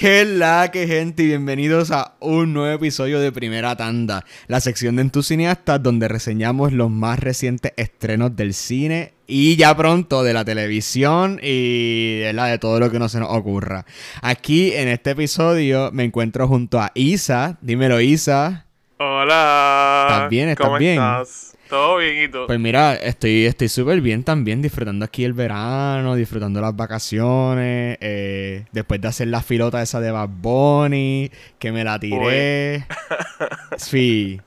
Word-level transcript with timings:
¿Qué 0.00 0.24
la 0.24 0.70
que 0.72 0.86
gente? 0.86 1.24
Y 1.24 1.26
bienvenidos 1.26 1.90
a 1.90 2.14
un 2.20 2.54
nuevo 2.54 2.74
episodio 2.74 3.20
de 3.20 3.32
Primera 3.32 3.76
Tanda, 3.76 4.24
la 4.46 4.62
sección 4.62 4.96
de 4.96 5.02
Entusiastas 5.02 5.82
donde 5.82 6.08
reseñamos 6.08 6.72
los 6.72 6.90
más 6.90 7.18
recientes 7.18 7.74
estrenos 7.76 8.34
del 8.34 8.54
cine 8.54 9.12
y 9.26 9.56
ya 9.56 9.76
pronto 9.76 10.22
de 10.22 10.32
la 10.32 10.42
televisión 10.42 11.38
y 11.42 12.20
de, 12.20 12.32
la 12.32 12.46
de 12.46 12.56
todo 12.56 12.80
lo 12.80 12.90
que 12.90 12.98
no 12.98 13.10
se 13.10 13.20
nos 13.20 13.28
ocurra. 13.28 13.84
Aquí 14.22 14.72
en 14.72 14.88
este 14.88 15.10
episodio 15.10 15.90
me 15.92 16.04
encuentro 16.04 16.48
junto 16.48 16.80
a 16.80 16.92
Isa. 16.94 17.58
Dímelo, 17.60 18.00
Isa. 18.00 18.64
Hola. 18.96 20.06
¿Estás 20.08 20.30
bien? 20.30 20.48
¿Estás 20.48 20.66
¿Cómo 20.66 20.78
bien? 20.78 20.94
estás? 20.94 21.58
Todo 21.70 21.98
bien 21.98 22.24
y 22.24 22.28
tú. 22.28 22.46
Pues 22.48 22.58
mira, 22.58 22.94
estoy 22.96 23.46
estoy 23.46 23.68
súper 23.68 24.00
bien 24.00 24.24
también, 24.24 24.60
disfrutando 24.60 25.04
aquí 25.04 25.24
el 25.24 25.34
verano, 25.34 26.16
disfrutando 26.16 26.60
las 26.60 26.74
vacaciones, 26.74 27.96
eh, 28.00 28.64
después 28.72 29.00
de 29.00 29.06
hacer 29.06 29.28
la 29.28 29.40
filota 29.40 29.80
esa 29.80 30.00
de 30.00 30.10
Bad 30.10 30.30
Bunny, 30.30 31.30
que 31.60 31.70
me 31.70 31.84
la 31.84 31.98
tiré. 31.98 32.86
Sí, 33.76 34.40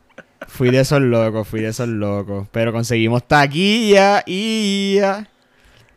fui 0.48 0.70
de 0.70 0.82
esos 0.82 1.02
locos, 1.02 1.48
fui 1.48 1.62
de 1.62 1.70
esos 1.70 1.88
locos. 1.88 2.48
Pero 2.52 2.74
conseguimos 2.74 3.26
taquilla 3.26 4.24
y 4.26 4.96
ya. 4.96 5.28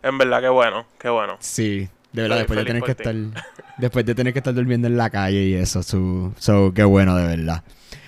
En 0.04 0.18
verdad, 0.18 0.40
qué 0.40 0.48
bueno, 0.48 0.86
qué 0.96 1.08
bueno. 1.08 1.36
Sí, 1.40 1.88
de 2.12 2.22
verdad, 2.22 2.40
Estoy 2.42 2.56
después 2.56 2.58
de 2.58 2.64
tener 2.64 2.82
que 2.84 2.92
estar. 2.92 3.45
Después 3.78 4.06
de 4.06 4.14
tener 4.14 4.32
que 4.32 4.38
estar 4.38 4.54
durmiendo 4.54 4.86
en 4.86 4.96
la 4.96 5.10
calle 5.10 5.42
y 5.42 5.54
eso, 5.54 5.82
su, 5.82 6.32
so, 6.38 6.72
qué 6.72 6.84
bueno, 6.84 7.16
de 7.16 7.26
verdad. 7.36 7.64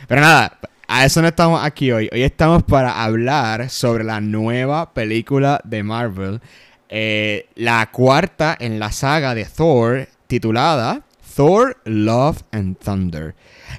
Pero 0.07 0.21
nada, 0.21 0.59
a 0.89 1.05
eso 1.05 1.21
no 1.21 1.29
estamos 1.29 1.63
aquí 1.63 1.93
hoy. 1.93 2.09
Hoy 2.13 2.23
estamos 2.23 2.63
para 2.63 3.05
hablar 3.05 3.69
sobre 3.69 4.05
la 4.05 4.21
nueva 4.23 4.95
película 4.95 5.61
de 5.65 5.83
Marvel. 5.83 6.41
eh, 6.89 7.51
la 7.57 7.91
cuarta 7.93 8.57
en 8.59 8.79
la 8.79 8.91
saga 8.91 9.35
de 9.35 9.45
Thor, 9.45 10.09
titulada 10.27 11.03
Thor, 11.37 11.77
Love 11.85 12.43
and 12.51 12.79
Thunder. 12.79 13.35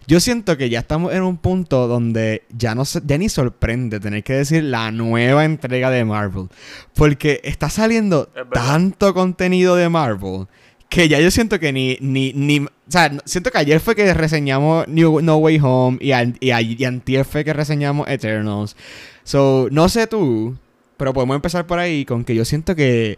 Yo 0.06 0.20
siento 0.20 0.56
que 0.56 0.70
ya 0.70 0.80
estamos 0.80 1.12
en 1.12 1.24
un 1.24 1.38
punto 1.38 1.88
donde 1.88 2.44
ya 2.56 2.76
no 2.76 2.84
ya 2.84 3.18
ni 3.18 3.28
sorprende 3.28 4.00
tener 4.00 4.24
que 4.24 4.34
decir 4.34 4.64
la 4.64 4.92
nueva 4.92 5.44
entrega 5.46 5.90
de 5.90 6.06
Marvel. 6.06 6.50
Porque 6.94 7.42
está 7.44 7.70
saliendo 7.70 8.30
tanto 8.54 9.16
contenido 9.16 9.76
de 9.76 9.90
Marvel 9.90 10.46
que 10.90 11.08
ya 11.08 11.20
yo 11.20 11.30
siento 11.32 11.60
que 11.60 11.72
ni, 11.72 11.98
ni, 12.02 12.34
ni, 12.34 12.60
o 12.62 12.70
sea, 12.88 13.12
siento 13.26 13.52
que 13.52 13.60
ayer 13.60 13.80
fue 13.80 13.96
que 13.96 14.12
reseñamos 14.14 14.88
New, 14.88 15.22
No 15.22 15.38
Way 15.38 15.60
Home 15.62 15.98
y, 16.02 16.12
a- 16.12 16.24
y 16.42 16.84
antier 16.84 17.26
fue 17.26 17.46
que 17.46 17.54
reseñamos 17.54 18.08
Eternals. 18.08 18.76
So, 19.24 19.68
no 19.72 19.88
sé 19.88 20.08
tú, 20.08 20.58
pero 20.98 21.14
podemos 21.14 21.36
empezar 21.36 21.68
por 21.68 21.78
ahí 21.80 22.06
con 22.06 22.26
que 22.26 22.34
yo 22.36 22.44
siento 22.46 22.76
que... 22.76 23.18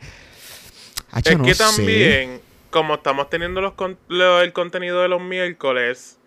Hacho, 1.11 1.31
es 1.31 1.37
no 1.37 1.43
que 1.45 1.53
sé. 1.53 1.63
también, 1.63 2.41
como 2.69 2.95
estamos 2.95 3.29
teniendo 3.29 3.61
los 3.61 3.73
con- 3.73 3.97
lo- 4.09 4.41
el 4.41 4.51
contenido 4.53 5.01
de 5.01 5.07
los 5.09 5.21
miércoles, 5.21 6.17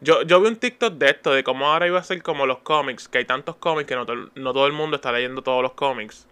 yo, 0.00 0.22
yo 0.22 0.40
vi 0.40 0.48
un 0.48 0.56
TikTok 0.56 0.94
de 0.94 1.10
esto, 1.10 1.32
de 1.32 1.42
cómo 1.44 1.66
ahora 1.66 1.86
iba 1.86 1.98
a 1.98 2.04
ser 2.04 2.22
como 2.22 2.46
los 2.46 2.58
cómics, 2.58 3.08
que 3.08 3.18
hay 3.18 3.24
tantos 3.24 3.56
cómics 3.56 3.88
que 3.88 3.94
no, 3.94 4.06
to- 4.06 4.30
no 4.36 4.52
todo 4.54 4.66
el 4.66 4.72
mundo 4.72 4.96
está 4.96 5.12
leyendo 5.12 5.42
todos 5.42 5.62
los 5.62 5.72
cómics, 5.72 6.26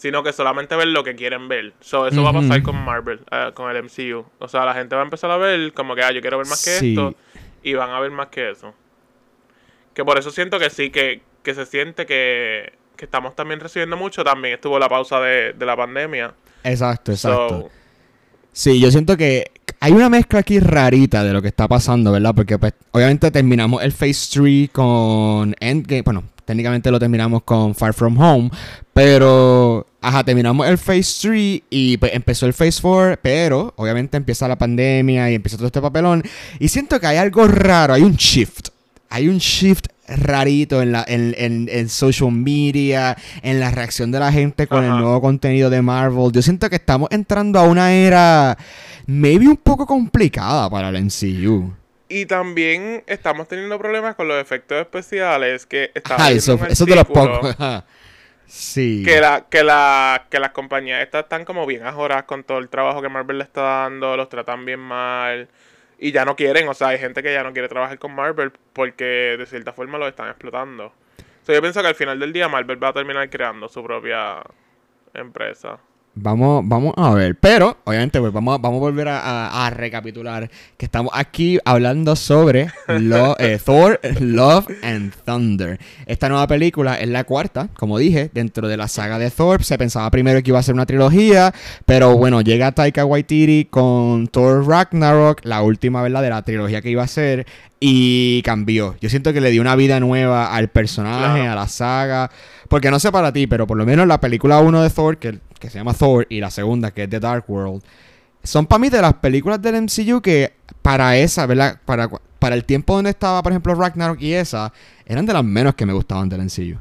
sino 0.00 0.22
que 0.22 0.32
solamente 0.32 0.74
ven 0.76 0.94
lo 0.94 1.04
que 1.04 1.14
quieren 1.14 1.46
ver. 1.46 1.74
So, 1.80 2.06
eso 2.06 2.22
va 2.22 2.30
a 2.30 2.32
pasar 2.32 2.62
con 2.62 2.74
Marvel, 2.74 3.20
eh, 3.30 3.50
con 3.52 3.70
el 3.70 3.82
MCU. 3.84 4.24
O 4.38 4.48
sea, 4.48 4.64
la 4.64 4.72
gente 4.72 4.94
va 4.96 5.02
a 5.02 5.04
empezar 5.04 5.30
a 5.30 5.36
ver 5.36 5.74
como 5.74 5.94
que, 5.94 6.02
ah, 6.02 6.10
yo 6.10 6.22
quiero 6.22 6.38
ver 6.38 6.46
más 6.46 6.64
que 6.64 6.70
Sí. 6.70 6.88
esto, 6.92 7.14
y 7.62 7.74
van 7.74 7.90
a 7.90 8.00
ver 8.00 8.10
más 8.10 8.28
que 8.28 8.50
eso. 8.50 8.72
Que 9.92 10.02
por 10.02 10.18
eso 10.18 10.30
siento 10.30 10.58
que 10.58 10.70
sí, 10.70 10.88
que, 10.88 11.20
que 11.42 11.54
se 11.54 11.66
siente 11.66 12.06
que, 12.06 12.72
que 12.96 13.04
estamos 13.04 13.36
también 13.36 13.60
recibiendo 13.60 13.98
mucho. 13.98 14.24
También 14.24 14.54
estuvo 14.54 14.78
la 14.78 14.88
pausa 14.88 15.20
de, 15.20 15.52
de 15.52 15.66
la 15.66 15.76
pandemia. 15.76 16.32
Exacto, 16.64 17.12
exacto. 17.12 17.48
So, 17.48 17.70
Sí, 18.52 18.80
yo 18.80 18.90
siento 18.90 19.18
que 19.18 19.50
hay 19.80 19.92
una 19.92 20.08
mezcla 20.08 20.38
aquí 20.40 20.60
rarita 20.60 21.22
de 21.24 21.34
lo 21.34 21.42
que 21.42 21.48
está 21.48 21.68
pasando, 21.68 22.10
¿verdad? 22.10 22.34
Porque 22.34 22.58
pues 22.58 22.72
obviamente 22.92 23.30
terminamos 23.30 23.82
el 23.84 23.92
Phase 23.92 24.40
3 24.40 24.70
con 24.70 25.54
Endgame, 25.60 26.02
bueno, 26.02 26.24
técnicamente 26.46 26.90
lo 26.90 26.98
terminamos 26.98 27.42
con 27.44 27.74
Far 27.74 27.92
From 27.94 28.18
Home, 28.20 28.50
pero 28.92 29.86
ajá, 30.00 30.24
terminamos 30.24 30.66
el 30.68 30.78
Phase 30.78 31.28
3 31.28 31.62
y 31.70 31.96
pues 31.98 32.14
empezó 32.14 32.46
el 32.46 32.52
Phase 32.54 32.80
4, 32.80 33.18
pero 33.22 33.72
obviamente 33.76 34.16
empieza 34.16 34.48
la 34.48 34.56
pandemia 34.56 35.30
y 35.30 35.34
empieza 35.34 35.56
todo 35.56 35.66
este 35.66 35.80
papelón 35.80 36.22
y 36.58 36.68
siento 36.68 36.98
que 37.00 37.06
hay 37.06 37.16
algo 37.18 37.46
raro, 37.46 37.94
hay 37.94 38.02
un 38.02 38.14
shift. 38.16 38.68
Hay 39.12 39.26
un 39.28 39.38
shift 39.38 39.86
rarito 40.06 40.80
en, 40.82 40.92
la, 40.92 41.04
en, 41.08 41.34
en, 41.36 41.68
en 41.68 41.88
social 41.88 42.30
media, 42.30 43.16
en 43.42 43.58
la 43.58 43.72
reacción 43.72 44.12
de 44.12 44.20
la 44.20 44.30
gente 44.30 44.68
con 44.68 44.84
el 44.84 44.90
Ajá. 44.90 45.00
nuevo 45.00 45.20
contenido 45.20 45.68
de 45.68 45.82
Marvel. 45.82 46.30
Yo 46.32 46.42
siento 46.42 46.70
que 46.70 46.76
estamos 46.76 47.08
entrando 47.10 47.58
a 47.58 47.64
una 47.64 47.92
era 47.92 48.56
maybe 49.06 49.48
un 49.48 49.56
poco 49.56 49.84
complicada 49.86 50.70
para 50.70 50.90
el 50.90 51.04
MCU. 51.04 51.74
y 52.08 52.26
también 52.26 53.02
estamos 53.08 53.48
teniendo 53.48 53.78
problemas 53.78 54.14
con 54.14 54.28
los 54.28 54.40
efectos 54.40 54.78
especiales. 54.80 55.66
Que 55.66 55.90
estaba 55.94 56.22
Ajá, 56.22 56.30
eso, 56.32 56.58
eso 56.68 56.86
de 56.86 56.94
los 56.94 57.04
pocos. 57.06 57.56
Sí. 58.50 59.04
Que, 59.04 59.20
la, 59.20 59.46
que, 59.48 59.62
la, 59.62 60.26
que 60.28 60.40
las 60.40 60.50
compañías 60.50 61.00
estas 61.02 61.22
están 61.22 61.44
como 61.44 61.66
bien 61.66 61.86
ajoradas 61.86 62.24
con 62.24 62.42
todo 62.42 62.58
el 62.58 62.68
trabajo 62.68 63.00
que 63.00 63.08
Marvel 63.08 63.38
le 63.38 63.44
está 63.44 63.62
dando, 63.62 64.16
los 64.16 64.28
tratan 64.28 64.64
bien 64.64 64.80
mal. 64.80 65.48
Y 66.00 66.10
ya 66.10 66.24
no 66.24 66.34
quieren, 66.34 66.68
o 66.68 66.74
sea, 66.74 66.88
hay 66.88 66.98
gente 66.98 67.22
que 67.22 67.32
ya 67.32 67.44
no 67.44 67.52
quiere 67.52 67.68
trabajar 67.68 68.00
con 68.00 68.12
Marvel 68.12 68.50
porque 68.72 69.36
de 69.38 69.46
cierta 69.46 69.72
forma 69.72 69.98
lo 69.98 70.08
están 70.08 70.28
explotando. 70.28 70.86
O 71.48 71.52
yo 71.52 71.60
pienso 71.60 71.80
que 71.80 71.88
al 71.88 71.94
final 71.94 72.18
del 72.18 72.32
día 72.32 72.48
Marvel 72.48 72.82
va 72.82 72.88
a 72.88 72.92
terminar 72.92 73.30
creando 73.30 73.68
su 73.68 73.84
propia 73.84 74.42
empresa. 75.14 75.78
Vamos, 76.22 76.62
vamos 76.66 76.92
a 76.96 77.14
ver. 77.14 77.36
Pero, 77.36 77.78
obviamente, 77.84 78.20
pues 78.20 78.32
vamos, 78.32 78.54
a- 78.54 78.58
vamos 78.58 78.76
a 78.78 78.80
volver 78.80 79.08
a, 79.08 79.20
a- 79.20 79.66
a 79.66 79.70
recapitular 79.70 80.50
que 80.76 80.84
estamos 80.84 81.12
aquí 81.14 81.58
hablando 81.64 82.14
sobre 82.16 82.68
lo- 82.88 83.38
eh, 83.38 83.58
Thor, 83.64 83.98
Love 84.20 84.66
and 84.82 85.12
Thunder. 85.24 85.78
Esta 86.06 86.28
nueva 86.28 86.46
película 86.46 86.96
es 86.96 87.08
la 87.08 87.24
cuarta, 87.24 87.68
como 87.74 87.96
dije, 87.98 88.30
dentro 88.34 88.68
de 88.68 88.76
la 88.76 88.88
saga 88.88 89.18
de 89.18 89.30
Thor. 89.30 89.64
Se 89.64 89.78
pensaba 89.78 90.10
primero 90.10 90.42
que 90.42 90.50
iba 90.50 90.58
a 90.58 90.62
ser 90.62 90.74
una 90.74 90.86
trilogía, 90.86 91.54
pero 91.86 92.16
bueno, 92.16 92.40
llega 92.42 92.72
Taika 92.72 93.04
Waititi 93.04 93.66
con 93.70 94.26
Thor 94.28 94.66
Ragnarok, 94.66 95.40
la 95.44 95.62
última, 95.62 96.02
¿verdad?, 96.02 96.22
de 96.22 96.30
la 96.30 96.42
trilogía 96.42 96.82
que 96.82 96.90
iba 96.90 97.02
a 97.02 97.06
ser. 97.08 97.46
Y 97.82 98.42
cambió. 98.42 98.94
Yo 99.00 99.08
siento 99.08 99.32
que 99.32 99.40
le 99.40 99.50
dio 99.50 99.62
una 99.62 99.74
vida 99.74 100.00
nueva 100.00 100.54
al 100.54 100.68
personaje, 100.68 101.40
Claro. 101.40 101.52
a 101.52 101.54
la 101.54 101.66
saga. 101.66 102.30
Porque 102.68 102.90
no 102.90 103.00
sé 103.00 103.10
para 103.10 103.32
ti, 103.32 103.46
pero 103.46 103.66
por 103.66 103.78
lo 103.78 103.86
menos 103.86 104.06
la 104.06 104.20
película 104.20 104.60
1 104.60 104.82
de 104.82 104.90
Thor, 104.90 105.16
que, 105.16 105.38
que 105.60 105.70
se 105.70 105.78
llama 105.78 105.94
Thor, 105.94 106.26
y 106.28 106.40
la 106.40 106.50
segunda, 106.50 106.90
que 106.90 107.04
es 107.04 107.10
The 107.10 107.20
Dark 107.20 107.44
World, 107.46 107.82
son 108.42 108.66
para 108.66 108.80
mí 108.80 108.88
de 108.88 109.00
las 109.00 109.14
películas 109.14 109.60
del 109.60 109.82
MCU 109.82 110.20
que 110.20 110.54
para 110.82 111.16
esa, 111.16 111.46
¿verdad? 111.46 111.80
Para, 111.84 112.08
para 112.38 112.54
el 112.54 112.64
tiempo 112.64 112.94
donde 112.94 113.10
estaba, 113.10 113.42
por 113.42 113.52
ejemplo, 113.52 113.74
Ragnarok 113.74 114.20
y 114.20 114.34
esa, 114.34 114.72
eran 115.06 115.26
de 115.26 115.32
las 115.32 115.44
menos 115.44 115.74
que 115.74 115.86
me 115.86 115.92
gustaban 115.92 116.28
del 116.28 116.40
MCU. 116.42 116.78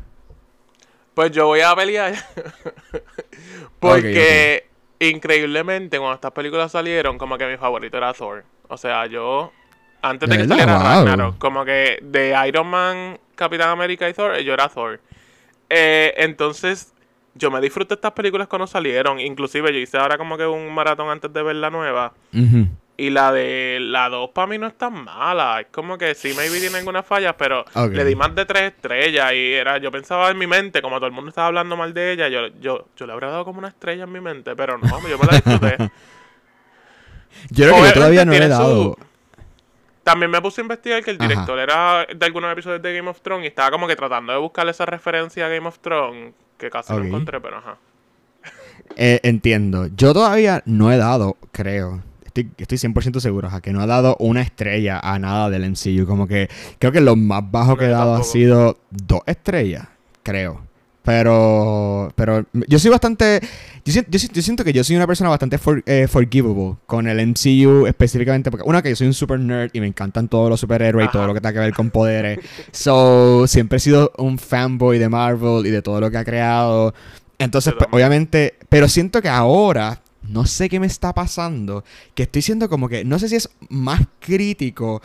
Pues 1.14 1.32
yo 1.32 1.48
voy 1.48 1.60
a 1.60 1.76
pelear. 1.76 2.16
Porque 3.80 4.68
increíblemente 5.00 5.98
cuando 5.98 6.16
estas 6.16 6.32
películas 6.32 6.72
salieron, 6.72 7.18
como 7.18 7.38
que 7.38 7.46
mi 7.46 7.58
favorito 7.58 7.98
era 7.98 8.14
Thor. 8.14 8.46
O 8.70 8.78
sea, 8.78 9.06
yo 9.08 9.52
antes 10.02 10.30
de, 10.30 10.38
¿De 10.38 10.44
que 10.44 10.48
saliera 10.48 10.78
Wow. 10.78 10.84
Ragnarok, 10.84 11.38
como 11.38 11.66
que 11.66 12.00
de 12.02 12.36
Iron 12.48 12.68
Man, 12.68 13.20
Capitán 13.36 13.70
América 13.70 14.08
y 14.08 14.14
Thor, 14.14 14.38
yo 14.40 14.54
era 14.54 14.70
Thor. 14.70 15.02
Eh, 15.70 16.14
entonces, 16.18 16.94
yo 17.36 17.52
me 17.52 17.62
disfruté 17.62 17.94
estas 17.96 18.12
películas 18.14 18.48
cuando 18.48 18.68
salieron. 18.68 19.20
Inclusive 19.20 19.72
yo 19.74 19.80
hice 19.80 19.98
ahora 19.98 20.18
como 20.18 20.38
que 20.38 20.46
un 20.46 20.74
maratón 20.74 21.10
antes 21.10 21.32
de 21.32 21.44
ver 21.44 21.56
la 21.58 21.70
nueva. 21.70 22.14
Y 22.98 23.12
la 23.12 23.32
de 23.32 23.78
la 23.80 24.10
2 24.10 24.32
para 24.32 24.48
mí 24.48 24.58
no 24.58 24.68
es 24.68 24.78
tan 24.78 25.06
mala. 25.06 25.62
Es 25.62 25.68
como 25.72 25.98
que 25.98 26.14
sí, 26.16 26.34
maybe 26.36 26.60
tiene 26.60 26.78
algunas 26.80 27.06
fallas, 27.06 27.34
pero 27.38 27.64
le 27.92 28.04
di 28.04 28.14
más 28.16 28.36
de 28.36 28.46
tres 28.46 28.74
estrellas. 28.74 29.32
Y 29.34 29.54
era, 29.54 29.78
yo 29.78 29.90
pensaba 29.90 30.30
en 30.30 30.38
mi 30.38 30.48
mente, 30.48 30.82
como 30.82 30.98
todo 30.98 31.06
el 31.08 31.14
mundo 31.14 31.30
estaba 31.30 31.48
hablando 31.48 31.78
mal 31.78 31.94
de 31.94 32.12
ella, 32.12 32.28
yo, 32.28 32.48
yo, 32.60 32.88
yo 32.98 33.06
le 33.08 33.14
habría 33.14 33.30
dado 33.30 33.46
como 33.46 33.60
una 33.60 33.70
estrella 33.70 34.04
en 34.04 34.12
mi 34.12 34.20
mente, 34.20 34.54
pero 34.56 34.78
no, 34.78 34.88
yo 35.08 35.18
me 35.18 35.26
la 35.26 35.34
disfruté. 35.40 35.78
Yo 37.52 37.66
creo 37.68 37.70
que 37.70 37.70
yo 37.70 37.74
Obviamente 37.76 37.94
todavía 37.94 38.26
no 38.26 38.32
le 38.32 38.38
he 38.40 38.44
su- 38.44 38.50
dado. 38.50 38.98
También 40.04 40.32
me 40.32 40.42
puse 40.42 40.62
a 40.62 40.64
investigar 40.64 41.04
que 41.04 41.12
el 41.12 41.18
Ajá. 41.18 41.28
director 41.28 41.60
era 41.60 42.06
de 42.14 42.26
algunos 42.26 42.52
episodios 42.52 42.82
de 42.82 42.96
Game 42.96 43.10
of 43.10 43.22
Thrones 43.22 43.46
y 43.46 43.48
estaba 43.48 43.70
como 43.72 43.88
que 43.88 43.96
tratando 43.96 44.34
de 44.34 44.40
buscar 44.40 44.68
esa 44.68 44.86
referencia 44.86 45.46
a 45.46 45.50
Game 45.50 45.68
of 45.68 45.78
Thrones, 45.80 46.34
que 46.60 46.70
casi 46.70 46.94
no 46.94 47.04
encontré, 47.04 47.42
pero 47.42 47.58
ajá. 47.58 47.78
Eh, 48.96 49.20
entiendo. 49.24 49.88
Yo 49.96 50.14
todavía 50.14 50.64
no 50.66 50.92
he 50.92 50.98
dado, 50.98 51.38
creo. 51.52 52.02
Estoy, 52.26 52.50
estoy 52.58 52.78
100% 52.78 53.20
seguro, 53.20 53.48
ajá, 53.48 53.62
que 53.62 53.72
no 53.72 53.82
ha 53.82 53.86
dado 53.86 54.16
una 54.20 54.42
estrella 54.42 55.00
a 55.00 55.20
nada 55.20 55.50
del 55.52 55.70
MCU. 55.70 56.08
Como 56.08 56.28
que 56.28 56.50
creo 56.80 56.92
que 56.92 57.00
lo 57.00 57.16
más 57.16 57.50
bajo 57.50 57.78
que 57.78 57.86
he 57.86 57.90
dado 57.90 58.16
ha 58.16 58.24
sido 58.24 58.80
dos 58.90 59.22
estrellas, 59.28 59.88
creo. 60.24 60.69
Pero, 61.04 62.12
pero 62.16 62.46
yo 62.68 62.78
soy 62.78 62.92
bastante, 62.92 63.40
yo, 63.84 63.92
siento- 63.94 64.12
yo, 64.12 64.20
si- 64.20 64.30
yo 64.32 64.42
siento 64.42 64.64
que 64.64 64.74
yo 64.74 64.84
soy 64.84 64.96
una 64.96 65.08
persona 65.08 65.30
bastante 65.30 65.58
for- 65.58 65.82
eh, 65.86 66.08
forgivable 66.08 66.76
con 66.86 67.08
el 67.08 67.20
MCU 67.20 67.88
específicamente, 67.88 68.52
porque 68.52 68.68
una 68.68 68.82
que 68.82 68.90
yo 68.90 68.96
soy 68.96 69.08
un 69.08 69.14
super 69.14 69.40
nerd 69.40 69.72
y 69.74 69.80
me 69.80 69.88
encantan 69.88 70.28
todos 70.28 70.50
los 70.50 70.60
superhéroes 70.60 71.08
y 71.08 71.12
todo 71.12 71.26
lo 71.26 71.34
que 71.34 71.42
tenga 71.42 71.54
que 71.54 71.60
ver 71.60 71.74
con 71.74 71.90
poderes. 71.90 72.40
So, 72.72 73.46
siempre 73.48 73.78
he 73.78 73.80
sido 73.80 74.12
un 74.18 74.38
fanboy 74.38 75.00
de 75.00 75.10
Marvel 75.10 75.66
y 75.66 75.72
de 75.72 75.82
todo 75.82 76.00
lo 76.00 76.12
que 76.12 76.18
ha 76.18 76.26
creado. 76.26 76.94
Entonces, 77.40 77.74
pues, 77.78 77.88
obviamente, 77.92 78.56
pero 78.70 78.88
siento 78.88 79.22
que 79.22 79.30
ahora 79.30 80.02
no 80.24 80.46
sé 80.46 80.70
qué 80.70 80.80
me 80.80 80.88
está 80.88 81.14
pasando, 81.14 81.84
que 82.14 82.24
estoy 82.24 82.42
siendo 82.42 82.70
como 82.70 82.88
que, 82.90 83.04
no 83.04 83.18
sé 83.18 83.30
si 83.30 83.36
es 83.38 83.50
más 83.70 84.02
crítico, 84.20 85.02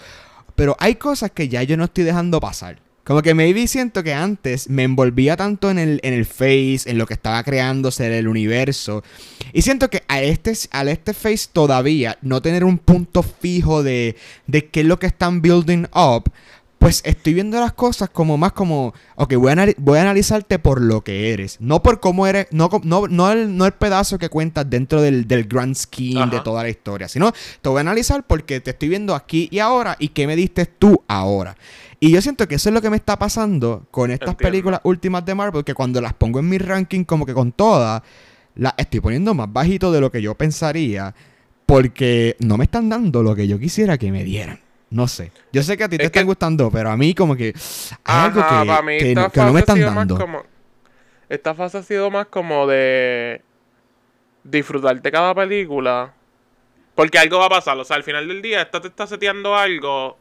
pero 0.54 0.76
hay 0.80 0.96
cosas 0.96 1.30
que 1.30 1.48
ya 1.48 1.62
yo 1.62 1.76
no 1.76 1.84
estoy 1.84 2.04
dejando 2.04 2.40
pasar. 2.40 2.83
Como 3.04 3.20
que 3.20 3.34
maybe 3.34 3.66
siento 3.66 4.02
que 4.02 4.14
antes 4.14 4.70
me 4.70 4.82
envolvía 4.82 5.36
tanto 5.36 5.70
en 5.70 5.78
el, 5.78 6.00
en 6.02 6.14
el 6.14 6.24
face, 6.24 6.80
en 6.86 6.96
lo 6.96 7.06
que 7.06 7.14
estaba 7.14 7.42
creándose, 7.44 8.06
en 8.06 8.14
el 8.14 8.28
universo. 8.28 9.04
Y 9.52 9.60
siento 9.62 9.90
que 9.90 10.02
a 10.08 10.22
este, 10.22 10.54
a 10.70 10.84
este 10.84 11.12
face 11.12 11.48
todavía 11.52 12.16
no 12.22 12.40
tener 12.40 12.64
un 12.64 12.78
punto 12.78 13.22
fijo 13.22 13.82
de, 13.82 14.16
de 14.46 14.66
qué 14.66 14.80
es 14.80 14.86
lo 14.86 14.98
que 14.98 15.06
están 15.06 15.42
building 15.42 15.86
up, 15.94 16.30
pues 16.84 17.00
estoy 17.06 17.32
viendo 17.32 17.58
las 17.58 17.72
cosas 17.72 18.10
como 18.10 18.36
más 18.36 18.52
como, 18.52 18.92
ok, 19.16 19.34
voy 19.36 19.52
a, 19.52 19.66
voy 19.78 19.98
a 19.98 20.02
analizarte 20.02 20.58
por 20.58 20.82
lo 20.82 21.02
que 21.02 21.32
eres, 21.32 21.56
no 21.58 21.82
por 21.82 21.98
cómo 21.98 22.26
eres, 22.26 22.46
no, 22.50 22.68
no, 22.82 23.06
no, 23.08 23.32
el, 23.32 23.56
no 23.56 23.64
el 23.64 23.72
pedazo 23.72 24.18
que 24.18 24.28
cuentas 24.28 24.68
dentro 24.68 25.00
del, 25.00 25.26
del 25.26 25.44
grand 25.44 25.74
scheme 25.74 26.26
de 26.26 26.40
toda 26.40 26.62
la 26.62 26.68
historia, 26.68 27.08
sino 27.08 27.32
te 27.62 27.68
voy 27.70 27.78
a 27.78 27.80
analizar 27.80 28.26
porque 28.26 28.60
te 28.60 28.72
estoy 28.72 28.90
viendo 28.90 29.14
aquí 29.14 29.48
y 29.50 29.60
ahora 29.60 29.96
y 29.98 30.08
qué 30.08 30.26
me 30.26 30.36
diste 30.36 30.66
tú 30.66 31.02
ahora. 31.08 31.56
Y 32.00 32.12
yo 32.12 32.20
siento 32.20 32.48
que 32.48 32.56
eso 32.56 32.68
es 32.68 32.74
lo 32.74 32.82
que 32.82 32.90
me 32.90 32.96
está 32.96 33.18
pasando 33.18 33.86
con 33.90 34.10
estas 34.10 34.34
películas 34.34 34.80
últimas 34.84 35.24
de 35.24 35.34
Marvel, 35.34 35.64
que 35.64 35.74
cuando 35.74 36.00
las 36.00 36.14
pongo 36.14 36.38
en 36.38 36.48
mi 36.48 36.58
ranking 36.58 37.04
como 37.04 37.26
que 37.26 37.34
con 37.34 37.52
todas, 37.52 38.02
las 38.56 38.74
estoy 38.76 39.00
poniendo 39.00 39.34
más 39.34 39.52
bajito 39.52 39.92
de 39.92 40.00
lo 40.00 40.10
que 40.10 40.22
yo 40.22 40.34
pensaría, 40.34 41.14
porque 41.66 42.36
no 42.40 42.56
me 42.56 42.64
están 42.64 42.88
dando 42.88 43.22
lo 43.22 43.34
que 43.34 43.48
yo 43.48 43.58
quisiera 43.58 43.98
que 43.98 44.10
me 44.10 44.24
dieran. 44.24 44.60
No 44.90 45.08
sé. 45.08 45.32
Yo 45.52 45.62
sé 45.62 45.76
que 45.76 45.84
a 45.84 45.88
ti 45.88 45.98
te 45.98 46.04
están 46.04 46.26
gustando, 46.26 46.70
pero 46.70 46.90
a 46.90 46.96
mí 46.96 47.14
como 47.14 47.34
que 47.34 47.52
algo 48.04 48.42
que, 48.86 49.14
no 49.14 49.52
me 49.52 49.60
están 49.60 49.80
dando. 49.80 50.44
esta 51.28 51.54
fase 51.54 51.78
ha 51.78 51.82
sido 51.82 52.10
más 52.10 52.26
como 52.26 52.66
de 52.66 53.42
disfrutarte 54.44 55.10
cada 55.10 55.34
película. 55.34 56.14
Porque 56.94 57.18
algo 57.18 57.40
va 57.40 57.46
a 57.46 57.50
pasar. 57.50 57.76
O 57.76 57.84
sea, 57.84 57.96
al 57.96 58.04
final 58.04 58.28
del 58.28 58.40
día, 58.40 58.62
esta 58.62 58.80
te 58.80 58.86
está 58.86 59.06
seteando 59.06 59.56
algo 59.56 60.16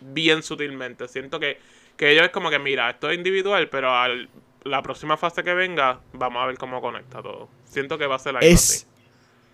bien 0.00 0.42
sutilmente. 0.42 1.08
Siento 1.08 1.40
que, 1.40 1.58
que 1.96 2.12
ellos 2.12 2.24
es 2.24 2.30
como 2.30 2.50
que, 2.50 2.58
mira, 2.58 2.90
esto 2.90 3.10
es 3.10 3.16
individual, 3.16 3.68
pero 3.68 3.94
al, 3.94 4.28
la 4.64 4.82
próxima 4.82 5.16
fase 5.16 5.42
que 5.42 5.54
venga, 5.54 6.00
vamos 6.12 6.42
a 6.42 6.46
ver 6.46 6.58
cómo 6.58 6.80
conecta 6.80 7.22
todo. 7.22 7.48
Siento 7.64 7.98
que 7.98 8.06
va 8.06 8.16
a 8.16 8.18
ser 8.18 8.36
algo 8.36 8.54
así. 8.54 8.86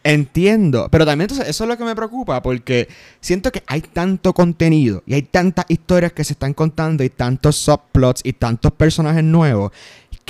Entiendo, 0.02 0.88
pero 0.90 1.04
también 1.04 1.28
entonces 1.30 1.46
eso 1.46 1.64
es 1.64 1.68
lo 1.68 1.76
que 1.76 1.84
me 1.84 1.94
preocupa 1.94 2.40
porque 2.40 2.88
siento 3.20 3.52
que 3.52 3.62
hay 3.66 3.82
tanto 3.82 4.32
contenido 4.32 5.02
y 5.04 5.12
hay 5.12 5.22
tantas 5.22 5.66
historias 5.68 6.14
que 6.14 6.24
se 6.24 6.32
están 6.32 6.54
contando 6.54 7.04
y 7.04 7.10
tantos 7.10 7.56
subplots 7.56 8.22
y 8.24 8.32
tantos 8.32 8.72
personajes 8.72 9.22
nuevos 9.22 9.72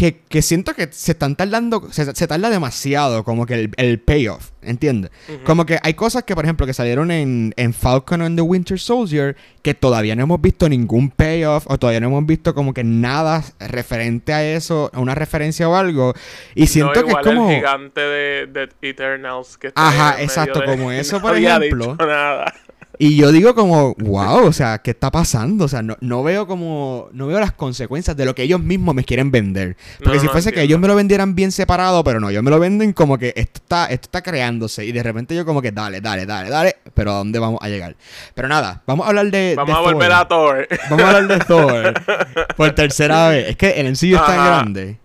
que, 0.00 0.40
siento 0.40 0.72
que 0.72 0.88
se 0.90 1.12
están 1.12 1.36
tardando, 1.36 1.92
se, 1.92 2.14
se 2.14 2.26
tarda 2.26 2.48
demasiado 2.48 3.22
como 3.22 3.44
que 3.44 3.70
el, 3.76 4.00
payoff, 4.00 4.50
¿entiendes? 4.62 5.10
Como 5.44 5.66
que 5.66 5.78
hay 5.82 5.92
cosas 5.92 6.24
que, 6.24 6.34
por 6.34 6.44
ejemplo, 6.44 6.66
que 6.66 6.72
salieron 6.72 7.10
en, 7.10 7.52
en 7.56 7.74
Falcon 7.74 8.22
and 8.22 8.36
the 8.38 8.42
Winter 8.42 8.78
Soldier 8.78 9.36
que 9.60 9.74
todavía 9.74 10.16
no 10.16 10.22
hemos 10.22 10.40
visto 10.40 10.70
ningún 10.70 11.10
payoff 11.10 11.66
o 11.68 11.76
todavía 11.76 12.00
no 12.00 12.06
hemos 12.06 12.24
visto 12.24 12.54
como 12.54 12.72
que 12.72 12.82
nada 12.82 13.44
referente 13.58 14.32
a 14.32 14.42
eso, 14.42 14.90
a 14.94 15.00
una 15.00 15.14
referencia 15.14 15.68
o 15.68 15.74
algo. 15.74 16.14
Y 16.54 16.68
siento 16.68 17.04
que 17.04 17.10
es 17.10 17.18
como... 17.22 17.50
el 17.50 17.56
gigante 17.56 18.00
de, 18.00 18.46
de 18.46 18.68
Eternals 18.80 19.58
que 19.58 19.66
está 19.66 19.86
Ajá, 19.86 20.22
exacto, 20.22 20.64
como 20.64 20.90
eso, 20.92 21.20
por 21.20 21.36
ejemplo. 21.36 21.96
Nada. 21.96 22.54
Y 23.02 23.16
yo 23.16 23.32
digo 23.32 23.54
como, 23.54 23.94
wow, 23.94 24.44
o 24.46 24.52
sea, 24.52 24.76
¿qué 24.76 24.90
está 24.90 25.10
pasando? 25.10 25.64
O 25.64 25.68
sea, 25.68 25.80
no, 25.80 25.96
no 26.02 26.22
veo 26.22 26.46
como, 26.46 27.08
no 27.12 27.28
veo 27.28 27.40
las 27.40 27.52
consecuencias 27.52 28.14
de 28.14 28.26
lo 28.26 28.34
que 28.34 28.42
ellos 28.42 28.60
mismos 28.60 28.94
me 28.94 29.04
quieren 29.04 29.30
vender. 29.30 29.78
Porque 30.04 30.20
si 30.20 30.28
fuese 30.28 30.52
que 30.52 30.60
ellos 30.60 30.78
me 30.78 30.86
lo 30.86 30.94
vendieran 30.94 31.34
bien 31.34 31.50
separado, 31.50 32.04
pero 32.04 32.20
no, 32.20 32.28
ellos 32.28 32.42
me 32.42 32.50
lo 32.50 32.60
venden 32.60 32.92
como 32.92 33.16
que 33.16 33.32
esto 33.36 33.58
está, 33.62 33.86
esto 33.86 34.04
está 34.04 34.20
creándose. 34.20 34.84
Y 34.84 34.92
de 34.92 35.02
repente 35.02 35.34
yo 35.34 35.46
como 35.46 35.62
que, 35.62 35.72
dale, 35.72 36.02
dale, 36.02 36.26
dale, 36.26 36.50
dale, 36.50 36.76
pero 36.92 37.12
¿a 37.12 37.14
dónde 37.14 37.38
vamos 37.38 37.60
a 37.62 37.70
llegar? 37.70 37.96
Pero 38.34 38.48
nada, 38.48 38.82
vamos 38.86 39.06
a 39.06 39.08
hablar 39.08 39.30
de... 39.30 39.54
Vamos 39.56 39.78
a 39.78 39.80
volver 39.80 40.12
a 40.12 40.28
Thor. 40.28 40.68
Vamos 40.90 41.02
a 41.02 41.16
hablar 41.16 41.38
de 41.38 41.44
Thor. 41.46 41.94
por 42.58 42.70
tercera 42.72 43.30
vez. 43.30 43.48
Es 43.48 43.56
que 43.56 43.70
el 43.80 43.86
ensillo 43.86 44.16
es 44.18 44.26
tan 44.26 44.44
grande. 44.44 44.98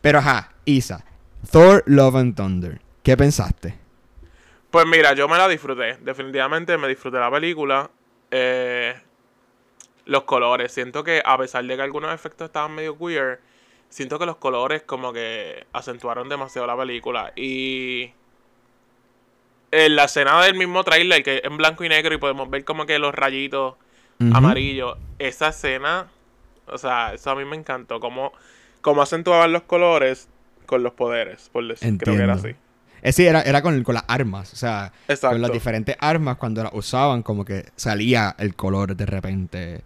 Pero 0.00 0.20
ajá, 0.20 0.52
Isa, 0.64 1.04
Thor, 1.50 1.84
Love 1.84 2.16
and 2.16 2.34
Thunder. 2.34 2.80
¿Qué 3.02 3.14
pensaste? 3.14 3.81
Pues 4.72 4.86
mira, 4.86 5.12
yo 5.12 5.28
me 5.28 5.36
la 5.36 5.48
disfruté. 5.48 5.98
Definitivamente 6.00 6.78
me 6.78 6.88
disfruté 6.88 7.18
la 7.18 7.30
película. 7.30 7.90
Eh, 8.30 8.94
los 10.06 10.22
colores. 10.22 10.72
Siento 10.72 11.04
que 11.04 11.22
a 11.22 11.36
pesar 11.36 11.62
de 11.66 11.76
que 11.76 11.82
algunos 11.82 12.12
efectos 12.12 12.46
estaban 12.46 12.74
medio 12.74 12.96
queer, 12.96 13.40
siento 13.90 14.18
que 14.18 14.24
los 14.24 14.36
colores 14.36 14.82
como 14.82 15.12
que 15.12 15.66
acentuaron 15.74 16.30
demasiado 16.30 16.66
la 16.66 16.74
película. 16.74 17.34
Y 17.36 18.12
en 19.70 19.94
la 19.94 20.04
escena 20.04 20.42
del 20.42 20.54
mismo 20.54 20.82
trailer, 20.84 21.22
que 21.22 21.36
es 21.36 21.44
en 21.44 21.58
blanco 21.58 21.84
y 21.84 21.90
negro 21.90 22.14
y 22.14 22.18
podemos 22.18 22.48
ver 22.48 22.64
como 22.64 22.86
que 22.86 22.98
los 22.98 23.14
rayitos 23.14 23.74
amarillos, 24.32 24.96
esa 25.18 25.48
escena, 25.48 26.08
o 26.66 26.78
sea, 26.78 27.12
eso 27.12 27.30
a 27.30 27.34
mí 27.34 27.44
me 27.44 27.56
encantó. 27.56 28.00
Como, 28.00 28.32
como 28.80 29.02
acentuaban 29.02 29.52
los 29.52 29.64
colores 29.64 30.30
con 30.64 30.82
los 30.82 30.94
poderes, 30.94 31.50
por 31.52 31.68
decir, 31.68 31.98
creo 31.98 32.16
que 32.16 32.22
era 32.22 32.32
así. 32.32 32.54
Eh, 33.02 33.12
sí, 33.12 33.26
era, 33.26 33.42
era 33.42 33.62
con, 33.62 33.82
las 33.86 34.04
armas. 34.06 34.52
O 34.52 34.56
sea, 34.56 34.92
con 35.20 35.42
las 35.42 35.52
diferentes 35.52 35.96
armas, 35.98 36.36
cuando 36.36 36.62
las 36.62 36.72
usaban, 36.72 37.22
como 37.22 37.44
que 37.44 37.66
salía 37.76 38.34
el 38.38 38.54
color 38.54 38.96
de 38.96 39.06
repente. 39.06 39.80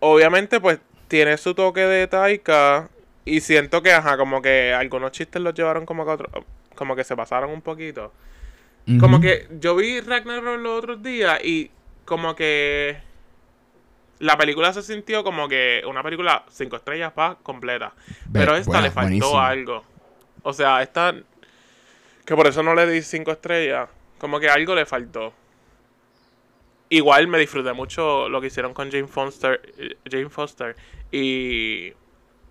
Obviamente, 0.00 0.60
pues 0.60 0.78
tiene 1.08 1.36
su 1.38 1.54
toque 1.54 1.80
de 1.80 2.06
Taika. 2.06 2.90
Y 3.24 3.40
siento 3.40 3.82
que, 3.82 3.92
ajá, 3.92 4.16
como 4.16 4.40
que 4.40 4.72
algunos 4.72 5.12
chistes 5.12 5.40
los 5.42 5.54
llevaron 5.54 5.84
como 5.84 6.04
que 6.04 6.10
otro, 6.10 6.44
como 6.74 6.96
que 6.96 7.04
se 7.04 7.16
pasaron 7.16 7.50
un 7.50 7.62
poquito. 7.62 8.12
Como 9.00 9.20
que 9.20 9.46
yo 9.60 9.76
vi 9.76 10.00
Ragnarok 10.00 10.60
los 10.60 10.78
otros 10.78 11.02
días 11.02 11.38
y 11.44 11.70
como 12.06 12.34
que 12.34 12.96
la 14.18 14.38
película 14.38 14.72
se 14.72 14.82
sintió 14.82 15.22
como 15.22 15.46
que 15.46 15.82
una 15.86 16.02
película 16.02 16.46
cinco 16.48 16.76
estrellas 16.76 17.12
pa 17.12 17.36
completa. 17.42 17.92
Pero 18.32 18.56
esta 18.56 18.80
le 18.80 18.90
faltó 18.90 19.38
algo. 19.38 19.84
O 20.42 20.54
sea, 20.54 20.82
esta 20.82 21.14
que 22.28 22.36
por 22.36 22.46
eso 22.46 22.62
no 22.62 22.74
le 22.74 22.86
di 22.86 23.00
cinco 23.00 23.32
estrellas. 23.32 23.88
Como 24.18 24.38
que 24.38 24.50
algo 24.50 24.74
le 24.74 24.84
faltó. 24.84 25.32
Igual 26.90 27.26
me 27.26 27.38
disfruté 27.38 27.72
mucho 27.72 28.28
lo 28.28 28.38
que 28.42 28.48
hicieron 28.48 28.74
con 28.74 28.90
Jane 28.90 29.06
Foster, 29.06 29.58
Jane 30.04 30.28
Foster 30.28 30.76
y, 31.10 31.90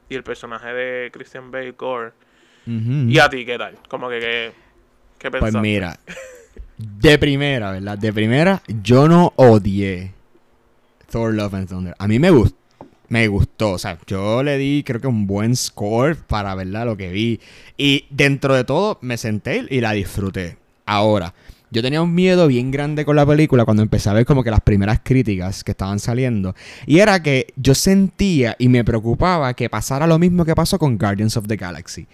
y 0.09 0.15
el 0.15 0.23
personaje 0.23 0.73
de 0.73 1.11
Christian 1.11 1.51
Bale 1.51 1.73
Gore. 1.73 2.13
¿Y 2.65 3.19
a 3.19 3.29
ti 3.29 3.45
qué 3.45 3.55
tal? 3.59 3.77
Como 3.87 4.09
que, 4.09 4.19
¿qué, 4.19 4.51
qué 5.19 5.29
Pues 5.29 5.53
mira, 5.53 5.99
de 6.77 7.19
primera, 7.19 7.71
¿verdad? 7.71 7.99
De 7.99 8.11
primera, 8.11 8.63
yo 8.67 9.07
no 9.07 9.31
odié 9.35 10.11
Thor 11.07 11.35
Love 11.35 11.53
and 11.53 11.69
Thunder. 11.69 11.95
A 11.99 12.07
mí 12.07 12.17
me 12.17 12.31
gustó 12.31 12.56
me 13.09 13.27
gustó. 13.27 13.71
O 13.73 13.77
sea, 13.77 13.97
yo 14.07 14.43
le 14.43 14.57
di 14.57 14.83
creo 14.85 15.01
que 15.01 15.07
un 15.07 15.27
buen 15.27 15.55
score 15.55 16.15
para 16.15 16.55
verla 16.55 16.85
lo 16.85 16.97
que 16.97 17.09
vi. 17.09 17.39
Y 17.77 18.05
dentro 18.09 18.55
de 18.55 18.63
todo 18.63 18.97
me 19.01 19.17
senté 19.17 19.65
y 19.69 19.81
la 19.81 19.91
disfruté. 19.93 20.57
Ahora, 20.85 21.33
yo 21.69 21.81
tenía 21.81 22.01
un 22.01 22.15
miedo 22.15 22.47
bien 22.47 22.71
grande 22.71 23.03
con 23.03 23.15
la 23.15 23.25
película 23.25 23.65
cuando 23.65 23.83
empecé 23.83 24.09
a 24.09 24.13
ver 24.13 24.25
como 24.25 24.43
que 24.43 24.51
las 24.51 24.61
primeras 24.61 25.01
críticas 25.03 25.63
que 25.63 25.71
estaban 25.71 25.99
saliendo. 25.99 26.55
Y 26.85 26.99
era 26.99 27.21
que 27.21 27.53
yo 27.57 27.75
sentía 27.75 28.55
y 28.57 28.69
me 28.69 28.85
preocupaba 28.85 29.53
que 29.53 29.69
pasara 29.69 30.07
lo 30.07 30.17
mismo 30.17 30.45
que 30.45 30.55
pasó 30.55 30.79
con 30.79 30.97
Guardians 30.97 31.35
of 31.35 31.47
the 31.47 31.57
Galaxy. 31.57 32.07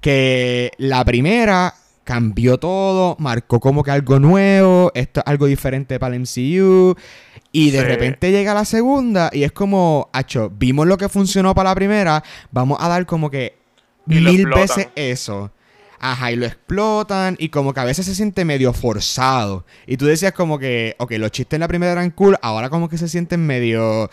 Que 0.00 0.70
la 0.78 1.04
primera 1.04 1.74
cambió 2.10 2.58
todo, 2.58 3.14
marcó 3.20 3.60
como 3.60 3.84
que 3.84 3.92
algo 3.92 4.18
nuevo, 4.18 4.90
esto 4.96 5.20
es 5.20 5.26
algo 5.28 5.46
diferente 5.46 6.00
para 6.00 6.16
el 6.16 6.22
MCU. 6.22 6.96
Y 7.52 7.70
de 7.70 7.84
repente 7.84 8.32
llega 8.32 8.52
la 8.52 8.64
segunda 8.64 9.30
y 9.32 9.44
es 9.44 9.52
como, 9.52 10.10
hacho, 10.12 10.50
vimos 10.50 10.88
lo 10.88 10.98
que 10.98 11.08
funcionó 11.08 11.54
para 11.54 11.70
la 11.70 11.76
primera, 11.76 12.24
vamos 12.50 12.78
a 12.80 12.88
dar 12.88 13.06
como 13.06 13.30
que 13.30 13.56
mil 14.06 14.44
veces 14.46 14.88
eso. 14.96 15.52
Ajá, 16.00 16.32
y 16.32 16.36
lo 16.36 16.46
explotan 16.46 17.36
y 17.38 17.50
como 17.50 17.72
que 17.72 17.78
a 17.78 17.84
veces 17.84 18.06
se 18.06 18.16
siente 18.16 18.44
medio 18.44 18.72
forzado. 18.72 19.64
Y 19.86 19.96
tú 19.96 20.06
decías 20.06 20.32
como 20.32 20.58
que, 20.58 20.96
ok, 20.98 21.12
los 21.12 21.30
chistes 21.30 21.58
en 21.58 21.60
la 21.60 21.68
primera 21.68 21.92
eran 21.92 22.10
cool, 22.10 22.36
ahora 22.42 22.70
como 22.70 22.88
que 22.88 22.98
se 22.98 23.08
sienten 23.08 23.46
medio... 23.46 24.10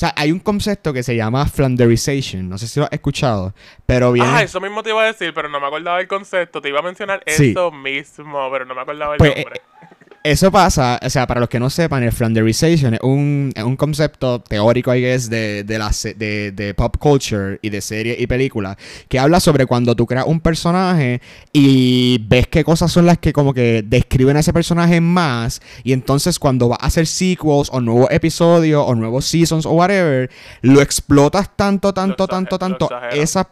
O 0.00 0.06
sea, 0.06 0.14
hay 0.16 0.32
un 0.32 0.38
concepto 0.38 0.94
que 0.94 1.02
se 1.02 1.14
llama 1.14 1.44
flanderization, 1.44 2.48
no 2.48 2.56
sé 2.56 2.66
si 2.68 2.80
lo 2.80 2.86
has 2.86 2.92
escuchado, 2.94 3.52
pero 3.84 4.12
bien... 4.12 4.24
Ah, 4.26 4.42
eso 4.42 4.58
mismo 4.58 4.82
te 4.82 4.88
iba 4.88 5.02
a 5.02 5.04
decir, 5.04 5.34
pero 5.34 5.50
no 5.50 5.60
me 5.60 5.66
acordaba 5.66 5.98
del 5.98 6.08
concepto, 6.08 6.62
te 6.62 6.70
iba 6.70 6.78
a 6.78 6.82
mencionar 6.82 7.22
eso 7.26 7.70
mismo, 7.70 8.50
pero 8.50 8.64
no 8.64 8.74
me 8.74 8.80
acordaba 8.80 9.12
el 9.12 9.18
pues, 9.18 9.36
nombre. 9.36 9.60
Eso 10.22 10.52
pasa, 10.52 11.00
o 11.02 11.08
sea, 11.08 11.26
para 11.26 11.40
los 11.40 11.48
que 11.48 11.58
no 11.58 11.70
sepan, 11.70 12.02
el 12.02 12.12
Flanderization 12.12 12.92
es 12.92 13.00
un, 13.02 13.54
un 13.56 13.76
concepto 13.76 14.40
teórico, 14.40 14.94
I 14.94 15.00
guess, 15.00 15.30
de, 15.30 15.64
de, 15.64 15.78
la, 15.78 15.90
de, 16.16 16.52
de 16.52 16.74
pop 16.74 16.94
culture 16.98 17.58
y 17.62 17.70
de 17.70 17.80
serie 17.80 18.16
y 18.18 18.26
película, 18.26 18.76
que 19.08 19.18
habla 19.18 19.40
sobre 19.40 19.64
cuando 19.64 19.96
tú 19.96 20.04
creas 20.04 20.26
un 20.26 20.40
personaje 20.40 21.22
y 21.54 22.18
ves 22.28 22.48
qué 22.48 22.64
cosas 22.64 22.92
son 22.92 23.06
las 23.06 23.16
que 23.16 23.32
como 23.32 23.54
que 23.54 23.82
describen 23.82 24.36
a 24.36 24.40
ese 24.40 24.52
personaje 24.52 25.00
más, 25.00 25.62
y 25.84 25.94
entonces 25.94 26.38
cuando 26.38 26.68
vas 26.68 26.80
a 26.82 26.86
hacer 26.86 27.06
sequels 27.06 27.70
o 27.72 27.80
nuevos 27.80 28.10
episodios 28.10 28.84
o 28.86 28.94
nuevos 28.94 29.24
seasons 29.24 29.64
o 29.64 29.70
whatever, 29.70 30.30
lo 30.60 30.82
explotas 30.82 31.56
tanto, 31.56 31.94
tanto, 31.94 32.28
tanto, 32.28 32.58
tanto, 32.58 32.90
esa 33.12 33.48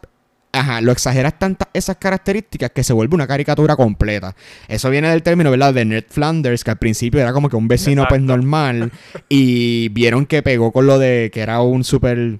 Ajá, 0.51 0.81
lo 0.81 0.91
exageras 0.91 1.37
tantas 1.37 1.67
esas 1.73 1.97
características 1.97 2.71
que 2.71 2.83
se 2.83 2.91
vuelve 2.93 3.13
una 3.15 3.27
caricatura 3.27 3.75
completa. 3.75 4.35
Eso 4.67 4.89
viene 4.89 5.09
del 5.09 5.21
término, 5.21 5.51
¿verdad? 5.51 5.73
De 5.75 5.85
Ned 5.85 6.05
Flanders, 6.09 6.63
que 6.63 6.71
al 6.71 6.77
principio 6.77 7.21
era 7.21 7.33
como 7.33 7.49
que 7.49 7.55
un 7.55 7.67
vecino 7.67 8.05
pues 8.09 8.21
normal 8.21 8.91
y 9.29 9.89
vieron 9.89 10.25
que 10.25 10.41
pegó 10.41 10.71
con 10.71 10.87
lo 10.87 10.97
de 10.97 11.29
que 11.31 11.41
era 11.41 11.61
un 11.61 11.83
súper 11.83 12.39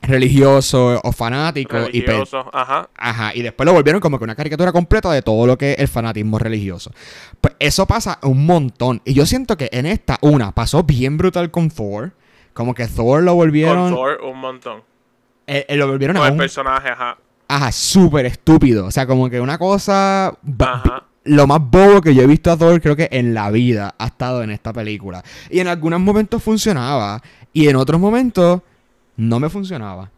religioso 0.00 1.00
o 1.04 1.12
fanático 1.12 1.76
y 1.92 2.00
Religioso, 2.00 2.50
ajá. 2.52 2.88
Ajá, 2.96 3.32
y 3.34 3.42
después 3.42 3.64
lo 3.66 3.72
volvieron 3.72 4.00
como 4.00 4.18
que 4.18 4.24
una 4.24 4.34
caricatura 4.34 4.72
completa 4.72 5.12
de 5.12 5.22
todo 5.22 5.46
lo 5.46 5.56
que 5.56 5.72
es 5.72 5.78
el 5.78 5.88
fanatismo 5.88 6.38
religioso. 6.38 6.90
Pues 7.40 7.54
eso 7.58 7.86
pasa 7.86 8.18
un 8.22 8.44
montón. 8.46 9.00
Y 9.04 9.14
yo 9.14 9.26
siento 9.26 9.56
que 9.56 9.68
en 9.72 9.86
esta, 9.86 10.18
una, 10.22 10.52
pasó 10.52 10.82
bien 10.82 11.18
brutal 11.18 11.50
con 11.50 11.70
Thor. 11.70 12.12
Como 12.52 12.74
que 12.74 12.86
Thor 12.88 13.22
lo 13.22 13.32
Con 13.32 13.36
volvieron. 13.38 13.94
Thor 13.94 14.20
un 14.22 14.38
montón. 14.38 14.82
eh, 15.46 15.64
eh, 15.68 15.76
lo 15.76 15.86
volvieron 15.86 16.16
Con 16.16 16.24
a 16.24 16.28
el 16.28 16.32
un. 16.32 16.38
personaje, 16.38 16.88
ajá. 16.88 17.16
Ajá, 17.54 17.70
súper 17.70 18.24
estúpido. 18.24 18.86
O 18.86 18.90
sea, 18.90 19.06
como 19.06 19.28
que 19.28 19.38
una 19.38 19.58
cosa. 19.58 20.28
Ajá. 20.58 21.04
Lo 21.24 21.46
más 21.46 21.60
bobo 21.60 22.00
que 22.00 22.14
yo 22.14 22.22
he 22.22 22.26
visto 22.26 22.50
a 22.50 22.56
Thor, 22.56 22.80
creo 22.80 22.96
que 22.96 23.08
en 23.12 23.34
la 23.34 23.50
vida, 23.50 23.94
ha 23.98 24.06
estado 24.06 24.42
en 24.42 24.50
esta 24.50 24.72
película. 24.72 25.22
Y 25.50 25.60
en 25.60 25.68
algunos 25.68 26.00
momentos 26.00 26.42
funcionaba. 26.42 27.22
Y 27.52 27.68
en 27.68 27.76
otros 27.76 28.00
momentos 28.00 28.62
no 29.18 29.38
me 29.38 29.50
funcionaba. 29.50 30.10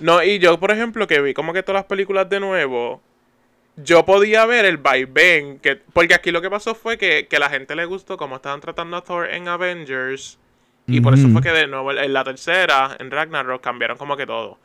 No, 0.00 0.24
y 0.24 0.40
yo, 0.40 0.58
por 0.58 0.72
ejemplo, 0.72 1.06
que 1.06 1.20
vi 1.20 1.34
como 1.34 1.52
que 1.52 1.62
todas 1.62 1.82
las 1.82 1.86
películas 1.86 2.28
de 2.28 2.40
nuevo, 2.40 3.00
yo 3.76 4.04
podía 4.04 4.44
ver 4.44 4.64
el 4.64 4.76
vaivén, 4.76 5.60
que, 5.60 5.76
porque 5.76 6.14
aquí 6.14 6.32
lo 6.32 6.42
que 6.42 6.50
pasó 6.50 6.74
fue 6.74 6.98
que, 6.98 7.28
que 7.30 7.38
la 7.38 7.48
gente 7.48 7.76
le 7.76 7.84
gustó 7.84 8.16
cómo 8.16 8.36
estaban 8.36 8.60
tratando 8.60 8.96
a 8.96 9.04
Thor 9.04 9.30
en 9.30 9.46
Avengers, 9.46 10.36
y 10.86 11.00
por 11.00 11.14
eso 11.14 11.28
fue 11.28 11.42
que 11.42 11.50
de 11.50 11.68
nuevo 11.68 11.92
en 11.92 12.12
la 12.12 12.24
tercera, 12.24 12.96
en 12.98 13.12
Ragnarok, 13.12 13.62
cambiaron 13.62 13.96
como 13.96 14.16
que 14.16 14.26
todo. 14.26 14.58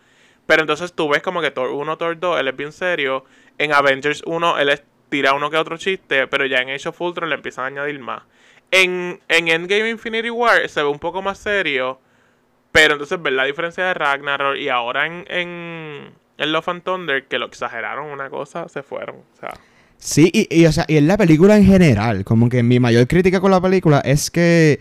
Pero 0.45 0.61
entonces 0.61 0.93
tú 0.93 1.09
ves 1.09 1.21
como 1.21 1.41
que 1.41 1.51
Thor 1.51 1.71
1, 1.71 1.97
Thor 1.97 2.19
2, 2.19 2.39
él 2.39 2.47
es 2.47 2.55
bien 2.55 2.71
serio, 2.71 3.25
en 3.57 3.73
Avengers 3.73 4.21
1 4.25 4.59
él 4.59 4.81
tira 5.09 5.33
uno 5.33 5.49
que 5.49 5.57
otro 5.57 5.77
chiste, 5.77 6.27
pero 6.27 6.45
ya 6.45 6.59
en 6.59 6.69
Age 6.69 6.89
of 6.89 7.01
Ultron 7.01 7.29
le 7.29 7.35
empiezan 7.35 7.65
a 7.65 7.67
añadir 7.67 7.99
más. 7.99 8.23
En, 8.71 9.19
en 9.27 9.47
Endgame 9.47 9.89
Infinity 9.89 10.29
War 10.29 10.67
se 10.67 10.81
ve 10.81 10.89
un 10.89 10.99
poco 10.99 11.21
más 11.21 11.37
serio, 11.37 11.99
pero 12.71 12.93
entonces 12.93 13.21
ver 13.21 13.33
la 13.33 13.45
diferencia 13.45 13.85
de 13.85 13.93
Ragnarok 13.93 14.57
y 14.57 14.69
ahora 14.69 15.05
en, 15.05 15.25
en, 15.29 16.11
en 16.37 16.51
Love 16.51 16.69
and 16.69 16.83
Thunder, 16.83 17.25
que 17.25 17.39
lo 17.39 17.45
exageraron 17.45 18.07
una 18.07 18.29
cosa, 18.29 18.67
se 18.67 18.83
fueron. 18.83 19.17
O 19.17 19.39
sea, 19.39 19.53
Sí, 19.97 20.29
y, 20.33 20.47
y, 20.61 20.65
o 20.65 20.71
sea, 20.71 20.85
y 20.87 20.97
en 20.97 21.07
la 21.07 21.17
película 21.17 21.55
en 21.55 21.65
general, 21.65 22.25
como 22.25 22.49
que 22.49 22.61
mi 22.61 22.79
mayor 22.79 23.07
crítica 23.07 23.39
con 23.39 23.49
la 23.51 23.61
película 23.61 24.01
es 24.01 24.29
que... 24.29 24.79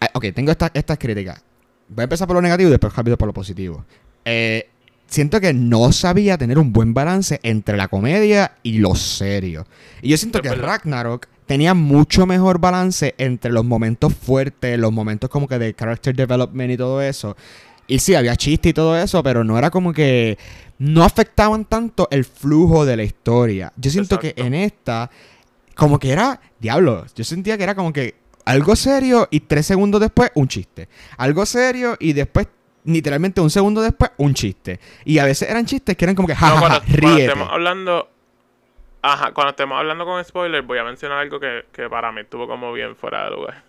ah, 0.00 0.10
Ok, 0.14 0.26
tengo 0.34 0.50
estas 0.50 0.72
estas 0.74 0.98
críticas. 0.98 1.42
Voy 1.88 2.02
a 2.02 2.04
empezar 2.04 2.26
por 2.26 2.34
lo 2.36 2.42
negativo 2.42 2.68
y 2.68 2.72
después 2.72 2.94
rápido 2.94 3.16
por 3.16 3.28
lo 3.28 3.32
positivo. 3.32 3.84
Eh, 4.24 4.68
siento 5.14 5.40
que 5.40 5.54
no 5.54 5.92
sabía 5.92 6.36
tener 6.36 6.58
un 6.58 6.72
buen 6.72 6.92
balance 6.92 7.40
entre 7.42 7.76
la 7.76 7.88
comedia 7.88 8.56
y 8.62 8.78
lo 8.78 8.94
serio. 8.94 9.66
Y 10.02 10.10
yo 10.10 10.16
siento 10.16 10.42
que 10.42 10.50
verdad. 10.50 10.66
Ragnarok 10.66 11.28
tenía 11.46 11.74
mucho 11.74 12.26
mejor 12.26 12.58
balance 12.58 13.14
entre 13.18 13.52
los 13.52 13.64
momentos 13.64 14.14
fuertes, 14.14 14.78
los 14.78 14.92
momentos 14.92 15.30
como 15.30 15.46
que 15.46 15.58
de 15.58 15.74
character 15.74 16.14
development 16.14 16.72
y 16.72 16.76
todo 16.76 17.00
eso. 17.00 17.36
Y 17.86 17.98
sí, 17.98 18.14
había 18.14 18.34
chiste 18.36 18.70
y 18.70 18.72
todo 18.72 18.96
eso, 18.96 19.22
pero 19.22 19.44
no 19.44 19.58
era 19.58 19.70
como 19.70 19.92
que 19.92 20.38
no 20.78 21.04
afectaban 21.04 21.64
tanto 21.64 22.08
el 22.10 22.24
flujo 22.24 22.84
de 22.84 22.96
la 22.96 23.04
historia. 23.04 23.72
Yo 23.76 23.90
siento 23.90 24.18
que 24.18 24.34
en 24.36 24.54
esta, 24.54 25.10
como 25.74 25.98
que 25.98 26.10
era, 26.10 26.40
diablo, 26.58 27.04
yo 27.14 27.24
sentía 27.24 27.56
que 27.56 27.62
era 27.62 27.74
como 27.74 27.92
que 27.92 28.14
algo 28.46 28.74
serio 28.74 29.28
y 29.30 29.40
tres 29.40 29.66
segundos 29.66 30.00
después 30.00 30.30
un 30.34 30.48
chiste. 30.48 30.88
Algo 31.18 31.46
serio 31.46 31.96
y 32.00 32.14
después, 32.14 32.48
literalmente 32.84 33.40
un 33.40 33.50
segundo 33.50 33.82
después, 33.82 34.12
un 34.18 34.34
chiste. 34.34 34.78
Y 35.04 35.18
a 35.18 35.24
veces 35.24 35.50
eran 35.50 35.66
chistes 35.66 35.96
que 35.96 36.04
eran 36.04 36.14
como 36.14 36.28
que, 36.28 36.34
no, 36.34 36.40
jajaja, 36.40 36.60
cuando, 36.60 36.78
cuando 36.80 36.96
ríete. 37.08 37.24
estemos 37.24 37.48
hablando. 37.50 38.08
Ajá, 39.02 39.32
cuando 39.32 39.50
estemos 39.50 39.78
hablando 39.78 40.04
con 40.06 40.24
spoilers, 40.24 40.66
voy 40.66 40.78
a 40.78 40.84
mencionar 40.84 41.18
algo 41.18 41.38
que, 41.38 41.66
que 41.72 41.90
para 41.90 42.10
mí 42.12 42.22
estuvo 42.22 42.46
como 42.46 42.72
bien 42.72 42.96
fuera 42.96 43.24
de 43.24 43.30
lugar. 43.32 43.62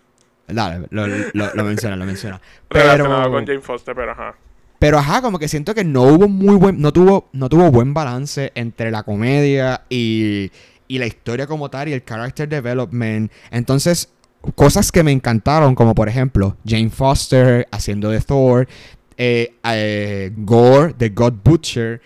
Dale, 0.48 0.86
lo, 0.90 1.06
lo, 1.06 1.54
lo 1.54 1.64
menciona, 1.64 1.96
lo 1.96 2.04
menciona. 2.04 2.40
Relacionado 2.70 3.22
Pero, 3.22 3.32
con 3.32 3.46
Jane 3.46 3.60
Foster, 3.60 3.94
pero 3.94 4.12
ajá. 4.12 4.34
pero 4.78 4.98
ajá, 4.98 5.20
como 5.20 5.38
que 5.38 5.48
siento 5.48 5.74
que 5.74 5.84
no 5.84 6.04
hubo 6.04 6.28
muy 6.28 6.54
buen, 6.56 6.80
no 6.80 6.92
tuvo, 6.92 7.28
no 7.32 7.48
tuvo 7.48 7.70
buen 7.70 7.92
balance 7.92 8.52
entre 8.54 8.90
la 8.90 9.02
comedia 9.02 9.82
y, 9.90 10.50
y 10.88 10.98
la 10.98 11.06
historia 11.06 11.46
como 11.46 11.68
tal 11.68 11.88
y 11.88 11.92
el 11.92 12.04
character 12.04 12.48
development. 12.48 13.30
Entonces, 13.50 14.12
cosas 14.54 14.92
que 14.92 15.02
me 15.02 15.12
encantaron, 15.12 15.74
como 15.74 15.94
por 15.94 16.08
ejemplo, 16.08 16.56
Jane 16.64 16.90
Foster 16.90 17.66
haciendo 17.72 18.10
de 18.10 18.20
Thor, 18.20 18.68
eh, 19.16 19.54
eh, 19.64 20.32
Gore 20.36 20.94
de 20.98 21.08
God 21.10 21.34
Butcher 21.42 22.00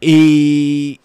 y 0.00 1.00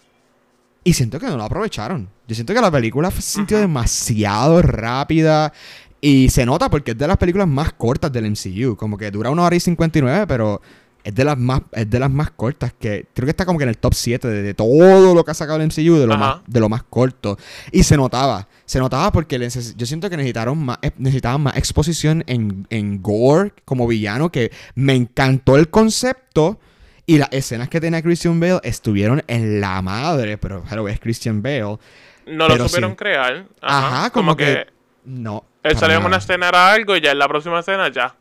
y 0.84 0.92
siento 0.94 1.20
que 1.20 1.26
no 1.26 1.36
lo 1.36 1.44
aprovecharon. 1.44 2.08
Yo 2.26 2.34
siento 2.34 2.54
que 2.54 2.60
la 2.60 2.70
película 2.70 3.10
se 3.10 3.22
sintió 3.22 3.58
demasiado 3.58 4.62
rápida. 4.62 5.52
Y 6.00 6.30
se 6.30 6.44
nota 6.44 6.68
porque 6.68 6.90
es 6.92 6.98
de 6.98 7.06
las 7.06 7.16
películas 7.16 7.46
más 7.46 7.72
cortas 7.74 8.12
del 8.12 8.28
MCU. 8.28 8.76
Como 8.76 8.98
que 8.98 9.10
dura 9.12 9.30
una 9.30 9.44
hora 9.44 9.54
y 9.54 9.60
59, 9.60 10.26
pero 10.26 10.60
es 11.04 11.14
de 11.14 11.24
las 11.24 11.36
más, 11.38 11.62
es 11.72 11.88
de 11.90 11.98
las 11.98 12.10
más 12.10 12.30
cortas. 12.30 12.72
que 12.78 13.06
Creo 13.14 13.26
que 13.26 13.30
está 13.30 13.44
como 13.44 13.58
que 13.58 13.64
en 13.64 13.68
el 13.70 13.78
top 13.78 13.94
7 13.94 14.28
de, 14.28 14.42
de 14.42 14.54
todo 14.54 15.14
lo 15.14 15.24
que 15.24 15.30
ha 15.30 15.34
sacado 15.34 15.60
el 15.60 15.66
MCU, 15.66 15.96
de 15.98 16.06
lo, 16.06 16.14
Ajá. 16.14 16.18
más, 16.18 16.36
de 16.46 16.60
lo 16.60 16.68
más 16.68 16.82
corto. 16.84 17.38
Y 17.70 17.82
se 17.82 17.96
notaba. 17.96 18.48
Se 18.64 18.78
notaba 18.78 19.10
porque 19.12 19.38
neces- 19.38 19.74
yo 19.76 19.86
siento 19.86 20.08
que 20.10 20.16
necesitaron 20.16 20.58
más, 20.58 20.78
eh, 20.82 20.90
necesitaban 20.98 21.40
más 21.42 21.56
exposición 21.56 22.22
en, 22.26 22.66
en 22.70 23.02
Gore 23.02 23.52
como 23.64 23.86
villano. 23.86 24.30
Que 24.30 24.50
me 24.74 24.94
encantó 24.94 25.56
el 25.56 25.68
concepto. 25.68 26.58
Y 27.04 27.18
las 27.18 27.28
escenas 27.32 27.68
que 27.68 27.80
tenía 27.80 28.00
Christian 28.00 28.38
Bale 28.38 28.60
estuvieron 28.62 29.22
en 29.26 29.60
la 29.60 29.82
madre. 29.82 30.38
Pero, 30.38 30.62
pero 30.68 30.88
es 30.88 31.00
Christian 31.00 31.42
Bale. 31.42 31.78
No 32.26 32.48
lo 32.48 32.68
supieron 32.68 32.92
sí. 32.92 32.96
crear. 32.96 33.44
Ajá, 33.60 34.10
como 34.10 34.36
que- 34.36 34.66
No. 35.04 35.44
Él 35.64 35.76
salió 35.76 35.98
en 35.98 36.04
una 36.04 36.16
escena 36.18 36.48
era 36.48 36.72
algo 36.72 36.96
y 36.96 37.00
ya 37.00 37.10
en 37.12 37.18
la 37.18 37.28
próxima 37.28 37.60
escena 37.60 37.88
ya 37.90 38.14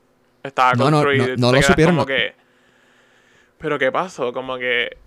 estaba 0.43 0.73
No, 0.73 0.85
no, 0.91 0.97
construido. 0.97 1.27
no, 1.27 1.35
no 1.37 1.51
te 1.51 1.57
lo 1.57 1.61
supieron, 1.63 1.95
Como 1.95 2.01
no. 2.01 2.05
que, 2.07 2.35
pero 3.61 3.77
¿qué 3.79 3.91
pasó? 3.91 4.33
Como 4.33 4.57
que 4.57 4.97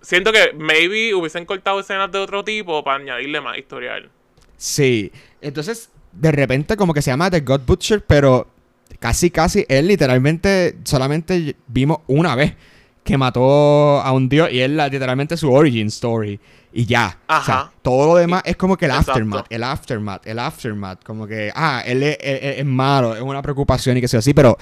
siento 0.00 0.32
que 0.32 0.52
maybe 0.56 1.14
hubiesen 1.14 1.44
cortado 1.46 1.80
escenas 1.80 2.12
de 2.12 2.18
otro 2.18 2.44
tipo 2.44 2.84
para 2.84 3.02
añadirle 3.02 3.40
más 3.40 3.58
historial. 3.58 4.10
Sí. 4.56 5.10
Entonces, 5.40 5.90
de 6.12 6.32
repente, 6.32 6.76
como 6.76 6.94
que 6.94 7.02
se 7.02 7.10
llama 7.10 7.30
The 7.30 7.40
God 7.40 7.62
Butcher, 7.66 8.04
pero 8.04 8.46
casi, 8.98 9.30
casi, 9.30 9.66
él 9.68 9.88
literalmente 9.88 10.76
solamente 10.84 11.56
vimos 11.66 11.98
una 12.06 12.34
vez 12.34 12.54
que 13.04 13.16
mató 13.18 14.00
a 14.00 14.10
un 14.12 14.28
dios 14.28 14.50
y 14.50 14.60
él 14.60 14.76
literalmente 14.76 15.36
su 15.36 15.52
origin 15.52 15.86
story. 15.88 16.40
Y 16.72 16.84
ya. 16.84 17.18
O 17.28 17.42
sea, 17.42 17.54
Ajá. 17.60 17.72
todo 17.82 18.06
lo 18.08 18.16
demás 18.16 18.42
es 18.44 18.56
como 18.56 18.76
que 18.76 18.84
el 18.84 18.90
Exacto. 18.90 19.12
aftermath, 19.12 19.46
el 19.50 19.62
aftermath, 19.62 20.26
el 20.26 20.38
aftermath. 20.38 21.04
Como 21.04 21.26
que, 21.26 21.50
ah, 21.54 21.82
él 21.86 22.02
es, 22.02 22.18
es- 22.20 22.58
es 22.58 22.64
malo, 22.66 23.14
es 23.14 23.22
una 23.22 23.40
preocupación 23.40 23.96
y 23.96 24.00
que 24.02 24.08
sea 24.08 24.18
así, 24.18 24.34
pero 24.34 24.58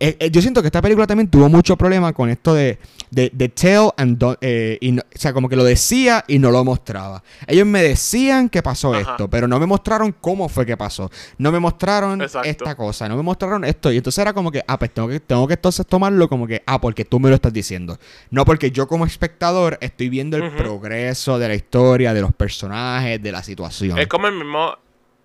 eh, 0.00 0.16
eh, 0.18 0.30
yo 0.30 0.40
siento 0.40 0.62
que 0.62 0.68
esta 0.68 0.80
película 0.82 1.06
también 1.06 1.28
tuvo 1.30 1.48
mucho 1.48 1.76
problema 1.76 2.12
con 2.12 2.30
esto 2.30 2.54
de, 2.54 2.78
de, 3.10 3.30
de 3.32 3.48
tell 3.50 3.90
and 3.96 4.18
don't- 4.18 4.38
eh, 4.40 4.78
y 4.80 4.92
no- 4.92 5.02
o 5.02 5.18
sea, 5.18 5.32
como 5.34 5.48
que 5.48 5.56
lo 5.56 5.62
decía 5.64 6.24
y 6.26 6.38
no 6.38 6.50
lo 6.50 6.64
mostraba. 6.64 7.22
Ellos 7.46 7.66
me 7.66 7.82
decían 7.82 8.48
que 8.48 8.62
pasó 8.62 8.94
Ajá. 8.94 9.12
esto, 9.12 9.28
pero 9.28 9.46
no 9.46 9.60
me 9.60 9.66
mostraron 9.66 10.12
cómo 10.20 10.48
fue 10.48 10.64
que 10.66 10.76
pasó. 10.76 11.10
No 11.38 11.52
me 11.52 11.60
mostraron 11.60 12.22
Exacto. 12.22 12.48
esta 12.48 12.74
cosa, 12.74 13.08
no 13.08 13.16
me 13.16 13.22
mostraron 13.22 13.64
esto. 13.64 13.92
Y 13.92 13.98
entonces 13.98 14.18
era 14.22 14.32
como 14.32 14.50
que, 14.50 14.62
ah, 14.66 14.78
pues 14.78 14.92
tengo 14.92 15.08
que, 15.08 15.20
tengo 15.20 15.46
que 15.46 15.54
entonces 15.54 15.86
tomarlo 15.86 16.28
como 16.28 16.46
que, 16.46 16.62
ah, 16.66 16.80
porque 16.80 17.04
tú 17.04 17.20
me 17.20 17.28
lo 17.28 17.34
estás 17.34 17.52
diciendo. 17.52 17.98
No 18.30 18.44
porque 18.44 18.70
yo 18.70 18.88
como 18.88 19.04
espectador 19.06 19.76
estoy 19.82 20.08
viendo 20.08 20.36
el 20.38 20.44
Ujú. 20.44 20.56
progreso 20.56 21.38
de 21.38 21.48
la 21.48 21.54
historia, 21.54 22.14
de 22.14 22.22
los 22.22 22.32
personajes, 22.34 23.22
de 23.22 23.32
la 23.32 23.42
situación. 23.42 23.98
Es 23.98 24.06
como 24.08 24.26
el 24.28 24.34
mismo. 24.34 24.76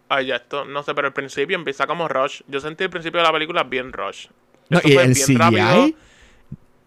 Ay, 0.08 0.28
ya 0.28 0.36
esto, 0.36 0.66
no 0.66 0.84
sé, 0.84 0.94
pero 0.94 1.08
al 1.08 1.14
principio 1.14 1.56
empieza 1.56 1.88
como 1.88 2.08
Rush. 2.08 2.42
Yo 2.48 2.60
sentí 2.60 2.84
el 2.84 2.92
principio 2.92 3.20
de 3.22 3.26
la 3.26 3.32
película 3.32 3.64
bien 3.64 3.92
Rush. 3.92 4.28
No, 4.70 4.80
Eso 4.80 4.88
y 4.88 4.94
el 4.98 5.14
CGI, 5.14 5.36
rápido. 5.36 5.92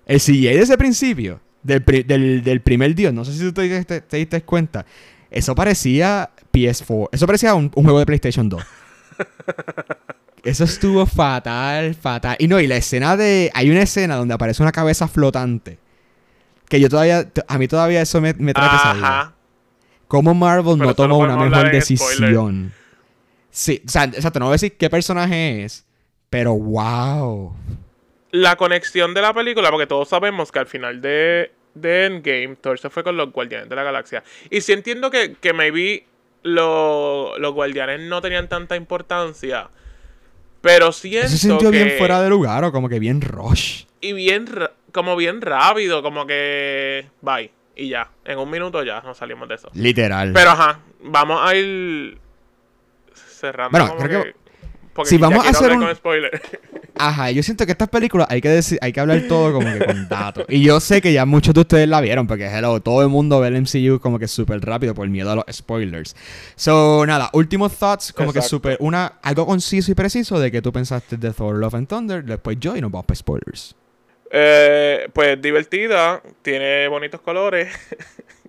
el 0.07 0.21
CGI 0.21 0.43
de 0.45 0.59
ese 0.61 0.77
principio, 0.79 1.41
del, 1.63 1.85
del, 2.07 2.43
del 2.43 2.61
primer 2.61 2.95
dios, 2.95 3.13
no 3.15 3.25
sé 3.25 3.33
si 3.33 3.41
tú 3.41 3.53
te, 3.53 3.63
diste- 3.63 4.01
te 4.01 4.17
diste 4.17 4.43
cuenta, 4.43 4.85
eso 5.31 5.55
parecía 5.55 6.31
PS4, 6.53 7.09
eso 7.13 7.27
parecía 7.27 7.55
un, 7.55 7.71
un 7.75 7.85
juego 7.85 7.99
de 8.01 8.07
PlayStation 8.07 8.49
2. 8.49 8.63
Eso 10.45 10.65
estuvo 10.65 11.05
fatal, 11.05 11.95
fatal. 11.97 12.37
Y 12.39 12.47
no, 12.47 12.61
y 12.61 12.67
la 12.69 12.77
escena 12.77 13.17
de... 13.17 13.51
Hay 13.55 13.71
una 13.71 13.83
escena 13.83 14.15
donde 14.17 14.35
aparece 14.35 14.63
una 14.63 14.71
cabeza 14.73 15.09
flotante. 15.09 15.79
Que 16.69 16.81
yo 16.81 16.89
todavía... 16.89 17.29
A 17.49 17.59
mí 17.59 17.67
todavía 17.69 18.01
eso 18.01 18.21
me, 18.21 18.33
me 18.35 18.55
trae 18.55 18.71
pesadilla. 18.71 19.07
Ajá. 19.21 19.35
Cómo 20.07 20.35
Marvel 20.35 20.77
Pero 20.79 20.87
no 20.87 20.95
tomó 20.95 21.19
una 21.19 21.35
mejor 21.37 21.51
spoiler. 21.51 21.73
decisión. 21.73 22.73
Sí, 23.51 23.83
o 23.85 23.91
sea, 23.91 24.05
exacto, 24.05 24.39
no 24.39 24.47
voy 24.47 24.53
a 24.53 24.55
decir 24.55 24.77
qué 24.77 24.89
personaje 24.89 25.65
es, 25.65 25.85
pero 26.31 26.55
wow. 26.55 27.55
La 28.31 28.57
conexión 28.57 29.15
de 29.15 29.23
la 29.23 29.33
película, 29.33 29.71
porque 29.71 29.87
todos 29.87 30.09
sabemos 30.09 30.53
que 30.53 30.59
al 30.59 30.67
final 30.67 31.01
de, 31.01 31.51
de 31.75 32.07
Endgame, 32.07 32.57
Thor 32.57 32.79
se 32.79 32.91
fue 32.91 33.03
con 33.03 33.17
los 33.17 33.33
Guardianes 33.33 33.69
de 33.69 33.77
la 33.77 33.83
Galaxia. 33.83 34.23
Y 34.51 34.61
sí 34.61 34.73
entiendo 34.73 35.11
que, 35.11 35.35
que 35.41 35.53
maybe 35.53 36.05
lo- 36.43 37.39
los 37.39 37.55
Guardianes 37.55 38.01
no 38.01 38.21
tenían 38.21 38.49
tanta 38.49 38.77
importancia. 38.77 39.71
Pero 40.61 40.93
siento 40.93 41.29
se 41.29 41.39
sintió 41.39 41.71
que... 41.71 41.85
bien 41.85 41.99
fuera 41.99 42.21
de 42.21 42.29
lugar 42.29 42.65
o 42.65 42.73
como 42.73 42.89
que 42.89 42.99
bien 42.99 43.21
rush. 43.23 43.85
Y 44.01 44.13
bien, 44.13 44.47
como 44.93 45.17
bien 45.17 45.41
rápido, 45.41 46.03
como 46.03 46.27
que... 46.27 47.07
Bye. 47.23 47.51
Y 47.77 47.89
ya, 47.89 48.11
en 48.25 48.39
un 48.39 48.51
minuto 48.51 48.83
ya 48.83 49.01
nos 49.03 49.17
salimos 49.17 49.49
de 49.49 49.55
eso. 49.55 49.71
Literal. 49.73 50.33
Pero 50.35 50.51
ajá, 50.51 50.81
vamos 51.01 51.41
a 51.43 51.55
ir 51.55 52.19
cerrando. 53.15 53.79
Bueno, 53.79 53.97
creo 53.97 54.25
que- 54.25 54.35
porque 54.99 55.11
si 55.11 55.17
vamos 55.17 55.47
a 55.47 55.51
hacer 55.51 55.71
un- 55.71 55.85
con 55.85 55.95
spoiler. 55.95 56.43
Ajá, 57.01 57.31
yo 57.31 57.45
siento 57.45 57.65
que 57.65 57.71
estas 57.71 57.89
películas 57.89 58.27
hay 58.29 58.41
que 58.41 58.49
decir, 58.49 58.77
hay 58.83 58.93
que 58.93 58.99
hablar 58.99 59.23
todo 59.29 59.53
como 59.53 59.73
que 59.73 59.85
con 59.85 60.09
datos. 60.09 60.45
Y 60.49 60.65
yo 60.65 60.81
sé 60.81 61.01
que 61.01 61.13
ya 61.13 61.25
muchos 61.25 61.55
de 61.55 61.61
ustedes 61.61 61.89
la 61.89 62.01
vieron, 62.01 62.27
porque 62.27 62.47
hello, 62.47 62.81
todo 62.81 63.03
el 63.03 63.09
mundo 63.09 63.39
ve 63.39 63.47
el 63.47 63.63
MCU 63.63 64.01
como 64.01 64.19
que 64.19 64.27
súper 64.27 64.61
rápido 64.61 64.95
por 64.97 65.09
miedo 65.09 65.31
a 65.31 65.37
los 65.37 65.45
spoilers. 65.53 66.17
So, 66.57 67.07
nada, 67.07 67.31
últimos 67.35 67.77
thoughts, 67.79 68.13
como 68.13 68.33
que 68.33 68.43
súper, 68.43 68.77
una, 68.81 69.13
algo 69.23 69.47
conciso 69.47 69.93
y 69.93 69.95
preciso 69.95 70.41
de 70.41 70.51
que 70.51 70.61
tú 70.61 70.73
pensaste 70.73 71.17
de 71.17 71.33
Thor 71.33 71.55
Love 71.55 71.75
and 71.77 71.87
Thunder, 71.87 72.25
después 72.25 72.57
yo 72.59 72.75
y 72.75 72.81
nos 72.81 72.91
vamos 72.91 73.07
para 73.07 73.15
spoilers. 73.17 73.77
Eh, 74.33 75.09
pues 75.13 75.41
divertida, 75.41 76.21
tiene 76.43 76.89
bonitos 76.89 77.21
colores 77.21 77.73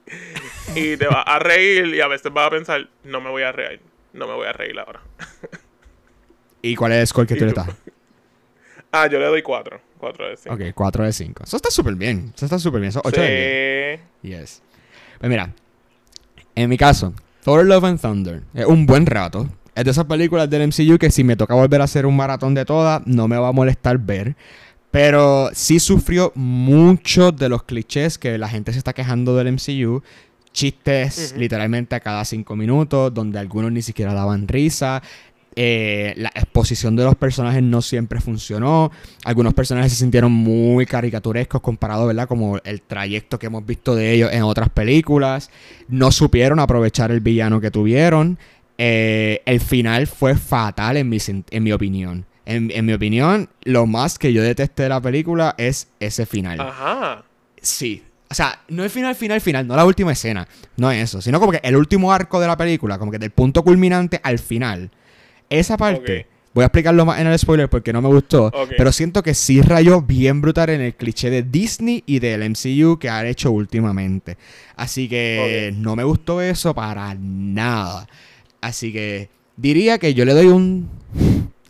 y 0.75 0.97
te 0.97 1.05
vas 1.05 1.23
a 1.25 1.37
reír 1.37 1.85
y 1.93 2.01
a 2.01 2.07
veces 2.07 2.33
vas 2.33 2.47
a 2.47 2.49
pensar, 2.49 2.89
no 3.03 3.21
me 3.21 3.29
voy 3.29 3.43
a 3.43 3.51
reír, 3.51 3.79
no 4.13 4.27
me 4.27 4.33
voy 4.33 4.47
a 4.47 4.53
reír 4.53 4.79
ahora. 4.79 5.01
¿Y 6.61 6.75
cuál 6.75 6.91
es 6.93 6.99
el 6.99 7.07
score 7.07 7.27
que 7.27 7.35
¿Y 7.35 7.37
tú 7.37 7.45
le 7.45 7.53
das? 7.53 7.69
Ah, 8.91 9.05
yo 9.05 9.19
le 9.19 9.25
doy 9.25 9.43
4, 9.43 9.79
4 9.99 10.29
de 10.29 10.35
5. 10.37 10.55
Ok, 10.55 10.61
4 10.73 11.03
de 11.05 11.13
5. 11.13 11.43
Eso 11.43 11.57
está 11.57 11.69
súper 11.69 11.93
bien, 11.93 12.31
eso 12.35 12.45
está 12.45 12.57
súper 12.57 12.81
bien, 12.81 12.89
eso 12.89 13.01
8 13.03 13.21
de 13.21 13.99
10. 14.23 14.39
Yes. 14.39 14.61
Pues 15.19 15.29
mira, 15.29 15.53
en 16.55 16.69
mi 16.69 16.75
caso, 16.75 17.13
Thor 17.43 17.65
Love 17.67 17.83
and 17.83 18.01
Thunder 18.01 18.41
es 18.55 18.65
un 18.65 18.87
buen 18.87 19.05
rato. 19.05 19.47
Es 19.75 19.85
de 19.85 19.91
esas 19.91 20.05
películas 20.05 20.49
del 20.49 20.67
MCU 20.67 20.97
que 20.97 21.11
si 21.11 21.23
me 21.23 21.35
toca 21.35 21.53
volver 21.53 21.81
a 21.81 21.83
hacer 21.83 22.07
un 22.07 22.15
maratón 22.15 22.55
de 22.55 22.65
todas, 22.65 23.05
no 23.05 23.27
me 23.27 23.37
va 23.37 23.49
a 23.49 23.51
molestar 23.51 23.99
ver. 23.99 24.35
Pero 24.89 25.51
sí 25.53 25.79
sufrió 25.79 26.31
muchos 26.33 27.35
de 27.37 27.47
los 27.47 27.61
clichés 27.63 28.17
que 28.17 28.39
la 28.39 28.49
gente 28.49 28.71
se 28.73 28.79
está 28.79 28.93
quejando 28.93 29.35
del 29.35 29.53
MCU. 29.53 30.01
Chistes 30.51 31.29
Ujú. 31.31 31.41
literalmente 31.41 31.93
a 31.95 31.99
cada 31.99 32.25
cinco 32.25 32.55
minutos, 32.55 33.13
donde 33.13 33.37
algunos 33.37 33.71
ni 33.71 33.83
siquiera 33.83 34.15
daban 34.15 34.47
risa. 34.47 35.03
Eh, 35.61 36.13
la 36.15 36.29
exposición 36.29 36.95
de 36.95 37.03
los 37.03 37.15
personajes 37.15 37.61
no 37.61 37.81
siempre 37.81 38.21
funcionó. 38.21 38.93
Algunos 39.25 39.53
personajes 39.53 39.91
se 39.91 39.97
sintieron 39.97 40.31
muy 40.31 40.85
caricaturescos 40.85 41.59
comparado, 41.59 42.07
¿verdad? 42.07 42.29
Como 42.29 42.59
el 42.63 42.81
trayecto 42.81 43.37
que 43.37 43.47
hemos 43.47 43.65
visto 43.65 43.93
de 43.93 44.13
ellos 44.13 44.31
en 44.31 44.43
otras 44.43 44.69
películas. 44.69 45.51
No 45.89 46.13
supieron 46.13 46.59
aprovechar 46.59 47.11
el 47.11 47.19
villano 47.19 47.59
que 47.59 47.71
tuvieron. 47.71 48.39
Eh, 48.77 49.41
el 49.45 49.59
final 49.59 50.07
fue 50.07 50.35
fatal 50.35 50.95
en 50.95 51.09
mi, 51.09 51.17
en 51.27 51.63
mi 51.63 51.73
opinión. 51.73 52.25
En, 52.45 52.71
en 52.71 52.85
mi 52.85 52.93
opinión, 52.93 53.49
lo 53.63 53.85
más 53.85 54.17
que 54.17 54.31
yo 54.31 54.41
detesté 54.41 54.83
de 54.83 54.89
la 54.89 55.01
película 55.01 55.55
es 55.57 55.89
ese 55.99 56.25
final. 56.25 56.61
Ajá. 56.61 57.25
Sí. 57.61 58.01
O 58.31 58.33
sea, 58.33 58.61
no 58.69 58.85
el 58.85 58.89
final, 58.89 59.13
final, 59.13 59.41
final, 59.41 59.67
no 59.67 59.75
la 59.75 59.83
última 59.83 60.13
escena. 60.13 60.47
No 60.77 60.89
es 60.89 61.03
eso. 61.03 61.21
Sino 61.21 61.37
como 61.37 61.51
que 61.51 61.59
el 61.63 61.75
último 61.75 62.13
arco 62.13 62.39
de 62.39 62.47
la 62.47 62.55
película, 62.55 62.97
como 62.97 63.11
que 63.11 63.19
del 63.19 63.31
punto 63.31 63.61
culminante 63.61 64.21
al 64.23 64.39
final. 64.39 64.91
Esa 65.49 65.77
parte. 65.77 66.27
Voy 66.53 66.63
a 66.63 66.65
explicarlo 66.65 67.05
más 67.05 67.19
en 67.19 67.27
el 67.27 67.37
spoiler 67.37 67.69
porque 67.69 67.93
no 67.93 68.01
me 68.01 68.09
gustó. 68.09 68.51
Pero 68.75 68.91
siento 68.91 69.21
que 69.21 69.33
sí 69.33 69.61
rayó 69.61 70.01
bien 70.01 70.41
brutal 70.41 70.69
en 70.71 70.81
el 70.81 70.95
cliché 70.95 71.29
de 71.29 71.43
Disney 71.43 72.03
y 72.05 72.19
del 72.19 72.49
MCU 72.49 72.97
que 72.97 73.07
han 73.09 73.27
hecho 73.27 73.51
últimamente. 73.51 74.37
Así 74.75 75.07
que 75.07 75.73
no 75.77 75.95
me 75.95 76.03
gustó 76.03 76.41
eso 76.41 76.73
para 76.73 77.15
nada. 77.15 78.07
Así 78.61 78.91
que 78.91 79.29
diría 79.57 79.99
que 79.99 80.13
yo 80.13 80.25
le 80.25 80.33
doy 80.33 80.47
un. 80.47 80.89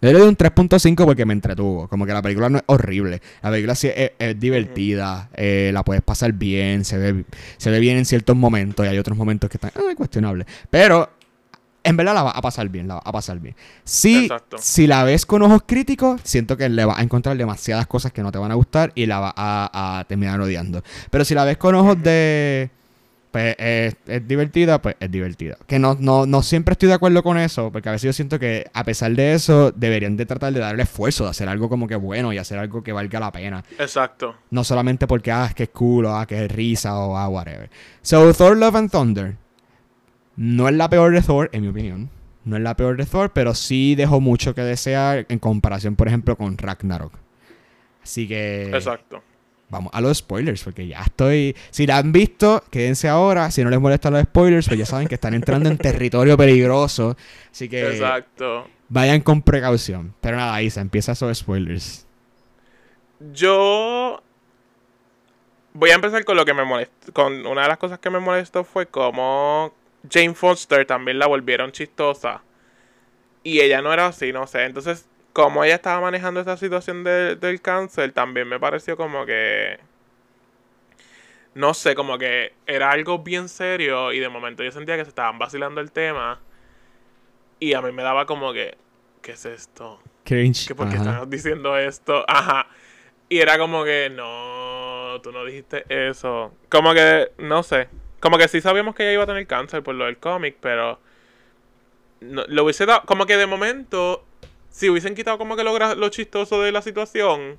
Le 0.01 0.13
doy 0.13 0.21
un 0.21 0.37
3.5 0.37 1.03
porque 1.03 1.25
me 1.25 1.33
entretuvo. 1.33 1.89
Como 1.89 2.05
que 2.05 2.13
la 2.13 2.21
película 2.21 2.47
no 2.49 2.59
es 2.59 2.63
horrible. 2.67 3.21
La 3.43 3.51
película 3.51 3.75
sí 3.75 3.89
es, 3.93 4.11
es 4.17 4.39
divertida. 4.39 5.29
eh, 5.35 5.71
la 5.73 5.83
puedes 5.83 6.01
pasar 6.01 6.31
bien. 6.31 6.85
Se 6.85 6.97
ve, 6.97 7.25
se 7.57 7.69
ve 7.69 7.79
bien 7.81 7.97
en 7.97 8.05
ciertos 8.05 8.37
momentos. 8.37 8.85
Y 8.85 8.89
hay 8.89 8.97
otros 8.97 9.17
momentos 9.17 9.49
que 9.49 9.57
están 9.57 9.71
ah, 9.75 9.93
cuestionables. 9.97 10.47
Pero 10.69 11.09
en 11.89 11.97
verdad 11.97 12.13
la 12.13 12.23
va 12.23 12.31
a 12.31 12.41
pasar 12.41 12.69
bien. 12.69 12.87
La 12.87 12.95
va 12.95 13.01
a 13.03 13.11
pasar 13.11 13.39
bien. 13.39 13.55
Si, 13.83 14.25
Exacto. 14.25 14.57
si 14.59 14.87
la 14.87 15.03
ves 15.03 15.25
con 15.25 15.41
ojos 15.41 15.63
críticos, 15.65 16.21
siento 16.23 16.55
que 16.55 16.69
le 16.69 16.85
vas 16.85 16.99
a 16.99 17.01
encontrar 17.01 17.35
demasiadas 17.35 17.87
cosas 17.87 18.11
que 18.11 18.21
no 18.21 18.31
te 18.31 18.37
van 18.37 18.51
a 18.51 18.55
gustar 18.55 18.91
y 18.95 19.05
la 19.07 19.19
vas 19.19 19.33
a, 19.35 19.99
a 19.99 20.03
terminar 20.05 20.39
odiando. 20.39 20.83
Pero 21.09 21.25
si 21.25 21.33
la 21.33 21.45
ves 21.45 21.57
con 21.57 21.75
ojos 21.75 22.01
de. 22.01 22.69
Pues 23.31 23.55
es, 23.59 23.95
es 24.07 24.27
divertida, 24.27 24.81
pues 24.81 24.95
es 24.99 25.11
divertida. 25.11 25.55
Que 25.67 25.77
no, 25.77 25.95
no, 25.99 26.25
no 26.25 26.41
siempre 26.41 26.71
estoy 26.71 26.89
de 26.89 26.95
acuerdo 26.95 27.21
con 27.21 27.37
eso, 27.37 27.71
porque 27.71 27.89
a 27.89 27.91
veces 27.91 28.07
yo 28.07 28.13
siento 28.13 28.39
que 28.39 28.65
a 28.73 28.83
pesar 28.83 29.11
de 29.11 29.33
eso, 29.33 29.71
deberían 29.71 30.17
de 30.17 30.25
tratar 30.25 30.51
de 30.51 30.59
darle 30.59 30.81
esfuerzo, 30.81 31.25
de 31.25 31.29
hacer 31.29 31.47
algo 31.47 31.69
como 31.69 31.87
que 31.87 31.95
bueno 31.95 32.33
y 32.33 32.39
hacer 32.39 32.57
algo 32.57 32.81
que 32.81 32.91
valga 32.91 33.19
la 33.19 33.31
pena. 33.31 33.63
Exacto. 33.77 34.35
No 34.49 34.63
solamente 34.63 35.05
porque, 35.05 35.31
ah, 35.31 35.45
es 35.47 35.53
que 35.53 35.63
es 35.63 35.69
cool, 35.69 36.05
o 36.05 36.15
ah, 36.15 36.25
que 36.25 36.43
es 36.43 36.51
risa, 36.51 36.97
o 36.97 37.15
ah, 37.15 37.29
whatever. 37.29 37.69
So, 38.01 38.33
Thor 38.33 38.57
Love 38.57 38.75
and 38.75 38.91
Thunder 38.91 39.35
no 40.39 40.69
es 40.69 40.75
la 40.75 40.89
peor 40.89 41.11
de 41.11 41.21
Thor, 41.21 41.49
en 41.51 41.63
mi 41.63 41.67
opinión. 41.67 42.09
No 42.45 42.55
es 42.55 42.63
la 42.63 42.73
peor 42.77 42.95
de 42.95 43.05
Thor, 43.05 43.31
pero 43.33 43.53
sí 43.53 43.95
dejó 43.95 44.21
mucho 44.21 44.55
que 44.55 44.61
desear 44.61 45.25
en 45.27 45.37
comparación, 45.37 45.97
por 45.97 46.07
ejemplo, 46.07 46.37
con 46.37 46.57
Ragnarok. 46.57 47.11
Así 48.01 48.25
que 48.25 48.69
Exacto. 48.69 49.21
vamos 49.67 49.91
a 49.93 49.99
los 49.99 50.19
spoilers, 50.19 50.63
porque 50.63 50.87
ya 50.87 51.01
estoy... 51.01 51.57
Si 51.71 51.85
la 51.85 51.97
han 51.97 52.13
visto, 52.13 52.63
quédense 52.71 53.09
ahora. 53.09 53.51
Si 53.51 53.61
no 53.65 53.69
les 53.69 53.81
molestan 53.81 54.13
los 54.13 54.23
spoilers, 54.23 54.69
pues 54.69 54.79
ya 54.79 54.85
saben 54.85 55.09
que 55.09 55.15
están 55.15 55.33
entrando 55.33 55.67
en 55.67 55.77
territorio 55.77 56.37
peligroso. 56.37 57.17
Así 57.51 57.67
que 57.67 57.89
Exacto. 57.89 58.65
vayan 58.87 59.19
con 59.19 59.41
precaución. 59.41 60.13
Pero 60.21 60.37
nada, 60.37 60.53
ahí 60.53 60.69
se 60.69 60.79
empieza 60.79 61.11
esos 61.11 61.37
spoilers. 61.37 62.07
Yo 63.33 64.23
voy 65.73 65.89
a 65.89 65.95
empezar 65.95 66.23
con 66.23 66.37
lo 66.37 66.45
que 66.45 66.53
me 66.53 66.63
molestó. 66.63 67.11
Con 67.11 67.45
una 67.45 67.63
de 67.63 67.67
las 67.67 67.77
cosas 67.77 67.99
que 67.99 68.09
me 68.09 68.19
molestó 68.21 68.63
fue 68.63 68.85
como 68.85 69.73
Jane 70.09 70.33
Foster 70.35 70.85
también 70.85 71.19
la 71.19 71.27
volvieron 71.27 71.71
chistosa. 71.71 72.41
Y 73.43 73.61
ella 73.61 73.81
no 73.81 73.91
era 73.93 74.07
así, 74.07 74.31
no 74.31 74.45
sé. 74.47 74.65
Entonces, 74.65 75.07
como 75.33 75.63
ella 75.63 75.75
estaba 75.75 76.01
manejando 76.01 76.39
esa 76.41 76.57
situación 76.57 77.03
de- 77.03 77.35
del 77.35 77.61
cáncer, 77.61 78.11
también 78.11 78.47
me 78.47 78.59
pareció 78.59 78.97
como 78.97 79.25
que. 79.25 79.79
No 81.55 81.73
sé, 81.73 81.95
como 81.95 82.17
que 82.17 82.53
era 82.67 82.91
algo 82.91 83.19
bien 83.19 83.49
serio. 83.49 84.13
Y 84.13 84.19
de 84.19 84.29
momento 84.29 84.63
yo 84.63 84.71
sentía 84.71 84.97
que 84.97 85.03
se 85.03 85.09
estaban 85.09 85.39
vacilando 85.39 85.81
el 85.81 85.91
tema. 85.91 86.39
Y 87.59 87.73
a 87.73 87.81
mí 87.81 87.91
me 87.91 88.03
daba 88.03 88.25
como 88.25 88.53
que. 88.53 88.77
¿Qué 89.21 89.33
es 89.33 89.45
esto? 89.45 89.99
Cringe. 90.23 90.67
que 90.67 90.75
por 90.75 90.87
qué 90.89 90.95
Ajá. 90.95 91.09
estás 91.11 91.29
diciendo 91.29 91.77
esto, 91.77 92.23
ajá. 92.27 92.67
Y 93.29 93.39
era 93.39 93.57
como 93.57 93.83
que, 93.83 94.09
no, 94.09 95.19
tú 95.21 95.31
no 95.31 95.43
dijiste 95.43 95.85
eso. 95.89 96.53
Como 96.69 96.93
que, 96.93 97.31
no 97.37 97.63
sé. 97.63 97.89
Como 98.19 98.37
que 98.37 98.47
sí 98.47 98.61
sabíamos 98.61 98.95
que 98.95 99.03
ella 99.03 99.13
iba 99.13 99.23
a 99.23 99.27
tener 99.27 99.47
cáncer 99.47 99.83
por 99.83 99.95
lo 99.95 100.05
del 100.05 100.17
cómic, 100.17 100.57
pero 100.59 100.99
no- 102.21 102.45
lo 102.47 102.63
hubiese 102.63 102.85
dado, 102.85 103.03
como 103.05 103.25
que 103.25 103.37
de 103.37 103.45
momento, 103.47 104.25
si 104.69 104.89
hubiesen 104.89 105.15
quitado 105.15 105.37
como 105.37 105.55
que 105.55 105.63
lo, 105.63 105.77
lo 105.95 106.09
chistoso 106.09 106.61
de 106.61 106.71
la 106.71 106.81
situación, 106.81 107.57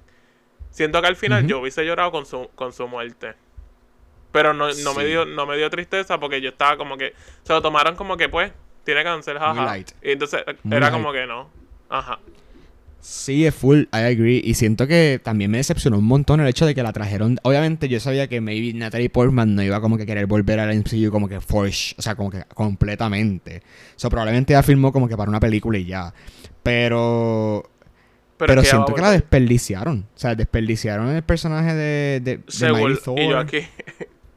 siento 0.70 1.00
que 1.00 1.08
al 1.08 1.16
final 1.16 1.46
yo 1.46 1.60
hubiese 1.60 1.84
llorado 1.84 2.12
con 2.12 2.26
su, 2.26 2.48
con 2.54 2.72
su 2.72 2.86
muerte. 2.88 3.34
Pero 4.32 4.54
no, 4.54 4.72
no 4.72 4.94
me 4.94 5.04
dio, 5.04 5.24
no 5.26 5.44
me 5.46 5.56
dio 5.56 5.68
tristeza 5.70 6.20
porque 6.20 6.40
yo 6.40 6.50
estaba 6.50 6.76
como 6.76 6.96
que, 6.96 7.14
se 7.42 7.52
lo 7.52 7.60
tomaron 7.62 7.96
como 7.96 8.16
que 8.16 8.28
pues, 8.28 8.52
tiene 8.84 9.02
cáncer, 9.02 9.38
jaja. 9.38 9.78
Y 10.02 10.12
entonces 10.12 10.44
Muy 10.62 10.76
era 10.76 10.90
light. 10.90 10.92
como 10.92 11.12
que 11.12 11.26
no. 11.26 11.50
Ajá. 11.88 12.20
Sí, 13.00 13.46
es 13.46 13.54
full, 13.54 13.82
I 13.92 13.98
agree. 13.98 14.42
Y 14.44 14.54
siento 14.54 14.86
que 14.86 15.20
también 15.22 15.50
me 15.50 15.56
decepcionó 15.58 15.98
un 15.98 16.04
montón 16.04 16.40
el 16.40 16.46
hecho 16.48 16.66
de 16.66 16.74
que 16.74 16.82
la 16.82 16.92
trajeron. 16.92 17.38
Obviamente, 17.42 17.88
yo 17.88 17.98
sabía 17.98 18.28
que 18.28 18.40
maybe 18.40 18.76
Natalie 18.78 19.08
Portman 19.08 19.54
no 19.54 19.62
iba 19.62 19.80
como 19.80 19.96
que 19.96 20.04
querer 20.04 20.26
volver 20.26 20.60
al 20.60 20.76
MCU 20.76 21.10
como 21.10 21.26
que 21.28 21.40
force, 21.40 21.94
o 21.98 22.02
sea, 22.02 22.14
como 22.14 22.30
que 22.30 22.44
completamente. 22.54 23.62
O 23.96 23.98
sea, 23.98 24.10
probablemente 24.10 24.52
ella 24.52 24.62
filmó 24.62 24.92
como 24.92 25.08
que 25.08 25.16
para 25.16 25.30
una 25.30 25.40
película 25.40 25.78
y 25.78 25.86
ya. 25.86 26.12
Pero. 26.62 27.68
Pero, 28.36 28.62
siento 28.64 28.94
que 28.94 29.02
la 29.02 29.10
desperdiciaron. 29.10 30.06
O 30.14 30.18
sea, 30.18 30.34
desperdiciaron 30.34 31.08
el 31.10 31.22
personaje 31.22 31.74
de, 31.74 32.20
de, 32.20 32.36
de 32.38 32.42
Según- 32.48 32.84
Mighty 32.90 33.02
Thor. 33.02 33.18
y 33.18 33.28
yo 33.28 33.38
aquí. 33.38 33.58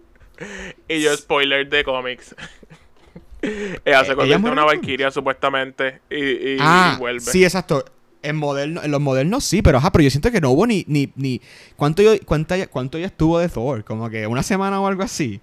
y 0.90 1.02
yo, 1.02 1.16
spoiler 1.16 1.70
de 1.70 1.84
cómics. 1.86 2.36
ella 3.42 4.04
se 4.04 4.12
¿Ella 4.12 4.16
convierte 4.16 4.48
en 4.48 4.52
una 4.52 4.62
en 4.64 4.68
valquiria 4.68 5.12
supuestamente. 5.12 6.02
Y, 6.10 6.16
y, 6.16 6.58
ah, 6.60 6.96
y 6.96 7.00
vuelve. 7.00 7.22
sí, 7.22 7.44
exacto. 7.44 7.86
En, 8.24 8.36
moderno, 8.38 8.82
en 8.84 8.90
los 8.92 9.02
modernos 9.02 9.44
sí, 9.44 9.62
pero 9.62 9.78
ajá, 9.78 9.92
pero 9.92 10.04
yo 10.04 10.10
siento 10.10 10.32
que 10.32 10.42
no 10.42 10.52
hubo 10.52 10.66
ni, 10.66 10.84
ni, 10.88 11.12
ni 11.16 11.42
¿cuánto, 11.76 12.02
yo, 12.02 12.14
cuánto 12.26 12.98
ya 12.98 13.06
estuvo 13.06 13.38
de 13.40 13.50
Thor, 13.50 13.84
como 13.84 14.10
que 14.10 14.26
una 14.28 14.42
semana 14.44 14.80
o 14.82 14.88
algo 14.88 15.04
así. 15.04 15.42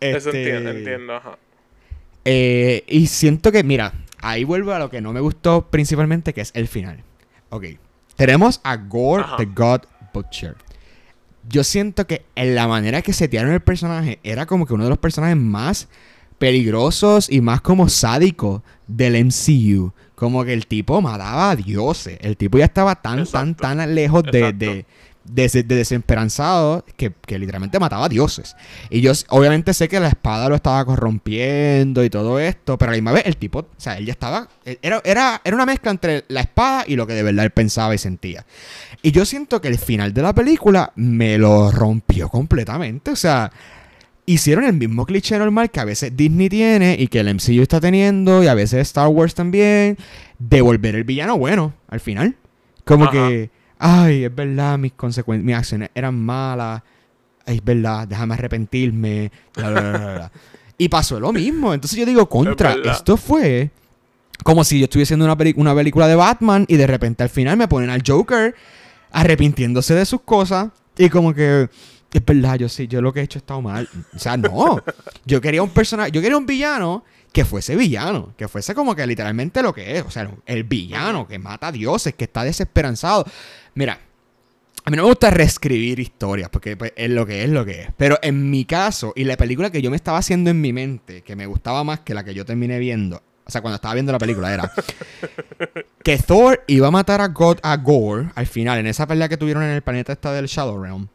Eso 0.00 0.30
Este, 0.30 0.38
entiendo, 0.38 0.70
entiendo, 0.70 1.14
ajá. 1.16 1.38
eh, 2.24 2.84
y 2.88 3.06
siento 3.08 3.52
que, 3.52 3.62
mira, 3.64 3.92
ahí 4.20 4.44
vuelvo 4.44 4.72
a 4.72 4.78
lo 4.78 4.90
que 4.90 5.00
no 5.00 5.12
me 5.12 5.20
gustó 5.20 5.68
principalmente, 5.70 6.32
que 6.32 6.40
es 6.40 6.50
el 6.54 6.68
final. 6.68 7.02
Ok, 7.50 7.64
tenemos 8.16 8.60
a 8.64 8.76
Gore 8.76 9.24
Ajá. 9.24 9.36
the 9.36 9.46
God 9.46 9.80
Butcher. 10.14 10.56
Yo 11.48 11.64
siento 11.64 12.06
que 12.06 12.24
en 12.36 12.54
la 12.54 12.68
manera 12.68 13.02
que 13.02 13.12
setearon 13.12 13.52
el 13.52 13.60
personaje 13.60 14.20
era 14.22 14.46
como 14.46 14.64
que 14.66 14.74
uno 14.74 14.84
de 14.84 14.90
los 14.90 14.98
personajes 14.98 15.36
más 15.36 15.88
peligrosos 16.38 17.30
y 17.30 17.40
más 17.40 17.60
como 17.60 17.88
sádicos 17.88 18.62
del 18.86 19.16
MCU. 19.24 19.92
Como 20.22 20.44
que 20.44 20.52
el 20.52 20.68
tipo 20.68 21.02
mataba 21.02 21.50
a 21.50 21.56
dioses. 21.56 22.16
El 22.20 22.36
tipo 22.36 22.56
ya 22.56 22.66
estaba 22.66 22.94
tan, 22.94 23.26
tan, 23.26 23.48
Exacto. 23.48 23.62
tan 23.62 23.92
lejos 23.92 24.22
de, 24.22 24.52
de, 24.52 24.86
de, 25.24 25.48
de 25.48 25.62
desesperanzado 25.64 26.84
que, 26.96 27.12
que, 27.26 27.40
literalmente 27.40 27.80
mataba 27.80 28.06
a 28.06 28.08
dioses. 28.08 28.54
Y 28.88 29.00
yo 29.00 29.10
obviamente 29.30 29.74
sé 29.74 29.88
que 29.88 29.98
la 29.98 30.06
espada 30.06 30.48
lo 30.48 30.54
estaba 30.54 30.84
corrompiendo 30.84 32.04
y 32.04 32.08
todo 32.08 32.38
esto, 32.38 32.78
pero 32.78 32.90
a 32.90 32.92
la 32.92 32.98
misma 32.98 33.10
vez 33.10 33.26
el 33.26 33.36
tipo, 33.36 33.58
o 33.58 33.66
sea, 33.76 33.98
él 33.98 34.06
ya 34.06 34.12
estaba, 34.12 34.46
era, 34.80 35.02
era, 35.04 35.40
era 35.42 35.56
una 35.56 35.66
mezcla 35.66 35.90
entre 35.90 36.24
la 36.28 36.42
espada 36.42 36.84
y 36.86 36.94
lo 36.94 37.04
que 37.04 37.14
de 37.14 37.24
verdad 37.24 37.44
él 37.44 37.50
pensaba 37.50 37.92
y 37.92 37.98
sentía. 37.98 38.46
Y 39.02 39.10
yo 39.10 39.24
siento 39.24 39.60
que 39.60 39.66
el 39.66 39.78
final 39.78 40.14
de 40.14 40.22
la 40.22 40.32
película 40.32 40.92
me 40.94 41.36
lo 41.36 41.72
rompió 41.72 42.28
completamente, 42.28 43.10
o 43.10 43.16
sea... 43.16 43.50
Hicieron 44.24 44.64
el 44.64 44.74
mismo 44.74 45.04
cliché 45.04 45.38
normal 45.38 45.70
que 45.70 45.80
a 45.80 45.84
veces 45.84 46.16
Disney 46.16 46.48
tiene 46.48 46.96
y 46.98 47.08
que 47.08 47.20
el 47.20 47.34
MCU 47.34 47.62
está 47.62 47.80
teniendo 47.80 48.42
y 48.42 48.46
a 48.46 48.54
veces 48.54 48.80
Star 48.82 49.08
Wars 49.08 49.34
también, 49.34 49.98
de 50.38 50.60
volver 50.60 50.94
el 50.94 51.04
villano 51.04 51.36
bueno 51.36 51.74
al 51.88 52.00
final. 52.00 52.36
Como 52.84 53.10
que 53.10 53.50
ay, 53.82 54.24
es 54.24 54.34
verdad, 54.34 54.78
mis 54.78 54.92
consecuencias, 54.92 55.44
mis 55.44 55.56
acciones 55.56 55.90
eran 55.94 56.18
malas, 56.18 56.82
es 57.44 57.62
verdad, 57.64 58.06
déjame 58.06 58.34
arrepentirme, 58.34 59.32
y 60.78 60.88
pasó 60.88 61.18
lo 61.18 61.32
mismo. 61.32 61.74
Entonces 61.74 61.98
yo 61.98 62.06
digo, 62.06 62.28
contra, 62.28 62.76
esto 62.84 63.16
fue 63.16 63.70
como 64.44 64.62
si 64.62 64.78
yo 64.78 64.84
estuviese 64.84 65.14
haciendo 65.14 65.24
una, 65.24 65.36
una 65.56 65.74
película 65.74 66.06
de 66.06 66.14
Batman 66.14 66.64
y 66.68 66.76
de 66.76 66.86
repente 66.86 67.24
al 67.24 67.28
final 67.28 67.56
me 67.56 67.68
ponen 67.68 67.90
al 67.90 68.02
Joker 68.06 68.54
arrepintiéndose 69.10 69.94
de 69.94 70.06
sus 70.06 70.22
cosas 70.22 70.70
y 70.96 71.08
como 71.10 71.34
que 71.34 71.68
es 72.18 72.24
verdad, 72.24 72.56
yo 72.56 72.68
sí, 72.68 72.86
yo 72.88 73.00
lo 73.00 73.12
que 73.12 73.20
he 73.20 73.22
hecho 73.22 73.38
ha 73.38 73.40
estado 73.40 73.62
mal. 73.62 73.88
O 74.14 74.18
sea, 74.18 74.36
no. 74.36 74.82
Yo 75.24 75.40
quería 75.40 75.62
un 75.62 75.70
personaje, 75.70 76.10
yo 76.10 76.20
quería 76.20 76.36
un 76.36 76.46
villano 76.46 77.04
que 77.32 77.44
fuese 77.44 77.74
villano, 77.76 78.34
que 78.36 78.48
fuese 78.48 78.74
como 78.74 78.94
que 78.94 79.06
literalmente 79.06 79.62
lo 79.62 79.72
que 79.72 79.96
es, 79.96 80.04
o 80.04 80.10
sea, 80.10 80.30
el 80.44 80.64
villano 80.64 81.26
que 81.26 81.38
mata 81.38 81.68
a 81.68 81.72
dioses, 81.72 82.14
que 82.14 82.24
está 82.24 82.44
desesperanzado. 82.44 83.24
Mira, 83.74 83.98
a 84.84 84.90
mí 84.90 84.96
no 84.96 85.04
me 85.04 85.08
gusta 85.08 85.30
reescribir 85.30 86.00
historias, 86.00 86.50
porque 86.50 86.76
pues, 86.76 86.92
es 86.96 87.10
lo 87.10 87.24
que 87.24 87.44
es 87.44 87.50
lo 87.50 87.64
que 87.64 87.82
es. 87.82 87.88
Pero 87.96 88.18
en 88.20 88.50
mi 88.50 88.64
caso, 88.64 89.12
y 89.16 89.24
la 89.24 89.36
película 89.36 89.70
que 89.70 89.80
yo 89.80 89.90
me 89.90 89.96
estaba 89.96 90.18
haciendo 90.18 90.50
en 90.50 90.60
mi 90.60 90.72
mente, 90.72 91.22
que 91.22 91.36
me 91.36 91.46
gustaba 91.46 91.84
más 91.84 92.00
que 92.00 92.14
la 92.14 92.24
que 92.24 92.34
yo 92.34 92.44
terminé 92.44 92.78
viendo, 92.78 93.22
o 93.44 93.50
sea, 93.50 93.60
cuando 93.60 93.76
estaba 93.76 93.94
viendo 93.94 94.12
la 94.12 94.18
película, 94.18 94.52
era 94.52 94.72
que 96.04 96.18
Thor 96.18 96.64
iba 96.66 96.88
a 96.88 96.90
matar 96.90 97.20
a 97.20 97.28
God 97.28 97.58
a 97.62 97.76
Gore 97.76 98.30
al 98.34 98.46
final, 98.46 98.78
en 98.78 98.88
esa 98.88 99.06
pelea 99.06 99.28
que 99.28 99.36
tuvieron 99.36 99.62
en 99.62 99.70
el 99.70 99.82
planeta 99.82 100.12
esta 100.12 100.32
del 100.32 100.46
Shadow 100.46 100.82
Realm, 100.82 101.08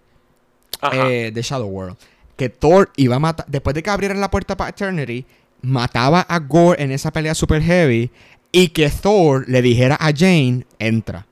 eh, 0.91 1.31
de 1.33 1.41
Shadow 1.41 1.67
World. 1.67 1.97
Que 2.35 2.49
Thor 2.49 2.91
iba 2.95 3.15
a 3.15 3.19
matar, 3.19 3.45
después 3.47 3.73
de 3.73 3.83
que 3.83 3.89
abrieran 3.89 4.19
la 4.21 4.29
puerta 4.29 4.55
para 4.55 4.69
Eternity, 4.69 5.25
mataba 5.61 6.21
a 6.21 6.39
Gore 6.39 6.83
en 6.83 6.91
esa 6.91 7.11
pelea 7.11 7.33
super 7.33 7.61
heavy 7.61 8.11
y 8.51 8.69
que 8.69 8.89
Thor 8.89 9.45
le 9.47 9.61
dijera 9.61 9.97
a 9.99 10.11
Jane, 10.15 10.65
entra 10.79 11.25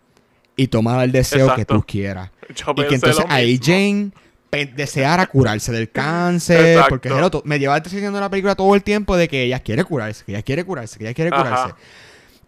y 0.55 0.67
toma 0.67 1.03
el 1.03 1.12
deseo 1.12 1.53
que 1.55 1.65
tú 1.65 1.84
quieras. 1.86 2.31
y 2.49 2.88
que 2.88 2.95
entonces 2.95 3.25
ahí 3.29 3.60
Jane 3.62 4.12
deseara 4.75 5.25
curarse 5.27 5.71
del 5.71 5.91
cáncer, 5.91 6.81
porque 6.88 7.10
me 7.43 7.60
lleva 7.60 7.79
diciendo 7.79 8.19
la 8.19 8.29
película 8.29 8.55
todo 8.55 8.73
el 8.75 8.84
tiempo 8.84 9.17
de 9.17 9.27
que 9.27 9.43
ella 9.43 9.60
quiere 9.60 9.84
curarse, 9.84 10.23
que 10.23 10.31
ella 10.31 10.43
quiere 10.43 10.63
curarse, 10.63 10.97
que 10.97 11.05
ella 11.05 11.13
quiere 11.13 11.31
curarse. 11.31 11.73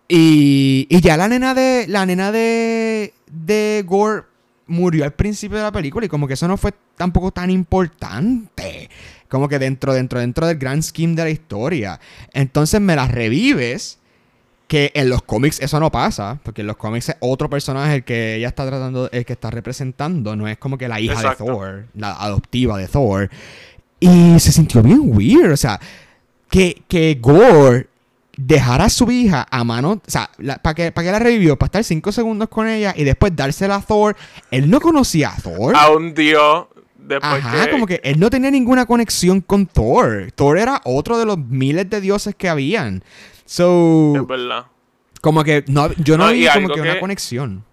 Y, 0.08 0.88
y, 0.90 1.02
ya 1.02 1.18
la 1.18 1.28
nena 1.28 1.54
de 1.54 1.86
la 1.90 2.06
nena 2.06 2.32
de 2.32 3.14
de 3.30 3.84
Gore 3.86 4.24
murió 4.68 5.04
al 5.04 5.14
principio 5.14 5.58
de 5.58 5.64
la 5.64 5.72
película 5.72 6.06
y 6.06 6.10
como 6.10 6.28
que 6.28 6.34
eso 6.34 6.48
no 6.48 6.58
fue 6.58 6.74
tampoco 6.96 7.32
tan 7.32 7.50
importante. 7.50 8.90
Como 9.30 9.50
que 9.50 9.60
dentro, 9.60 9.94
dentro, 9.94 10.20
dentro 10.20 10.48
del 10.48 10.58
grand 10.58 10.84
scheme 10.84 11.16
de 11.16 11.24
la 11.24 11.30
historia. 11.30 12.00
Entonces 12.34 12.80
me 12.82 12.96
la 12.96 13.08
revives. 13.08 14.00
Que 14.68 14.92
en 14.96 15.10
los 15.10 15.22
cómics 15.22 15.62
eso 15.62 15.80
no 15.80 15.92
pasa. 15.92 16.40
Porque 16.44 16.60
en 16.62 16.68
los 16.68 16.76
cómics 16.76 17.10
es 17.10 17.16
otro 17.22 17.50
personaje 17.50 17.96
el 17.96 18.04
que 18.04 18.36
ella 18.36 18.50
está 18.50 18.68
tratando, 18.68 19.10
el 19.12 19.26
que 19.26 19.34
está 19.34 19.50
representando. 19.50 20.36
No 20.36 20.46
es 20.48 20.58
como 20.58 20.78
que 20.78 20.90
la 20.90 21.00
hija 21.00 21.30
de 21.30 21.36
Thor, 21.38 21.86
la 21.94 22.12
adoptiva 22.12 22.78
de 22.78 22.88
Thor. 22.90 23.30
Y 24.02 24.38
se 24.40 24.52
sintió 24.52 24.84
bien 24.84 25.00
weird. 25.04 25.54
O 25.54 25.58
sea, 25.58 25.80
que, 26.50 26.84
que 26.90 27.18
Gore 27.22 27.88
dejara 28.38 28.86
a 28.86 28.90
su 28.90 29.12
hija 29.12 29.46
a 29.50 29.64
mano. 29.64 29.94
O 29.94 30.02
sea, 30.10 30.30
¿para 30.62 30.74
qué, 30.76 30.92
para 30.92 31.12
la 31.12 31.20
revivió? 31.20 31.58
Para 31.58 31.68
estar 31.68 31.84
cinco 31.84 32.12
segundos 32.12 32.48
con 32.48 32.68
ella 32.68 32.94
y 32.96 33.04
después 33.04 33.36
dársela 33.36 33.76
a 33.76 33.82
Thor. 33.82 34.16
Él 34.52 34.70
no 34.70 34.80
conocía 34.80 35.34
a 35.34 35.42
Thor. 35.42 35.76
A 35.76 35.90
un 35.90 36.14
dios. 36.14 36.68
Ajá, 37.22 37.70
como 37.72 37.88
que 37.88 38.02
él 38.04 38.20
no 38.20 38.30
tenía 38.30 38.52
ninguna 38.52 38.86
conexión 38.86 39.42
con 39.42 39.66
Thor. 39.66 40.32
Thor 40.36 40.58
era 40.58 40.82
otro 40.84 41.18
de 41.18 41.26
los 41.26 41.38
miles 41.38 41.90
de 41.90 42.02
dioses 42.02 42.36
que 42.36 42.50
habían. 42.50 43.04
So. 43.46 44.14
Es 44.16 44.28
verdad. 44.28 44.66
Como 45.22 45.44
que 45.44 45.64
no, 45.68 45.92
yo 45.94 46.18
no, 46.18 46.30
vi 46.30 46.48
como 46.54 46.70
que, 46.70 46.82
una 46.82 47.00
conexión. 47.00 47.64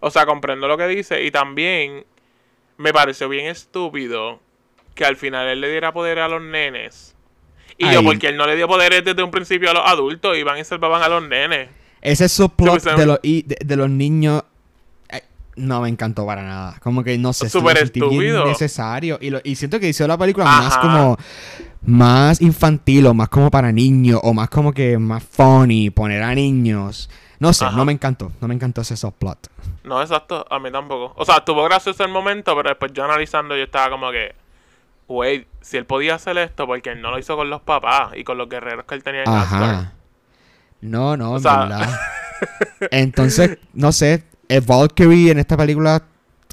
O 0.00 0.10
sea, 0.10 0.26
comprendo 0.26 0.68
lo 0.68 0.76
que 0.76 0.86
dice. 0.86 1.24
Y 1.24 1.30
también 1.30 2.04
me 2.76 2.92
pareció 2.92 3.28
bien 3.28 3.46
estúpido 3.46 4.38
que 4.94 5.04
al 5.04 5.16
final 5.16 5.48
él 5.48 5.60
le 5.60 5.70
diera 5.70 5.92
poder 5.92 6.18
a 6.18 6.28
los 6.28 6.42
nenes. 6.42 7.09
Y 7.80 7.92
yo, 7.92 8.04
porque 8.04 8.28
él 8.28 8.36
no 8.36 8.46
le 8.46 8.56
dio 8.56 8.68
poderes 8.68 9.04
desde 9.04 9.22
un 9.22 9.30
principio 9.30 9.70
a 9.70 9.74
los 9.74 9.82
adultos, 9.86 10.36
iban 10.36 10.58
y 10.58 10.64
salvaban 10.64 11.02
a 11.02 11.08
los 11.08 11.26
nenes. 11.26 11.68
Ese 12.02 12.28
subplot 12.28 12.82
de, 12.82 13.06
los, 13.06 13.18
de, 13.22 13.76
los 13.76 13.90
niños 13.90 14.42
no 15.56 15.80
me 15.80 15.88
encantó 15.88 16.26
para 16.26 16.42
nada. 16.42 16.76
Como 16.82 17.02
que 17.02 17.16
no 17.18 17.32
sé, 17.32 17.48
súper 17.48 17.78
estúpido. 17.78 18.46
necesario. 18.46 19.18
Y, 19.20 19.32
y 19.50 19.54
siento 19.56 19.80
que 19.80 19.88
hizo 19.88 20.06
la 20.06 20.18
película 20.18 20.44
más 20.44 20.78
como 20.78 21.16
más 21.82 22.40
infantil 22.42 23.06
o 23.06 23.14
más 23.14 23.28
como 23.28 23.50
para 23.50 23.72
niños 23.72 24.20
o 24.22 24.34
más 24.34 24.50
como 24.50 24.72
que 24.72 24.98
más 24.98 25.24
funny, 25.24 25.90
poner 25.90 26.22
a 26.22 26.34
niños. 26.34 27.08
No 27.38 27.54
sé, 27.54 27.64
no 27.72 27.86
me 27.86 27.92
encantó. 27.92 28.30
No 28.40 28.48
me 28.48 28.54
encantó 28.54 28.82
ese 28.82 28.96
subplot. 28.98 29.48
No, 29.84 30.02
exacto. 30.02 30.46
A 30.50 30.58
mí 30.58 30.70
tampoco. 30.70 31.14
O 31.16 31.24
sea, 31.24 31.38
estuvo 31.38 31.64
gracioso 31.64 32.04
el 32.04 32.10
momento, 32.10 32.54
pero 32.54 32.68
después 32.68 32.92
yo 32.92 33.04
analizando 33.04 33.56
yo 33.56 33.64
estaba 33.64 33.88
como 33.88 34.10
que... 34.10 34.34
Güey, 35.10 35.48
si 35.60 35.76
él 35.76 35.86
podía 35.86 36.14
hacer 36.14 36.38
esto, 36.38 36.68
porque 36.68 36.92
él 36.92 37.02
no 37.02 37.10
lo 37.10 37.18
hizo 37.18 37.36
con 37.36 37.50
los 37.50 37.62
papás 37.62 38.12
y 38.14 38.22
con 38.22 38.38
los 38.38 38.48
guerreros 38.48 38.84
que 38.84 38.94
él 38.94 39.02
tenía 39.02 39.24
en 39.24 39.28
Ajá. 39.28 39.94
No, 40.80 41.16
no, 41.16 41.32
o 41.32 41.40
verdad. 41.40 41.98
Entonces, 42.92 43.58
no 43.74 43.90
sé, 43.90 44.22
Valkyrie 44.48 45.32
en 45.32 45.40
esta 45.40 45.56
película 45.56 46.04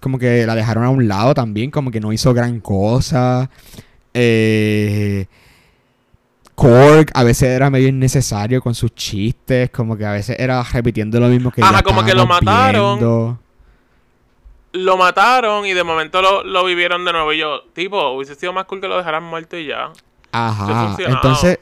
como 0.01 0.17
que 0.17 0.47
la 0.47 0.55
dejaron 0.55 0.85
a 0.85 0.89
un 0.89 1.07
lado 1.07 1.35
también, 1.35 1.69
como 1.69 1.91
que 1.91 1.99
no 1.99 2.11
hizo 2.11 2.33
gran 2.33 2.59
cosa. 2.59 3.47
Eh, 4.15 5.27
Korg 6.55 7.11
a 7.13 7.23
veces 7.23 7.49
era 7.49 7.69
medio 7.69 7.89
innecesario 7.89 8.59
con 8.59 8.73
sus 8.73 8.95
chistes, 8.95 9.69
como 9.69 9.95
que 9.95 10.03
a 10.03 10.13
veces 10.13 10.35
era 10.39 10.63
repitiendo 10.63 11.19
lo 11.19 11.27
mismo 11.27 11.51
que 11.51 11.61
Ajá, 11.61 11.83
como 11.83 12.03
que 12.03 12.15
lo 12.15 12.25
mataron. 12.25 13.39
Lo 14.77 14.97
mataron 14.97 15.65
y 15.65 15.73
de 15.73 15.83
momento 15.83 16.21
lo, 16.21 16.65
vivieron 16.65 17.05
de 17.05 17.13
nuevo. 17.13 17.33
Y 17.33 17.39
yo, 17.39 17.63
tipo, 17.73 18.11
hubiese 18.11 18.35
sido 18.35 18.53
más 18.53 18.65
cool 18.65 18.81
que 18.81 18.87
lo 18.87 18.97
dejaran 18.97 19.23
muerto 19.23 19.57
y 19.57 19.67
ya. 19.67 19.91
Ajá. 20.31 20.95
Entonces, 20.99 21.59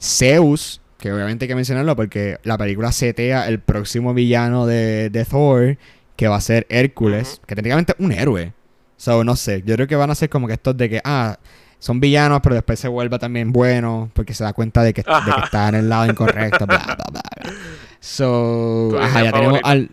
Zeus 0.00 0.82
que 1.02 1.12
obviamente 1.12 1.44
hay 1.44 1.48
que 1.48 1.56
mencionarlo 1.56 1.96
porque 1.96 2.38
la 2.44 2.56
película 2.56 2.92
setea 2.92 3.48
el 3.48 3.58
próximo 3.58 4.14
villano 4.14 4.66
de, 4.66 5.26
Thor, 5.28 5.76
que 6.14 6.28
va 6.28 6.36
a 6.36 6.40
ser 6.40 6.64
Hércules, 6.70 7.42
que 7.44 7.56
técnicamente 7.56 7.92
es 7.98 8.04
un 8.04 8.12
héroe. 8.12 8.52
So, 8.96 9.24
no 9.24 9.34
sé, 9.34 9.64
yo 9.66 9.74
creo 9.74 9.88
que 9.88 9.96
van 9.96 10.12
a 10.12 10.14
ser 10.14 10.30
como 10.30 10.46
que 10.46 10.52
estos 10.52 10.76
de 10.76 10.88
que, 10.88 11.00
ah, 11.02 11.40
son 11.80 11.98
villanos, 11.98 12.38
pero 12.40 12.54
después 12.54 12.78
se 12.78 12.86
vuelva 12.86 13.18
también 13.18 13.50
bueno, 13.50 14.12
porque 14.14 14.32
se 14.32 14.44
da 14.44 14.52
cuenta 14.52 14.84
de 14.84 14.94
que, 14.94 15.00
está 15.00 15.70
en 15.70 15.74
el 15.74 15.88
lado 15.88 16.06
incorrecto, 16.06 16.66
bla, 16.66 16.78
bla, 16.78 17.06
bla. 17.10 17.22
So, 17.98 18.96
ajá, 19.00 19.24
ya 19.24 19.32
tenemos 19.32 19.60
al, 19.64 19.90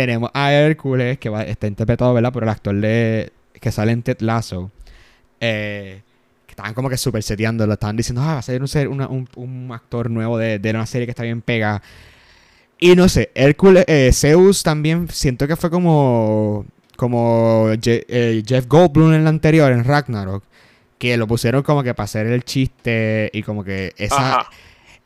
tenemos 0.00 0.30
a 0.32 0.52
Hércules, 0.52 1.18
que 1.18 1.28
va, 1.28 1.42
está 1.42 1.66
interpretado, 1.66 2.14
¿verdad? 2.14 2.32
Por 2.32 2.44
el 2.44 2.48
actor 2.48 2.74
de, 2.76 3.32
que 3.52 3.72
sale 3.72 3.90
en 3.90 4.02
Ted 4.02 4.20
Lasso. 4.20 4.70
Eh, 5.40 6.02
estaban 6.48 6.72
como 6.72 6.88
que 6.88 6.96
super 6.96 7.20
seteando, 7.20 7.66
lo 7.66 7.72
estaban 7.72 7.96
diciendo, 7.96 8.22
ah, 8.22 8.34
va 8.34 8.38
a 8.38 8.42
ser 8.42 8.62
un, 8.62 9.28
un, 9.34 9.72
actor 9.72 10.08
nuevo 10.08 10.38
de, 10.38 10.60
una 10.70 10.86
serie 10.86 11.04
que 11.04 11.10
está 11.10 11.24
bien 11.24 11.42
pega. 11.42 11.82
Y 12.78 12.94
no 12.94 13.08
sé, 13.08 13.32
Hércules, 13.34 13.84
eh, 13.88 14.10
Zeus 14.12 14.62
también 14.62 15.08
siento 15.08 15.48
que 15.48 15.56
fue 15.56 15.68
como, 15.68 16.64
como 16.96 17.68
eh, 17.70 18.42
Jeff 18.46 18.66
Goldblum 18.68 19.14
en 19.14 19.24
la 19.24 19.30
anterior, 19.30 19.72
en 19.72 19.82
Ragnarok, 19.82 20.44
que 20.96 21.16
lo 21.16 21.26
pusieron 21.26 21.64
como 21.64 21.82
que 21.82 21.92
para 21.92 22.04
hacer 22.04 22.28
el 22.28 22.44
chiste 22.44 23.30
y 23.32 23.42
como 23.42 23.64
que 23.64 23.94
esa... 23.96 24.46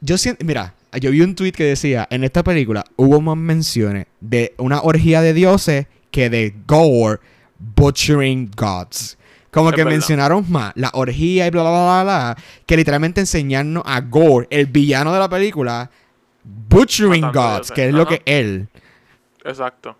Yo 0.02 0.18
siento, 0.18 0.44
mira, 0.44 0.74
yo 0.98 1.10
vi 1.10 1.20
un 1.22 1.34
tweet 1.34 1.52
que 1.52 1.64
decía, 1.64 2.06
en 2.10 2.24
esta 2.24 2.42
película 2.42 2.84
hubo 2.96 3.20
más 3.20 3.36
menciones 3.36 4.06
de 4.20 4.54
una 4.58 4.82
orgía 4.82 5.20
de 5.22 5.34
dioses 5.34 5.86
que 6.10 6.30
de 6.30 6.54
gore 6.66 7.20
butchering 7.58 8.50
gods. 8.56 9.18
Como 9.50 9.70
que 9.72 9.84
mencionaron 9.84 10.50
más 10.50 10.72
la 10.76 10.90
orgía 10.94 11.46
y 11.46 11.50
bla, 11.50 11.62
bla, 11.62 11.70
bla, 11.70 12.02
bla, 12.02 12.36
que 12.64 12.76
literalmente 12.76 13.20
enseñarnos 13.20 13.82
a 13.84 14.00
Gore, 14.00 14.46
el 14.48 14.64
villano 14.64 15.12
de 15.12 15.18
la 15.18 15.28
película, 15.28 15.90
butchering 16.42 17.30
gods, 17.32 17.70
que 17.70 17.88
es 17.88 17.94
lo 17.94 18.06
que 18.06 18.22
él. 18.24 18.68
Exacto. 19.44 19.96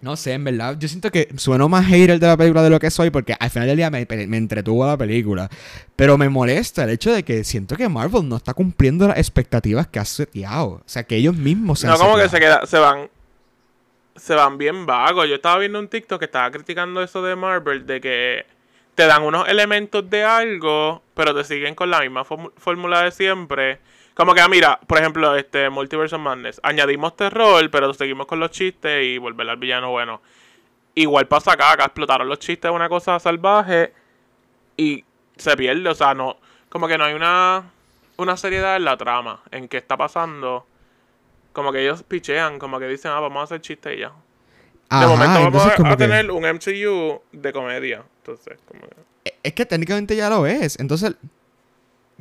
No 0.00 0.16
sé, 0.16 0.32
en 0.32 0.44
verdad, 0.44 0.76
yo 0.78 0.88
siento 0.88 1.10
que 1.10 1.28
sueno 1.36 1.68
más 1.68 1.86
hater 1.86 2.18
de 2.18 2.26
la 2.26 2.36
película 2.36 2.62
de 2.62 2.70
lo 2.70 2.80
que 2.80 2.90
soy 2.90 3.10
porque 3.10 3.36
al 3.38 3.50
final 3.50 3.68
del 3.68 3.76
día 3.76 3.90
me, 3.90 4.06
entretuvo 4.36 4.86
la 4.86 4.96
película. 4.96 5.50
Pero 5.94 6.16
me 6.16 6.30
molesta 6.30 6.84
el 6.84 6.90
hecho 6.90 7.12
de 7.12 7.22
que 7.22 7.44
siento 7.44 7.76
que 7.76 7.88
Marvel 7.88 8.26
no 8.26 8.36
está 8.36 8.54
cumpliendo 8.54 9.06
las 9.08 9.18
expectativas 9.18 9.86
que 9.88 9.98
ha 9.98 10.04
seteado. 10.06 10.68
O 10.68 10.82
sea, 10.86 11.04
que 11.04 11.16
ellos 11.16 11.36
mismos 11.36 11.80
se 11.80 11.86
No, 11.86 11.98
como 11.98 12.16
que 12.16 12.28
se, 12.30 12.40
queda, 12.40 12.64
se 12.64 12.78
van 12.78 13.10
se 14.16 14.34
van 14.34 14.58
bien 14.58 14.86
vagos. 14.86 15.28
Yo 15.28 15.34
estaba 15.34 15.58
viendo 15.58 15.78
un 15.78 15.88
TikTok 15.88 16.18
que 16.18 16.26
estaba 16.26 16.50
criticando 16.50 17.02
eso 17.02 17.22
de 17.22 17.36
Marvel, 17.36 17.86
de 17.86 18.00
que 18.00 18.46
te 18.94 19.06
dan 19.06 19.22
unos 19.22 19.48
elementos 19.48 20.08
de 20.08 20.24
algo, 20.24 21.02
pero 21.14 21.34
te 21.34 21.44
siguen 21.44 21.74
con 21.74 21.90
la 21.90 22.00
misma 22.00 22.24
fórmula 22.24 23.02
de 23.02 23.10
siempre. 23.10 23.80
Como 24.20 24.34
que, 24.34 24.42
ah, 24.42 24.48
mira, 24.48 24.78
por 24.86 24.98
ejemplo, 24.98 25.34
este 25.34 25.70
Multiverse 25.70 26.14
of 26.14 26.20
Madness. 26.20 26.60
Añadimos 26.62 27.16
terror, 27.16 27.70
pero 27.70 27.94
seguimos 27.94 28.26
con 28.26 28.38
los 28.38 28.50
chistes 28.50 29.02
y 29.02 29.16
volver 29.16 29.48
al 29.48 29.56
villano 29.56 29.92
bueno. 29.92 30.20
Igual 30.94 31.26
pasa 31.26 31.52
acá, 31.52 31.72
acá 31.72 31.84
explotaron 31.86 32.28
los 32.28 32.38
chistes, 32.38 32.70
una 32.70 32.90
cosa 32.90 33.18
salvaje 33.18 33.94
y 34.76 35.06
se 35.38 35.56
pierde, 35.56 35.88
o 35.88 35.94
sea, 35.94 36.12
no, 36.12 36.36
como 36.68 36.86
que 36.86 36.98
no 36.98 37.04
hay 37.04 37.14
una, 37.14 37.70
una 38.18 38.36
seriedad 38.36 38.76
en 38.76 38.84
la 38.84 38.98
trama, 38.98 39.40
en 39.52 39.68
qué 39.68 39.78
está 39.78 39.96
pasando. 39.96 40.66
Como 41.54 41.72
que 41.72 41.80
ellos 41.80 42.02
pichean, 42.02 42.58
como 42.58 42.78
que 42.78 42.88
dicen, 42.88 43.12
ah, 43.12 43.20
vamos 43.20 43.40
a 43.40 43.44
hacer 43.44 43.62
chistes 43.62 43.96
y 43.96 44.00
ya. 44.00 44.12
de 45.00 45.06
momento 45.06 45.50
vamos 45.50 45.64
a, 45.64 45.96
tener 45.96 46.30
un 46.30 46.42
MCU 46.42 47.22
de 47.32 47.52
comedia. 47.54 48.04
Entonces, 48.18 48.58
como 48.68 48.82
e, 49.24 49.34
Es 49.42 49.54
que 49.54 49.64
técnicamente 49.64 50.14
ya 50.14 50.28
lo 50.28 50.46
es. 50.46 50.78
Entonces, 50.78 51.16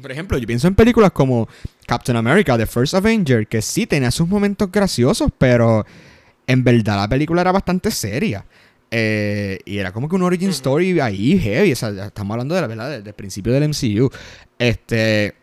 por 0.01 0.11
ejemplo, 0.11 0.37
yo 0.37 0.47
pienso 0.47 0.67
en 0.67 0.75
películas 0.75 1.11
como 1.11 1.47
Captain 1.85 2.17
America, 2.17 2.57
The 2.57 2.65
First 2.65 2.93
Avenger, 2.93 3.47
que 3.47 3.61
sí 3.61 3.85
tenía 3.85 4.11
sus 4.11 4.27
momentos 4.27 4.71
graciosos, 4.71 5.31
pero 5.37 5.85
en 6.47 6.63
verdad 6.63 6.97
la 6.97 7.07
película 7.07 7.41
era 7.41 7.51
bastante 7.51 7.91
seria. 7.91 8.45
Eh, 8.91 9.59
y 9.65 9.77
era 9.77 9.91
como 9.91 10.09
que 10.09 10.15
un 10.15 10.23
origin 10.23 10.49
story 10.49 10.99
ahí 10.99 11.39
heavy. 11.39 11.71
O 11.71 11.75
sea, 11.75 11.89
estamos 12.07 12.33
hablando 12.33 12.55
de 12.55 12.61
la 12.61 12.67
verdad 12.67 13.01
del, 13.01 13.13
principio 13.13 13.53
del 13.53 13.69
MCU. 13.69 14.09
Este. 14.57 15.35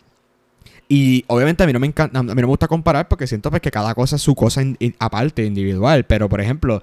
Y 0.89 1.25
obviamente 1.27 1.65
a 1.65 1.67
mí 1.67 1.73
no 1.73 1.81
me 1.81 1.87
encanta, 1.89 2.19
a 2.19 2.23
mí 2.23 2.29
no 2.29 2.35
me 2.35 2.45
gusta 2.45 2.69
comparar 2.69 3.09
porque 3.09 3.27
siento 3.27 3.51
pues, 3.51 3.61
que 3.61 3.73
cada 3.73 3.93
cosa 3.95 4.17
es 4.17 4.23
su 4.23 4.35
cosa 4.35 4.63
aparte, 4.99 5.45
individual. 5.45 6.05
Pero 6.07 6.29
por 6.29 6.41
ejemplo, 6.41 6.83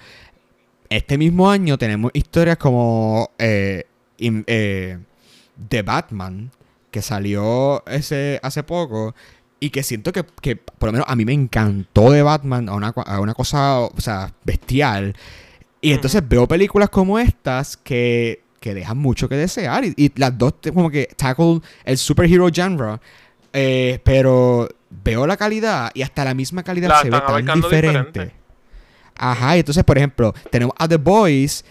este 0.89 1.17
mismo 1.17 1.49
año 1.49 1.77
tenemos 1.77 2.11
historias 2.13 2.57
como 2.57 3.31
eh, 3.37 3.85
eh, 4.19 4.97
The 5.69 5.81
Batman, 5.81 6.51
que 6.93 7.01
salió 7.01 7.83
ese 7.87 8.39
hace 8.41 8.63
poco. 8.63 9.13
Y 9.59 9.69
que 9.69 9.83
siento 9.83 10.11
que, 10.11 10.23
por 10.23 10.89
lo 10.89 10.93
menos 10.93 11.07
a 11.09 11.15
mí 11.15 11.25
me 11.25 11.33
encantó 11.33 12.11
de 12.11 12.21
Batman 12.21 12.67
a 12.69 12.73
una, 12.73 12.89
a 12.89 13.19
una 13.19 13.33
cosa, 13.33 13.79
o 13.79 13.99
sea, 13.99 14.33
bestial. 14.43 15.15
Y 15.81 15.93
entonces 15.93 16.21
veo 16.27 16.47
películas 16.47 16.89
como 16.89 17.17
estas 17.17 17.77
que, 17.77 18.43
dejan 18.61 18.97
mucho 18.97 19.27
que 19.27 19.35
desear. 19.35 19.83
Y, 19.85 20.11
las 20.15 20.37
dos 20.37 20.55
como 20.73 20.89
que 20.89 21.09
tackle 21.15 21.61
el 21.83 21.97
superhero 21.97 22.49
genre. 22.53 22.99
Eh, 23.53 23.99
pero 24.03 24.67
veo 24.89 25.25
la 25.27 25.37
calidad 25.37 25.91
y 25.93 26.01
hasta 26.01 26.25
la 26.25 26.33
misma 26.33 26.63
calidad 26.63 27.01
se 27.01 27.09
ve 27.09 27.21
tan 27.21 27.61
diferente. 27.61 28.31
Ajá, 29.15 29.55
y 29.55 29.59
entonces, 29.59 29.83
por 29.83 29.97
ejemplo, 29.97 30.33
tenemos 30.49 30.75
a 30.77 30.87
The 30.87 30.97
Boys, 30.97 31.63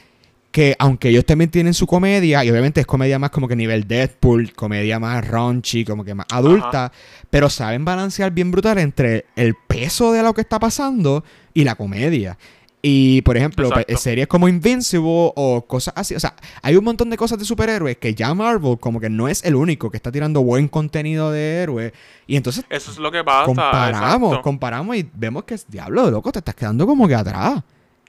que 0.53 0.77
aunque 0.79 1.09
ellos 1.09 1.25
también 1.25 1.51
tienen 1.51 1.73
su 1.73 1.87
comedia, 1.87 2.45
y 2.45 2.51
obviamente 2.51 2.83
es 2.83 2.87
comedia 2.87 3.19
más 3.19 3.31
como 3.31 3.49
que 3.49 3.57
nivel 3.57 3.89
Deadpool, 3.89 4.53
comedia 4.53 5.01
más 5.01 5.27
raunchy, 5.27 5.85
como 5.85 6.05
que 6.05 6.15
más 6.15 6.27
adulta, 6.31 6.93
pero 7.31 7.49
saben 7.49 7.85
balancear 7.85 8.31
bien 8.31 8.51
brutal 8.51 8.79
entre 8.79 9.25
el 9.35 9.55
peso 9.67 10.13
de 10.13 10.23
lo 10.23 10.35
que 10.35 10.43
está 10.43 10.61
pasando 10.61 11.25
y 11.55 11.65
la 11.65 11.75
comedia. 11.75 12.37
Y, 12.85 13.23
por 13.23 13.37
ejemplo, 13.37 13.71
pues, 13.71 13.87
series 14.01 14.27
como 14.27 14.49
Invincible 14.49 15.33
o 15.37 15.65
cosas 15.69 15.95
así. 15.97 16.17
O 16.17 16.21
sea, 16.21 16.35
hay 16.63 16.75
un 16.75 16.85
montón 16.85 17.11
de 17.11 17.17
cosas 17.17 17.39
de 17.39 17.45
superhéroes 17.45 17.97
que 17.97 18.13
ya 18.13 18.35
Marvel 18.35 18.77
como 18.79 18.99
que 18.99 19.09
no 19.09 19.29
es 19.29 19.45
el 19.45 19.55
único 19.55 19.89
que 19.89 19.97
está 19.97 20.11
tirando 20.11 20.43
buen 20.43 20.67
contenido 20.67 21.31
de 21.31 21.63
héroes. 21.63 21.93
Y 22.27 22.35
entonces... 22.37 22.65
Eso 22.69 22.91
es 22.91 22.99
lo 22.99 23.13
que 23.13 23.23
pasa. 23.23 23.47
Comparamos, 23.47 24.41
comparamos 24.41 24.97
y 24.97 25.09
vemos 25.15 25.45
que, 25.45 25.57
diablo, 25.69 26.11
loco, 26.11 26.33
te 26.33 26.41
estás 26.41 26.57
quedando 26.57 26.85
como 26.85 27.07
que 27.07 27.15
atrás. 27.15 27.63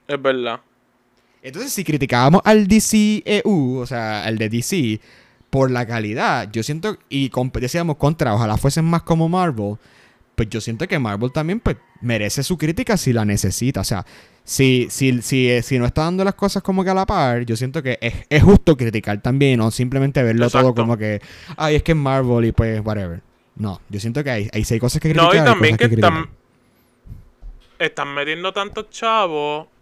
Es 0.08 0.20
verdad. 0.20 0.60
Entonces, 1.44 1.74
si 1.74 1.84
criticábamos 1.84 2.40
al 2.42 2.66
DCEU, 2.66 3.76
o 3.76 3.86
sea, 3.86 4.26
el 4.26 4.38
de 4.38 4.48
DC, 4.48 4.98
por 5.50 5.70
la 5.70 5.86
calidad, 5.86 6.50
yo 6.50 6.62
siento, 6.62 6.96
y 7.10 7.30
decíamos 7.60 7.98
contra, 7.98 8.34
ojalá 8.34 8.56
fuesen 8.56 8.86
más 8.86 9.02
como 9.02 9.28
Marvel, 9.28 9.76
pues 10.36 10.48
yo 10.48 10.62
siento 10.62 10.88
que 10.88 10.98
Marvel 10.98 11.30
también 11.32 11.60
pues, 11.60 11.76
merece 12.00 12.42
su 12.42 12.56
crítica 12.56 12.96
si 12.96 13.12
la 13.12 13.26
necesita. 13.26 13.82
O 13.82 13.84
sea, 13.84 14.06
si, 14.42 14.86
si, 14.88 15.20
si, 15.20 15.50
eh, 15.50 15.60
si 15.62 15.78
no 15.78 15.84
está 15.84 16.04
dando 16.04 16.24
las 16.24 16.34
cosas 16.34 16.62
como 16.62 16.82
que 16.82 16.88
a 16.88 16.94
la 16.94 17.04
par, 17.04 17.44
yo 17.44 17.56
siento 17.56 17.82
que 17.82 17.98
es, 18.00 18.42
justo 18.42 18.74
criticar 18.74 19.20
también, 19.20 19.58
no 19.58 19.70
simplemente 19.70 20.22
verlo 20.22 20.48
todo 20.48 20.74
como 20.74 20.96
que, 20.96 21.20
ay, 21.58 21.76
es 21.76 21.82
que 21.82 21.92
es 21.92 21.98
Marvel 21.98 22.46
y 22.46 22.52
pues, 22.52 22.80
whatever. 22.82 23.20
No, 23.56 23.82
yo 23.90 24.00
siento 24.00 24.24
que 24.24 24.30
hay, 24.30 24.48
hay 24.50 24.64
seis 24.64 24.80
cosas 24.80 24.98
que 24.98 25.10
criticar. 25.10 25.34
No, 25.34 25.42
y 25.42 25.44
también 25.44 25.76
que, 25.76 25.84
están, 25.84 26.30
están 27.78 28.14
metiendo 28.14 28.50
tantos 28.50 28.88
chavos 28.88 29.73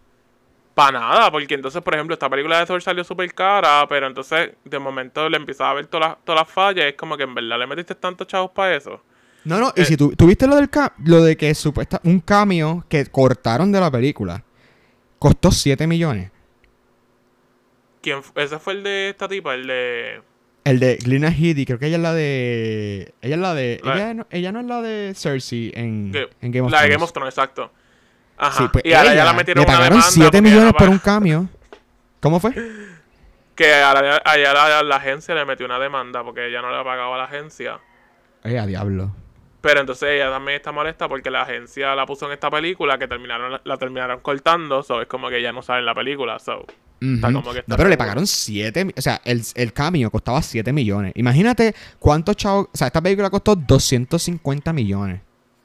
para 0.74 0.98
nada, 0.98 1.30
porque 1.30 1.54
entonces, 1.54 1.82
por 1.82 1.94
ejemplo, 1.94 2.14
esta 2.14 2.30
película 2.30 2.58
de 2.58 2.66
Thor 2.66 2.82
salió 2.82 3.04
súper 3.04 3.32
cara, 3.34 3.86
pero 3.88 4.06
entonces 4.06 4.52
de 4.64 4.78
momento 4.78 5.28
le 5.28 5.36
empezaba 5.36 5.70
a 5.70 5.74
ver 5.74 5.86
todas 5.86 6.08
las, 6.08 6.24
todas 6.24 6.40
las 6.40 6.48
fallas, 6.48 6.86
es 6.86 6.94
como 6.94 7.16
que 7.16 7.24
en 7.24 7.34
verdad 7.34 7.58
le 7.58 7.66
metiste 7.66 7.94
tantos 7.94 8.26
chavos 8.26 8.50
para 8.52 8.76
eso. 8.76 9.02
No, 9.44 9.58
no, 9.58 9.72
y 9.74 9.82
eh, 9.82 9.84
si 9.84 9.96
tú 9.96 10.14
tuviste 10.16 10.46
lo 10.46 10.56
del 10.56 10.70
lo 11.04 11.22
de 11.22 11.36
que 11.36 11.54
supuesta 11.54 12.00
un 12.04 12.20
cambio 12.20 12.84
que 12.88 13.06
cortaron 13.06 13.72
de 13.72 13.80
la 13.80 13.90
película 13.90 14.44
costó 15.18 15.50
7 15.50 15.86
millones. 15.86 16.30
¿Quién 18.00 18.20
ese 18.34 18.58
fue 18.58 18.72
el 18.74 18.82
de 18.82 19.10
esta 19.10 19.28
tipa, 19.28 19.54
el 19.54 19.66
de 19.66 20.22
el 20.64 20.78
de 20.78 20.96
Glina 20.96 21.28
Headey, 21.28 21.66
creo 21.66 21.78
que 21.78 21.86
ella 21.86 21.96
es 21.96 22.02
la 22.02 22.14
de 22.14 23.14
ella 23.20 23.34
es 23.34 23.40
la 23.40 23.54
de 23.54 23.80
ella, 23.82 24.14
no, 24.14 24.26
ella 24.30 24.52
no 24.52 24.60
es 24.60 24.66
la 24.66 24.80
de 24.80 25.12
Cersei 25.14 25.72
en, 25.74 26.12
en 26.40 26.52
Game 26.52 26.66
of 26.66 26.70
Thrones. 26.70 26.72
La 26.72 26.82
de 26.82 26.88
Game 26.88 27.04
of 27.04 27.12
Thrones, 27.12 27.34
exacto. 27.34 27.72
Ajá. 28.42 28.70
pues 28.72 28.84
y 28.84 28.92
ahora 28.92 29.14
ya 29.14 29.24
la 29.24 29.32
metieron 29.32 29.62
le 29.62 29.66
pagaron 29.66 30.02
7 30.02 30.42
millones 30.42 30.72
por 30.74 30.88
un 30.88 30.98
cambio. 30.98 31.48
¿Cómo 32.20 32.40
fue? 32.40 32.52
Que 33.54 33.74
a 33.74 33.94
la, 33.94 34.82
la, 34.82 34.96
agencia 34.96 35.34
le 35.34 35.44
metió 35.44 35.66
una 35.66 35.78
demanda 35.78 36.24
porque 36.24 36.48
ella 36.48 36.62
no 36.62 36.70
le 36.70 36.78
ha 36.78 36.84
pagado 36.84 37.14
a 37.14 37.18
la 37.18 37.24
agencia. 37.24 37.80
Ay, 38.42 38.56
a 38.56 38.66
diablo. 38.66 39.14
Pero 39.60 39.80
entonces 39.80 40.08
ella 40.10 40.30
también 40.30 40.56
está 40.56 40.72
molesta 40.72 41.08
porque 41.08 41.30
la 41.30 41.42
agencia 41.42 41.94
la 41.94 42.06
puso 42.06 42.26
en 42.26 42.32
esta 42.32 42.50
película 42.50 42.98
que 42.98 43.06
terminaron 43.06 43.60
la 43.62 43.76
terminaron 43.76 44.20
cortando, 44.20 44.82
so 44.82 45.00
es 45.00 45.06
como 45.06 45.28
que 45.28 45.40
ya 45.40 45.52
no 45.52 45.62
sale 45.62 45.80
en 45.80 45.86
la 45.86 45.94
película, 45.94 46.38
so 46.38 46.66
no, 47.02 47.42
pero 47.76 47.88
le 47.88 47.96
pagaron 47.96 48.26
7, 48.26 48.94
o 48.96 49.00
sea, 49.00 49.20
el, 49.24 49.42
el 49.56 49.72
cambio 49.72 50.10
costaba 50.10 50.40
7 50.40 50.72
millones. 50.72 51.12
Imagínate 51.16 51.74
cuántos 51.98 52.36
chavos, 52.36 52.68
o 52.72 52.76
sea, 52.76 52.86
esta 52.86 53.00
película 53.00 53.28
costó 53.28 53.56
250 53.56 54.72
millones. 54.72 55.20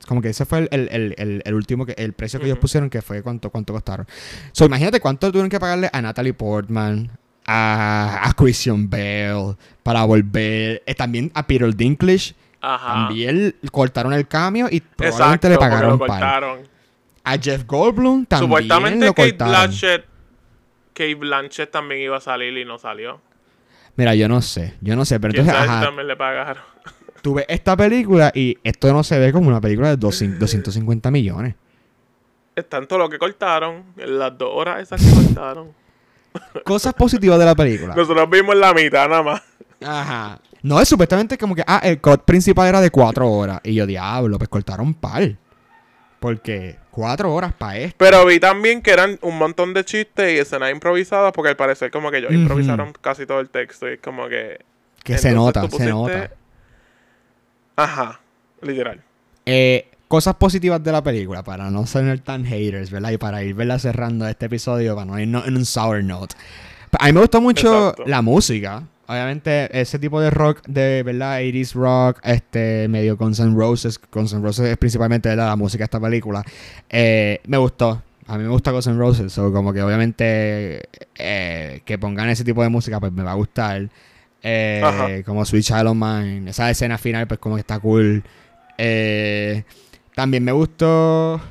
Como 0.05 0.21
que 0.21 0.29
ese 0.29 0.45
fue 0.45 0.67
el, 0.71 1.53
último, 1.53 1.85
que, 1.85 1.93
el 1.97 2.13
precio 2.13 2.39
que 2.39 2.45
ellos 2.45 2.59
pusieron, 2.59 2.89
que 2.89 3.01
fue 3.01 3.21
cuánto, 3.21 3.49
cuánto 3.49 3.73
costaron. 3.73 4.07
So, 4.51 4.65
imagínate 4.65 4.99
cuánto 4.99 5.29
tuvieron 5.31 5.49
que 5.49 5.59
pagarle 5.59 5.89
a 5.91 6.01
Natalie 6.01 6.33
Portman, 6.33 7.11
a, 7.45 8.33
Christian 8.37 8.89
Bale, 8.89 9.55
para 9.83 10.03
volver, 10.05 10.83
eh, 10.85 10.95
también 10.95 11.31
a 11.33 11.45
Peter 11.45 11.75
Dinklage. 11.75 12.35
También 12.59 13.55
cortaron 13.71 14.13
el 14.13 14.27
cambio 14.27 14.67
y 14.69 14.81
probablemente 14.81 15.49
le 15.49 15.57
pagaron 15.57 15.99
lo 15.99 16.05
A 17.23 17.37
Jeff 17.37 17.65
Goldblum 17.65 18.25
también 18.25 18.49
Supuestamente 18.49 19.05
lo 19.05 19.13
Kate 19.13 19.31
Blanchett, 19.33 20.05
Kate 20.93 21.15
Blanchett 21.15 21.71
también 21.71 22.01
iba 22.01 22.17
a 22.17 22.21
salir 22.21 22.57
y 22.57 22.65
no 22.65 22.77
salió. 22.77 23.21
Mira, 23.95 24.15
yo 24.15 24.27
no 24.27 24.41
sé, 24.41 24.75
yo 24.81 24.95
no 24.95 25.05
sé, 25.05 25.19
pero 25.19 25.39
entonces 25.39 25.67
también 25.81 26.07
le 26.07 26.15
pagaron. 26.15 26.63
Tuve 27.21 27.45
esta 27.47 27.75
película 27.75 28.31
y 28.33 28.57
esto 28.63 28.91
no 28.93 29.03
se 29.03 29.19
ve 29.19 29.31
como 29.31 29.49
una 29.49 29.61
película 29.61 29.89
de 29.89 29.97
250 29.97 31.11
millones. 31.11 31.55
Es 32.55 32.67
tanto 32.67 32.97
lo 32.97 33.09
que 33.09 33.19
cortaron, 33.19 33.83
en 33.97 34.17
las 34.17 34.37
dos 34.37 34.49
horas 34.51 34.81
esas 34.81 35.01
que 35.01 35.11
cortaron. 35.11 35.71
Cosas 36.65 36.93
positivas 36.93 37.37
de 37.39 37.45
la 37.45 37.55
película. 37.55 37.95
Nosotros 37.95 38.29
vimos 38.29 38.55
la 38.55 38.73
mitad 38.73 39.07
nada 39.07 39.23
más. 39.23 39.41
Ajá. 39.81 40.39
No, 40.63 40.81
es 40.81 40.89
supuestamente 40.89 41.37
como 41.37 41.55
que, 41.55 41.63
ah, 41.65 41.81
el 41.83 42.01
cut 42.01 42.23
principal 42.23 42.67
era 42.67 42.81
de 42.81 42.89
cuatro 42.89 43.29
horas. 43.29 43.61
Y 43.63 43.75
yo, 43.75 43.85
diablo, 43.85 44.37
pues 44.37 44.49
cortaron 44.49 44.93
par. 44.93 45.35
Porque 46.19 46.77
cuatro 46.89 47.33
horas 47.33 47.53
para 47.53 47.77
esto. 47.77 47.95
Pero 47.99 48.25
vi 48.25 48.39
también 48.39 48.81
que 48.81 48.91
eran 48.91 49.19
un 49.21 49.37
montón 49.37 49.73
de 49.73 49.85
chistes 49.85 50.33
y 50.33 50.39
escenas 50.39 50.71
improvisadas, 50.71 51.31
porque 51.31 51.49
al 51.49 51.55
parecer 51.55 51.91
como 51.91 52.09
que 52.09 52.17
ellos 52.17 52.33
improvisaron 52.33 52.91
casi 52.99 53.25
todo 53.25 53.39
el 53.39 53.49
texto 53.49 53.87
y 53.87 53.93
es 53.93 53.99
como 53.99 54.27
que... 54.27 54.65
Que 55.03 55.17
se 55.17 55.31
nota, 55.31 55.69
se 55.69 55.85
nota. 55.85 56.31
Ajá, 57.77 58.19
literal. 58.61 59.01
Eh, 59.45 59.89
cosas 60.09 60.35
positivas 60.35 60.83
de 60.83 60.91
la 60.91 61.01
película, 61.01 61.43
para 61.43 61.71
no 61.71 61.85
ser 61.85 62.19
tan 62.19 62.43
haters, 62.43 62.91
¿verdad? 62.91 63.11
Y 63.11 63.17
para 63.17 63.43
ir, 63.43 63.55
¿verdad? 63.55 63.79
Cerrando 63.79 64.27
este 64.27 64.47
episodio, 64.47 64.95
para 64.95 65.05
no 65.05 65.19
ir 65.19 65.29
en 65.29 65.57
un 65.57 65.65
sour 65.65 66.03
note. 66.03 66.35
A 66.99 67.05
mí 67.05 67.13
me 67.13 67.21
gustó 67.21 67.39
mucho 67.39 67.95
la 68.05 68.21
música 68.21 68.83
obviamente 69.07 69.69
ese 69.79 69.99
tipo 69.99 70.19
de 70.19 70.29
rock 70.29 70.61
de 70.67 71.01
verdad 71.03 71.39
80s 71.39 71.73
rock 71.73 72.19
este 72.23 72.87
medio 72.89 73.15
Guns 73.15 73.39
N' 73.39 73.55
Roses 73.55 73.99
Guns 74.11 74.33
N' 74.33 74.41
Roses 74.41 74.67
es 74.67 74.77
principalmente 74.77 75.33
la 75.35 75.55
música 75.55 75.83
de 75.83 75.85
esta 75.85 75.99
película 75.99 76.43
eh, 76.89 77.39
me 77.47 77.57
gustó 77.57 78.01
a 78.27 78.37
mí 78.37 78.43
me 78.43 78.49
gusta 78.49 78.71
Guns 78.71 78.87
N' 78.87 78.97
Roses 78.97 79.31
so 79.31 79.51
como 79.53 79.71
que 79.71 79.81
obviamente 79.81 80.89
eh, 81.15 81.81
que 81.85 81.97
pongan 81.97 82.29
ese 82.29 82.43
tipo 82.43 82.61
de 82.61 82.69
música 82.69 82.99
pues 82.99 83.13
me 83.13 83.23
va 83.23 83.31
a 83.31 83.35
gustar 83.35 83.89
eh, 84.43 85.23
como 85.25 85.43
Sweet 85.45 85.63
Child 85.65 85.87
of 85.87 85.95
Mine 85.95 86.49
esa 86.49 86.69
escena 86.69 86.97
final 86.97 87.27
pues 87.27 87.39
como 87.39 87.55
que 87.55 87.61
está 87.61 87.79
cool 87.79 88.23
también 90.15 90.43
me 90.43 90.51
gustó 90.51 91.41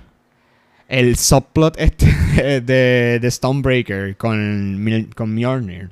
el 0.89 1.17
subplot 1.17 1.77
este 1.79 2.07
de, 2.61 3.19
de 3.21 3.31
Stonebreaker 3.31 4.17
con, 4.17 5.09
con 5.15 5.35
Mjolnir 5.35 5.91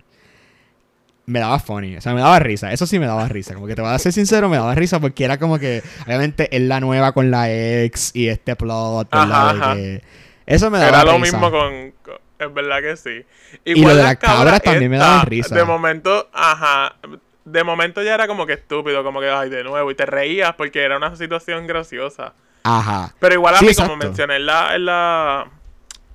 me 1.26 1.38
daba 1.40 1.59
funny, 1.59 1.96
o 1.96 2.02
sea, 2.02 2.12
me 2.12 2.20
daba 2.20 2.38
risa, 2.38 2.70
eso 2.70 2.87
sí 2.87 2.98
me 2.98 3.07
daba 3.07 3.26
risa, 3.28 3.54
como 3.54 3.66
que 3.66 3.74
te 3.74 3.80
voy 3.80 3.90
a 3.90 3.98
ser 3.98 4.12
sincero, 4.12 4.50
me 4.50 4.59
daba 4.59 4.74
risa 4.74 5.00
porque 5.00 5.24
era 5.24 5.38
como 5.38 5.59
que, 5.59 5.83
obviamente, 6.04 6.54
es 6.54 6.61
la 6.61 6.80
nueva 6.80 7.12
con 7.12 7.30
la 7.30 7.50
ex 7.50 8.11
y 8.14 8.28
este 8.28 8.54
plot, 8.57 9.09
¿verdad? 9.11 9.30
Ajá, 9.33 9.54
De 9.54 9.61
ajá. 9.62 9.74
que- 9.74 10.02
eso 10.44 10.70
me 10.70 10.76
daba 10.76 11.00
Era 11.00 11.04
lo 11.12 11.12
risa. 11.18 11.38
mismo 11.38 11.50
con, 11.50 11.92
con- 12.02 12.18
Es 12.38 12.53
verdad 12.53 12.81
que 12.81 12.97
sí. 12.97 13.25
Y 13.64 13.81
lo 13.83 13.94
de 13.94 14.03
las 14.03 14.16
cabras 14.16 14.61
también 14.62 14.90
me 14.90 14.99
daban 14.99 15.27
risa. 15.27 15.55
De 15.55 15.64
momento, 15.64 16.29
ajá. 16.33 16.97
De 17.44 17.62
momento 17.62 18.03
ya 18.03 18.14
era 18.14 18.27
como 18.27 18.47
que 18.47 18.55
estúpido, 18.55 19.05
como 19.05 19.20
que, 19.20 19.29
ay, 19.31 19.51
de 19.51 19.62
nuevo. 19.64 19.90
Y 19.90 19.94
te 19.94 20.07
reías 20.07 20.55
porque 20.55 20.83
era 20.83 20.97
una 20.97 21.14
situación 21.16 21.66
graciosa. 21.66 22.33
Ajá. 22.64 23.14
Pero 23.20 23.35
igual 23.35 23.55
a 23.55 23.59
Sí, 23.59 23.66
mí, 23.66 23.75
como 23.75 23.97
mencioné 23.97 24.37
en 24.37 24.47
la, 24.47 24.75
en 24.75 24.85
la. 24.87 25.47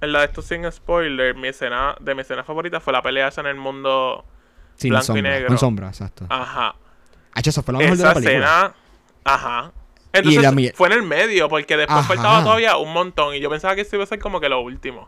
En 0.02 0.14
la 0.14 0.20
de 0.20 0.26
esto 0.26 0.42
sin 0.42 0.70
spoiler, 0.72 1.36
mi 1.36 1.50
escena, 1.50 1.94
de 2.00 2.16
mi 2.16 2.22
escena 2.22 2.44
favorita 2.44 2.80
fue 2.80 2.94
la 2.94 3.02
pelea 3.02 3.28
esa 3.28 3.42
en 3.42 3.48
el 3.48 3.56
mundo. 3.56 4.26
Sin 4.76 4.92
blanco 4.92 5.04
y 5.04 5.06
sombra, 5.08 5.30
negro. 5.32 5.48
con 5.50 5.58
sombra, 5.58 5.88
exacto. 5.90 6.26
Ajá. 6.30 6.76
Hacho, 7.34 7.50
eso 7.50 7.64
fue 7.64 7.74
lo 7.74 7.80
mejor 7.80 7.98
de 7.98 8.04
Esa 8.04 8.08
la 8.08 8.14
película. 8.14 8.38
escena. 8.38 8.74
Ajá. 9.26 9.72
Entonces 10.14 10.42
la 10.42 10.54
fue 10.74 10.88
en 10.88 10.94
el 10.94 11.04
medio, 11.04 11.50
porque 11.50 11.78
después 11.78 12.00
Ajá. 12.00 12.08
faltaba 12.08 12.44
todavía 12.44 12.78
un 12.78 12.92
montón. 12.94 13.36
Y 13.36 13.40
yo 13.42 13.50
pensaba 13.50 13.76
que 13.76 13.82
eso 13.82 13.96
iba 13.98 14.04
a 14.06 14.08
ser 14.08 14.20
como 14.20 14.40
que 14.40 14.50
lo 14.50 14.62
último. 14.62 15.08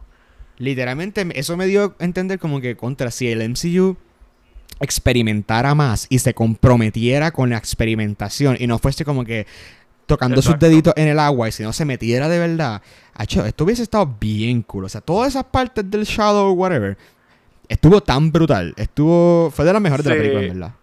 Literalmente, 0.62 1.28
eso 1.34 1.58
me 1.58 1.66
dio 1.66 1.96
a 2.00 2.04
entender 2.06 2.38
como 2.38 2.62
que 2.62 2.76
contra 2.78 3.10
si 3.10 3.28
el 3.30 3.42
MCU 3.50 3.98
experimentara 4.80 5.76
más 5.76 6.06
y 6.10 6.20
se 6.20 6.34
comprometiera 6.34 7.32
con 7.32 7.50
la 7.50 7.58
experimentación 7.58 8.58
y 8.60 8.68
no 8.68 8.78
fuese 8.80 9.04
como 9.06 9.26
que 9.26 9.46
tocando 10.06 10.42
sus 10.42 10.60
deditos 10.60 10.94
en 10.98 11.08
el 11.08 11.20
agua 11.20 11.48
y 11.50 11.52
si 11.52 11.64
no 11.64 11.72
se 11.74 11.86
metiera 11.86 12.28
de 12.30 12.38
verdad, 12.40 12.82
acho, 13.14 13.46
esto 13.46 13.64
hubiese 13.64 13.84
estado 13.84 14.16
bien 14.20 14.62
cool. 14.64 14.86
O 14.86 14.90
sea, 14.90 15.02
todas 15.02 15.30
esas 15.30 15.46
partes 15.46 15.90
del 15.90 16.04
Shadow, 16.04 16.52
whatever, 16.54 16.98
estuvo 17.68 18.02
tan 18.02 18.32
brutal. 18.32 18.74
Estuvo, 18.78 19.52
fue 19.52 19.66
de 19.66 19.74
las 19.74 19.82
mejores 19.82 20.04
de 20.04 20.10
la 20.10 20.16
Sí. 20.16 20.20
película, 20.22 20.42
en 20.44 20.60
verdad. 20.60 20.76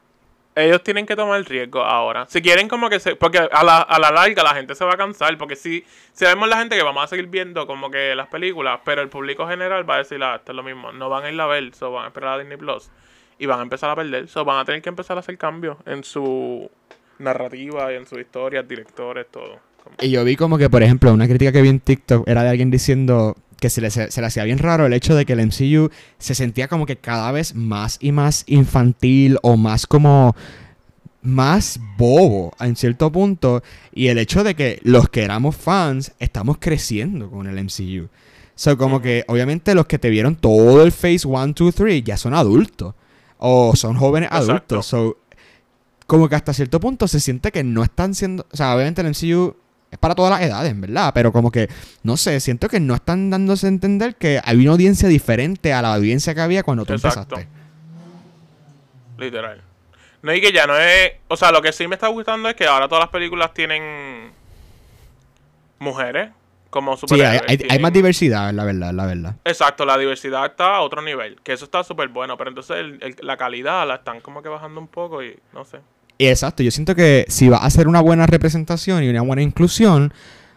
Ellos 0.58 0.82
tienen 0.82 1.06
que 1.06 1.14
tomar 1.16 1.38
el 1.38 1.44
riesgo 1.44 1.82
ahora. 1.82 2.26
Si 2.28 2.42
quieren 2.42 2.68
como 2.68 2.90
que 2.90 3.00
se... 3.00 3.16
Porque 3.16 3.38
a 3.38 3.64
la, 3.64 3.78
a 3.78 3.98
la 3.98 4.10
larga 4.10 4.42
la 4.42 4.54
gente 4.54 4.74
se 4.74 4.84
va 4.84 4.94
a 4.94 4.96
cansar. 4.96 5.36
Porque 5.38 5.56
si, 5.56 5.84
si 6.12 6.24
vemos 6.24 6.48
la 6.48 6.58
gente 6.58 6.76
que 6.76 6.82
vamos 6.82 7.04
a 7.04 7.06
seguir 7.06 7.26
viendo 7.28 7.66
como 7.66 7.90
que 7.90 8.14
las 8.14 8.28
películas, 8.28 8.80
pero 8.84 9.02
el 9.02 9.08
público 9.08 9.46
general 9.46 9.88
va 9.88 9.96
a 9.96 9.98
decir, 9.98 10.22
ah, 10.22 10.36
esto 10.36 10.52
es 10.52 10.56
lo 10.56 10.62
mismo. 10.62 10.92
No 10.92 11.08
van 11.08 11.24
a 11.24 11.30
ir 11.30 11.40
a 11.40 11.46
ver, 11.46 11.74
so 11.74 11.92
van 11.92 12.04
a 12.04 12.08
esperar 12.08 12.34
a 12.34 12.38
Disney 12.38 12.56
Plus. 12.56 12.90
Y 13.38 13.46
van 13.46 13.60
a 13.60 13.62
empezar 13.62 13.90
a 13.90 13.96
perder. 13.96 14.28
So 14.28 14.44
van 14.44 14.58
a 14.58 14.64
tener 14.64 14.82
que 14.82 14.88
empezar 14.88 15.16
a 15.16 15.20
hacer 15.20 15.38
cambios 15.38 15.76
en 15.86 16.02
su 16.02 16.70
narrativa 17.18 17.92
y 17.92 17.96
en 17.96 18.06
sus 18.06 18.18
historias, 18.18 18.66
directores, 18.66 19.26
todo. 19.30 19.60
Y 20.00 20.10
yo 20.10 20.24
vi 20.24 20.36
como 20.36 20.58
que, 20.58 20.68
por 20.68 20.82
ejemplo, 20.82 21.12
una 21.12 21.26
crítica 21.26 21.52
que 21.52 21.62
vi 21.62 21.68
en 21.68 21.80
TikTok 21.80 22.28
era 22.28 22.42
de 22.42 22.50
alguien 22.50 22.70
diciendo 22.70 23.36
que 23.60 23.70
se 23.70 23.80
le, 23.80 23.90
se 23.90 24.20
le 24.20 24.26
hacía 24.26 24.44
bien 24.44 24.58
raro 24.58 24.86
el 24.86 24.92
hecho 24.92 25.14
de 25.14 25.26
que 25.26 25.32
el 25.32 25.46
MCU 25.46 25.90
se 26.18 26.34
sentía 26.34 26.68
como 26.68 26.86
que 26.86 26.96
cada 26.96 27.32
vez 27.32 27.54
más 27.54 27.98
y 28.00 28.12
más 28.12 28.44
infantil 28.46 29.38
o 29.42 29.56
más 29.56 29.86
como 29.86 30.36
más 31.22 31.80
bobo 31.96 32.52
en 32.60 32.76
cierto 32.76 33.10
punto 33.10 33.62
y 33.92 34.08
el 34.08 34.18
hecho 34.18 34.44
de 34.44 34.54
que 34.54 34.80
los 34.82 35.08
que 35.08 35.22
éramos 35.22 35.56
fans 35.56 36.12
estamos 36.18 36.58
creciendo 36.58 37.30
con 37.30 37.46
el 37.46 37.62
MCU. 37.64 38.08
So, 38.54 38.76
como 38.76 39.00
que 39.00 39.24
obviamente 39.28 39.74
los 39.74 39.86
que 39.86 39.98
te 39.98 40.10
vieron 40.10 40.36
todo 40.36 40.82
el 40.82 40.90
Phase 40.90 41.26
1, 41.26 41.54
2, 41.54 41.74
3 41.74 42.04
ya 42.04 42.16
son 42.16 42.34
adultos 42.34 42.94
o 43.38 43.74
son 43.76 43.96
jóvenes 43.96 44.30
Exacto. 44.32 44.52
adultos. 44.52 44.86
So, 44.86 45.18
como 46.06 46.28
que 46.28 46.34
hasta 46.36 46.52
cierto 46.52 46.80
punto 46.80 47.06
se 47.06 47.20
siente 47.20 47.52
que 47.52 47.62
no 47.62 47.82
están 47.82 48.14
siendo, 48.14 48.46
o 48.50 48.56
sea, 48.56 48.74
obviamente 48.74 49.02
el 49.02 49.08
MCU 49.08 49.54
es 49.90 49.98
para 49.98 50.14
todas 50.14 50.30
las 50.30 50.42
edades, 50.48 50.70
en 50.70 50.80
verdad, 50.80 51.12
pero 51.14 51.32
como 51.32 51.50
que, 51.50 51.68
no 52.02 52.16
sé, 52.16 52.40
siento 52.40 52.68
que 52.68 52.78
no 52.80 52.94
están 52.94 53.30
dándose 53.30 53.66
a 53.66 53.70
entender 53.70 54.16
que 54.16 54.40
hay 54.44 54.56
una 54.58 54.72
audiencia 54.72 55.08
diferente 55.08 55.72
a 55.72 55.80
la 55.82 55.94
audiencia 55.94 56.34
que 56.34 56.40
había 56.42 56.62
cuando 56.62 56.84
tú 56.84 56.92
Exacto. 56.92 57.36
empezaste. 57.36 57.48
Literal. 59.18 59.62
No, 60.22 60.32
y 60.34 60.40
que 60.40 60.52
ya 60.52 60.66
no 60.66 60.76
es. 60.78 61.12
O 61.28 61.36
sea, 61.36 61.52
lo 61.52 61.62
que 61.62 61.72
sí 61.72 61.86
me 61.88 61.94
está 61.94 62.08
gustando 62.08 62.48
es 62.48 62.54
que 62.54 62.66
ahora 62.66 62.88
todas 62.88 63.02
las 63.04 63.10
películas 63.10 63.52
tienen. 63.54 64.30
Mujeres. 65.78 66.30
Como 66.70 66.96
Sí, 66.96 67.06
superhéroes. 67.08 67.64
hay, 67.70 67.78
más 67.78 67.92
diversidad, 67.94 68.52
la 68.52 68.62
verdad, 68.64 68.92
la 68.92 69.06
verdad. 69.06 69.36
Exacto, 69.44 69.86
la 69.86 69.96
diversidad 69.96 70.44
está 70.44 70.76
a 70.76 70.80
otro 70.82 71.00
nivel. 71.00 71.40
Que 71.42 71.54
eso 71.54 71.64
está 71.64 71.82
súper 71.82 72.08
bueno. 72.08 72.36
Pero 72.36 72.50
entonces 72.50 72.76
el- 72.76 72.98
el- 73.02 73.16
la 73.22 73.38
calidad 73.38 73.88
la 73.88 73.94
están 73.96 74.20
como 74.20 74.42
que 74.42 74.50
bajando 74.50 74.78
un 74.78 74.88
poco 74.88 75.22
y 75.22 75.38
no 75.54 75.64
sé. 75.64 75.78
Exacto, 76.18 76.62
yo 76.62 76.70
siento 76.70 76.94
que 76.94 77.24
si 77.28 77.48
va 77.48 77.58
a 77.58 77.66
hacer 77.66 77.86
una 77.86 78.00
buena 78.00 78.26
representación 78.26 79.04
y 79.04 79.08
una 79.08 79.22
buena 79.22 79.42
inclusión, 79.42 80.12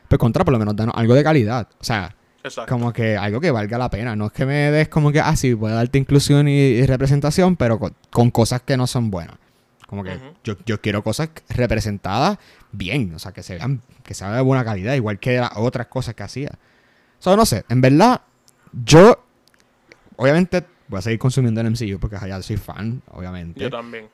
pues 0.07 0.17
contra, 0.17 0.43
por 0.43 0.53
lo 0.53 0.59
menos 0.59 0.75
danos 0.75 0.95
algo 0.97 1.13
de 1.13 1.23
calidad. 1.23 1.67
O 1.79 1.83
sea, 1.83 2.15
Exacto. 2.43 2.73
como 2.73 2.91
que 2.91 3.15
algo 3.15 3.39
que 3.39 3.51
valga 3.51 3.77
la 3.77 3.89
pena. 3.89 4.15
No 4.15 4.27
es 4.27 4.31
que 4.31 4.45
me 4.45 4.71
des 4.71 4.89
como 4.89 5.11
que, 5.11 5.19
ah, 5.19 5.35
sí, 5.35 5.53
voy 5.53 5.71
a 5.71 5.75
darte 5.75 5.99
inclusión 5.99 6.47
y, 6.47 6.53
y 6.53 6.85
representación, 6.85 7.55
pero 7.55 7.77
con, 7.77 7.95
con 8.09 8.31
cosas 8.31 8.61
que 8.61 8.75
no 8.75 8.87
son 8.87 9.11
buenas. 9.11 9.37
Como 9.85 10.03
que 10.05 10.17
yo, 10.45 10.55
yo 10.65 10.79
quiero 10.79 11.03
cosas 11.03 11.29
representadas 11.49 12.37
bien, 12.71 13.13
o 13.13 13.19
sea, 13.19 13.33
que 13.33 13.43
se 13.43 13.55
vean, 13.55 13.81
que 14.03 14.13
sea 14.13 14.31
de 14.31 14.41
buena 14.41 14.63
calidad, 14.63 14.93
igual 14.95 15.19
que 15.19 15.37
las 15.37 15.51
otras 15.57 15.87
cosas 15.87 16.15
que 16.15 16.23
hacía. 16.23 16.51
O 17.19 17.21
sea, 17.21 17.35
no 17.35 17.45
sé, 17.45 17.65
en 17.67 17.81
verdad, 17.81 18.21
yo, 18.71 19.21
obviamente, 20.15 20.65
voy 20.87 20.99
a 20.99 21.01
seguir 21.01 21.19
consumiendo 21.19 21.59
el 21.59 21.71
MCU 21.71 21.99
porque 21.99 22.17
ya 22.25 22.41
soy 22.41 22.55
fan, 22.55 23.01
obviamente. 23.11 23.59
Yo 23.59 23.69
también. 23.69 24.07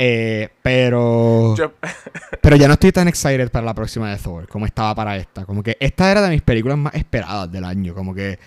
Eh, 0.00 0.48
pero. 0.62 1.56
Yo- 1.56 1.72
Pero 2.40 2.56
ya 2.56 2.68
no 2.68 2.74
estoy 2.74 2.92
tan 2.92 3.08
excited 3.08 3.50
para 3.50 3.66
la 3.66 3.74
próxima 3.74 4.10
de 4.10 4.16
Thor 4.16 4.46
como 4.48 4.64
estaba 4.64 4.94
para 4.94 5.16
esta. 5.16 5.44
Como 5.44 5.62
que 5.62 5.76
esta 5.80 6.10
era 6.10 6.22
de 6.22 6.30
mis 6.30 6.40
películas 6.42 6.78
más 6.78 6.94
esperadas 6.94 7.50
del 7.50 7.64
año. 7.64 7.94
Como 7.94 8.14
que 8.14 8.32
es 8.32 8.38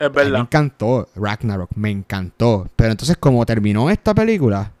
mí 0.00 0.06
me 0.06 0.08
verdad. 0.10 0.40
encantó 0.42 1.08
Ragnarok, 1.16 1.70
me 1.74 1.90
encantó. 1.90 2.68
Pero 2.76 2.90
entonces, 2.90 3.16
como 3.16 3.44
terminó 3.46 3.88
esta 3.90 4.14
película 4.14 4.72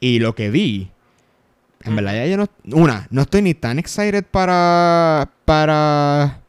y 0.00 0.20
lo 0.20 0.34
que 0.36 0.50
vi, 0.50 0.90
en 1.82 1.96
verdad 1.96 2.14
ya 2.14 2.26
yo 2.26 2.36
no. 2.36 2.46
Una, 2.76 3.06
no 3.10 3.22
estoy 3.22 3.42
ni 3.42 3.54
tan 3.54 3.78
excited 3.80 4.24
para. 4.24 5.28
Para. 5.44 6.40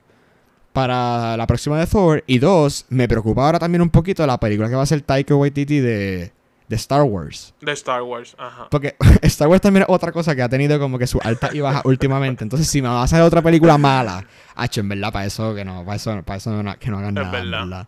Para 0.73 1.35
la 1.35 1.47
próxima 1.47 1.79
de 1.79 1.87
Thor. 1.87 2.23
Y 2.27 2.37
dos, 2.37 2.85
me 2.89 3.07
preocupa 3.07 3.45
ahora 3.45 3.57
también 3.59 3.81
un 3.81 3.89
poquito 3.89 4.25
la 4.27 4.39
película 4.39 4.69
que 4.69 4.75
va 4.75 4.83
a 4.83 4.85
ser 4.85 5.01
Taika 5.01 5.35
Waititi 5.35 5.79
de, 5.79 6.31
de 6.69 6.75
Star 6.77 7.01
Wars. 7.03 7.53
De 7.59 7.71
Star 7.73 8.03
Wars. 8.03 8.35
Ajá. 8.37 8.67
Porque 8.69 8.95
Star 9.23 9.47
Wars 9.49 9.59
también 9.61 9.83
es 9.83 9.89
otra 9.93 10.11
cosa 10.11 10.35
que 10.35 10.41
ha 10.43 10.47
tenido 10.49 10.79
como 10.79 10.97
que 10.99 11.07
su 11.07 11.19
alta 11.23 11.49
y 11.51 11.59
baja 11.59 11.81
últimamente. 11.83 12.43
Entonces, 12.43 12.67
si 12.69 12.81
me 12.81 12.87
va 12.87 13.01
a 13.01 13.03
hacer 13.03 13.21
otra 13.21 13.41
película 13.41 13.77
mala, 13.77 14.23
hacho, 14.55 14.79
en 14.81 14.89
verdad, 14.89 15.11
para 15.11 15.25
eso 15.25 15.53
que 15.55 15.65
no, 15.65 15.83
para 15.83 15.95
eso, 15.97 16.21
para 16.23 16.37
eso 16.37 16.63
no- 16.63 16.77
que 16.79 16.89
no 16.91 16.99
hagan 16.99 17.17
Es 17.17 17.23
nada, 17.25 17.39
en 17.39 17.51
verdad. 17.51 17.87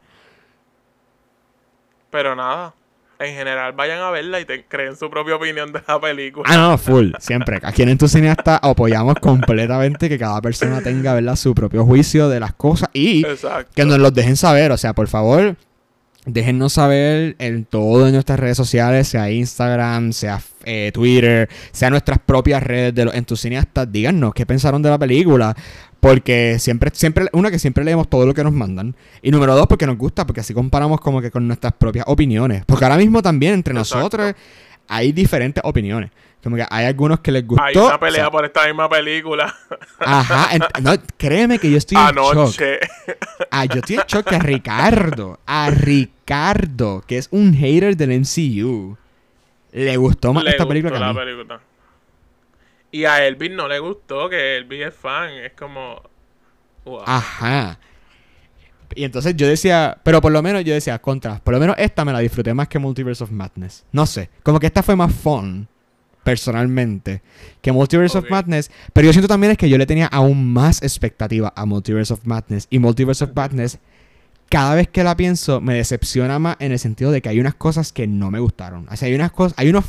Pero 2.09 2.35
nada. 2.35 2.73
En 3.19 3.35
general, 3.35 3.73
vayan 3.73 3.99
a 3.99 4.09
verla 4.09 4.39
y 4.39 4.45
te 4.45 4.65
creen 4.65 4.95
su 4.95 5.07
propia 5.11 5.35
opinión 5.35 5.71
de 5.71 5.79
la 5.87 6.01
película. 6.01 6.43
Ah, 6.51 6.57
no, 6.57 6.77
full, 6.79 7.11
siempre. 7.19 7.59
Aquí 7.61 7.83
en 7.83 7.89
Entusiasta 7.89 8.57
apoyamos 8.57 9.13
completamente 9.21 10.09
que 10.09 10.17
cada 10.17 10.41
persona 10.41 10.81
tenga, 10.81 11.13
¿verdad?, 11.13 11.35
su 11.35 11.53
propio 11.53 11.85
juicio 11.85 12.29
de 12.29 12.39
las 12.39 12.53
cosas 12.55 12.89
y 12.93 13.23
Exacto. 13.23 13.71
que 13.75 13.85
nos 13.85 13.99
los 13.99 14.11
dejen 14.11 14.35
saber. 14.35 14.71
O 14.71 14.77
sea, 14.77 14.93
por 14.93 15.07
favor, 15.07 15.55
déjennos 16.25 16.73
saber 16.73 17.35
en 17.39 17.65
todas 17.65 18.11
nuestras 18.11 18.39
redes 18.39 18.57
sociales, 18.57 19.07
sea 19.07 19.31
Instagram, 19.31 20.13
sea 20.13 20.41
eh, 20.63 20.91
Twitter, 20.93 21.49
sea 21.71 21.89
nuestras 21.89 22.19
propias 22.19 22.61
redes 22.63 22.93
de 22.93 23.05
los 23.05 23.15
entusiastas. 23.15 23.91
Díganos 23.91 24.33
qué 24.33 24.45
pensaron 24.45 24.81
de 24.81 24.89
la 24.89 24.99
película. 24.99 25.55
Porque 25.99 26.57
siempre, 26.57 26.89
siempre, 26.93 27.27
una 27.31 27.51
que 27.51 27.59
siempre 27.59 27.83
leemos 27.83 28.09
todo 28.09 28.25
lo 28.25 28.33
que 28.33 28.43
nos 28.43 28.53
mandan. 28.53 28.95
Y 29.21 29.29
número 29.29 29.55
dos, 29.55 29.67
porque 29.67 29.85
nos 29.85 29.99
gusta, 29.99 30.25
porque 30.25 30.41
así 30.41 30.51
comparamos 30.51 30.99
como 30.99 31.21
que 31.21 31.29
con 31.29 31.45
nuestras 31.47 31.73
propias 31.73 32.05
opiniones. 32.07 32.63
Porque 32.65 32.85
ahora 32.85 32.97
mismo 32.97 33.21
también 33.21 33.53
entre 33.53 33.73
Exacto. 33.75 33.97
nosotros 33.97 34.33
hay 34.87 35.11
diferentes 35.11 35.63
opiniones. 35.63 36.09
Como 36.43 36.55
que 36.55 36.65
hay 36.69 36.85
algunos 36.85 37.19
que 37.19 37.31
les 37.31 37.45
gustó. 37.45 37.63
Hay 37.63 37.75
una 37.77 37.95
o 37.95 37.99
pelea 37.99 38.23
sea, 38.23 38.31
por 38.31 38.45
esta 38.45 38.65
misma 38.65 38.89
película. 38.89 39.55
Ajá, 39.99 40.49
no, 40.81 40.93
créeme 41.17 41.59
que 41.59 41.69
yo 41.69 41.77
estoy 41.77 41.97
en 41.97 42.15
shock. 42.15 42.31
Anoche. 42.31 42.79
Ah, 43.51 43.65
yo 43.65 43.75
estoy 43.75 43.97
en 43.97 44.03
shock 44.07 44.27
que 44.27 44.35
a 44.35 44.39
Ricardo, 44.39 45.39
a 45.45 45.69
Ricardo, 45.69 47.03
que 47.05 47.17
es 47.17 47.27
un 47.31 47.53
hater 47.53 47.95
del 47.95 48.19
MCU, 48.21 48.97
le 49.71 49.97
gustó 49.97 50.33
más 50.33 50.43
Le 50.43 50.51
esta 50.51 50.63
gustó 50.63 50.69
película 50.69 50.91
que 50.91 50.97
a 50.97 51.07
la 51.07 51.13
mí. 51.13 51.19
película. 51.19 51.61
Y 52.91 53.05
a 53.05 53.25
Elvis 53.25 53.51
no 53.51 53.67
le 53.67 53.79
gustó, 53.79 54.27
que 54.29 54.57
Elvis 54.57 54.87
es 54.87 54.93
fan. 54.95 55.29
Es 55.31 55.53
como. 55.53 56.01
Wow. 56.85 57.03
Ajá. 57.05 57.77
Y 58.95 59.03
entonces 59.05 59.35
yo 59.37 59.47
decía, 59.47 59.97
pero 60.03 60.19
por 60.19 60.31
lo 60.31 60.41
menos 60.41 60.63
yo 60.63 60.73
decía, 60.73 60.99
contra, 60.99 61.39
por 61.39 61.53
lo 61.53 61.59
menos 61.59 61.75
esta 61.79 62.03
me 62.03 62.11
la 62.11 62.19
disfruté 62.19 62.53
más 62.53 62.67
que 62.67 62.79
Multiverse 62.79 63.23
of 63.23 63.31
Madness. 63.31 63.85
No 63.91 64.05
sé, 64.05 64.29
como 64.43 64.59
que 64.59 64.67
esta 64.67 64.83
fue 64.83 64.95
más 64.97 65.13
fun, 65.13 65.67
personalmente, 66.23 67.21
que 67.61 67.71
Multiverse 67.71 68.17
of 68.17 68.29
Madness. 68.29 68.71
Pero 68.93 69.05
yo 69.05 69.13
siento 69.13 69.27
también 69.27 69.51
es 69.51 69.57
que 69.57 69.69
yo 69.69 69.77
le 69.77 69.85
tenía 69.85 70.07
aún 70.07 70.51
más 70.51 70.81
expectativa 70.81 71.53
a 71.55 71.65
Multiverse 71.65 72.13
of 72.13 72.25
Madness. 72.25 72.67
Y 72.69 72.79
Multiverse 72.79 73.23
of 73.23 73.31
Madness, 73.35 73.79
cada 74.49 74.75
vez 74.75 74.87
que 74.87 75.03
la 75.03 75.15
pienso, 75.15 75.61
me 75.61 75.73
decepciona 75.75 76.39
más 76.39 76.57
en 76.59 76.71
el 76.71 76.79
sentido 76.79 77.11
de 77.11 77.21
que 77.21 77.29
hay 77.29 77.39
unas 77.39 77.55
cosas 77.55 77.91
que 77.91 78.07
no 78.07 78.31
me 78.31 78.39
gustaron. 78.39 78.87
O 78.89 78.95
sea, 78.95 79.07
hay 79.07 79.15
unas 79.15 79.31
cosas, 79.31 79.53
hay 79.57 79.69
unos... 79.69 79.85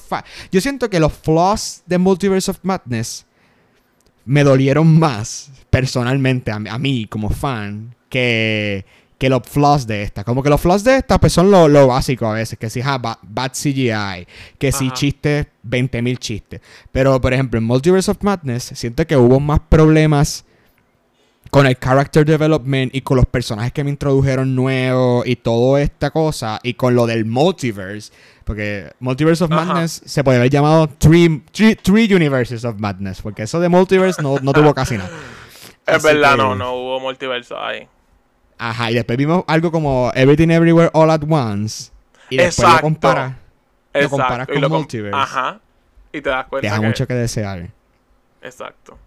yo 0.51 0.61
siento 0.61 0.89
que 0.91 1.01
los 1.01 1.13
flaws 1.13 1.83
de 1.87 1.99
Multiverse 1.99 2.51
of 2.51 2.59
Madness 2.63 3.27
me 4.25 4.45
dolieron 4.45 4.99
más 4.99 5.51
personalmente 5.71 6.51
a, 6.51 6.57
a 6.57 6.79
mí 6.79 7.07
como 7.07 7.31
fan 7.31 7.95
que, 8.09 8.85
que 9.23 9.29
los 9.29 9.43
flaws 9.49 9.87
de 9.87 10.03
esta. 10.03 10.25
Como 10.25 10.43
que 10.43 10.51
los 10.51 10.61
flaws 10.61 10.83
de 10.83 10.97
esta 10.97 11.17
pues 11.21 11.33
son 11.33 11.49
lo, 11.49 11.69
lo 11.69 11.87
básico 11.87 12.27
a 12.27 12.33
veces. 12.33 12.59
Que 12.59 12.69
si, 12.69 12.83
ja, 12.83 12.99
ba- 12.99 13.21
bad 13.23 13.53
CGI. 13.53 14.27
Que 14.59 14.73
si 14.73 14.91
chistes, 14.91 15.47
20.000 15.65 16.19
chistes. 16.19 16.61
Pero, 16.91 17.21
por 17.21 17.33
ejemplo, 17.33 17.57
en 17.57 17.63
Multiverse 17.65 18.11
of 18.11 18.17
Madness, 18.23 18.73
siento 18.75 19.07
que 19.07 19.17
hubo 19.17 19.39
más 19.39 19.61
problemas 19.69 20.45
con 21.51 21.67
el 21.67 21.79
character 21.79 22.25
development 22.25 22.93
y 22.97 23.03
con 23.03 23.17
los 23.17 23.27
personajes 23.27 23.73
que 23.73 23.85
me 23.85 23.91
introdujeron 23.91 24.57
nuevos 24.57 25.25
y 25.25 25.37
toda 25.37 25.81
esta 25.83 26.11
cosa. 26.11 26.59
Y 26.65 26.75
con 26.75 26.97
lo 26.97 27.07
del 27.07 27.25
multiverse. 27.25 28.13
Porque 28.43 28.91
Multiverse 28.99 29.45
of 29.45 29.53
Ajá. 29.53 29.67
Madness 29.67 30.03
se 30.05 30.25
puede 30.25 30.39
haber 30.39 30.51
llamado 30.51 30.89
three, 30.99 31.45
three, 31.53 31.77
three 31.77 32.13
Universes 32.13 32.65
of 32.65 32.81
Madness. 32.81 33.23
Porque 33.23 33.45
eso 33.45 33.61
de 33.61 33.69
multiverse 33.69 34.21
no, 34.21 34.39
no 34.43 34.53
tuvo 34.53 34.75
casi 34.75 34.97
nada. 34.97 35.11
Es 35.87 35.95
Así 35.97 36.07
verdad, 36.09 36.33
que- 36.33 36.39
no, 36.39 36.57
no 36.57 36.75
hubo 36.75 36.99
multiverso 36.99 37.57
ahí. 37.57 37.87
Ajá, 38.71 38.91
y 38.91 38.95
después 38.95 39.19
vimos 39.19 39.45
algo 39.49 39.73
como 39.73 40.13
Everything 40.15 40.51
Everywhere 40.51 40.91
All 40.93 41.11
at 41.11 41.23
Once. 41.29 41.91
Y 42.31 42.37
después 42.37 42.59
lo 42.59 42.65
Exacto. 42.65 42.83
compara. 42.83 43.39
Lo 43.95 44.09
comparas 44.09 44.47
con 44.47 44.61
lo 44.61 44.69
com- 44.69 44.79
Multiverse. 44.79 45.19
Ajá. 45.19 45.61
Y 46.13 46.21
te 46.21 46.31
das 46.31 46.47
cuenta 46.47 46.67
Deja 46.69 46.81
que... 46.81 46.87
mucho 46.87 47.07
que 47.07 47.15
desear. 47.15 47.69
Exacto. 48.43 48.99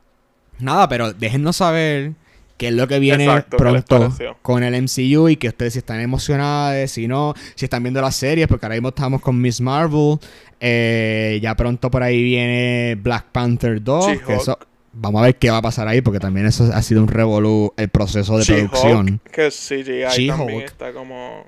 Nada, 0.60 0.88
pero 0.88 1.14
déjennos 1.14 1.56
saber 1.58 2.14
qué 2.58 2.70
es 2.70 2.74
lo 2.74 2.88
que 2.88 3.00
viene 3.00 3.26
Exacto, 3.26 3.58
¿qué 3.58 3.64
les 3.72 3.84
pronto 3.84 4.38
con 4.42 4.64
el 4.64 4.82
MCU 4.84 5.28
y 5.30 5.36
que 5.36 5.50
ustedes 5.50 5.74
si 5.74 5.80
están 5.80 6.00
emocionados, 6.00 6.92
si 6.92 7.08
no, 7.08 7.34
si 7.56 7.66
están 7.66 7.84
viendo 7.84 8.02
las 8.02 8.16
series, 8.16 8.48
porque 8.48 8.66
ahora 8.66 8.76
mismo 8.76 8.90
estamos 8.90 9.22
con 9.22 9.40
Miss 9.42 9.60
Marvel. 9.60 10.18
eh, 10.60 11.40
ya 11.42 11.56
pronto 11.56 11.92
por 11.92 12.02
ahí 12.04 12.24
viene 12.24 12.96
Black 13.02 13.26
Panther 13.32 13.84
2. 13.84 14.20
que 14.26 14.36
eso, 14.36 14.58
vamos 14.96 15.22
a 15.22 15.26
ver 15.26 15.36
qué 15.36 15.52
va 15.52 15.58
a 15.58 15.62
pasar 15.62 15.88
ahí, 15.88 16.02
porque 16.02 16.20
también 16.20 16.46
eso 16.46 16.70
ha 16.74 16.82
sido 16.82 17.02
un 17.02 17.08
revolú 17.08 17.74
el 17.78 17.90
proceso 17.90 18.38
de 18.38 18.44
She-Hulk, 18.44 18.72
producción. 18.72 19.22
Que 19.32 19.50
CGI 19.50 20.06
She-Hulk. 20.10 20.38
también 20.38 20.62
está 20.62 20.94
como... 20.94 21.46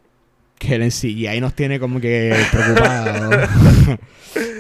que 0.60 0.76
el 0.76 0.88
NCU 0.88 1.42
nos 1.42 1.54
tiene 1.54 1.80
como 1.80 2.00
que 2.00 2.36
preocupados. 2.52 3.36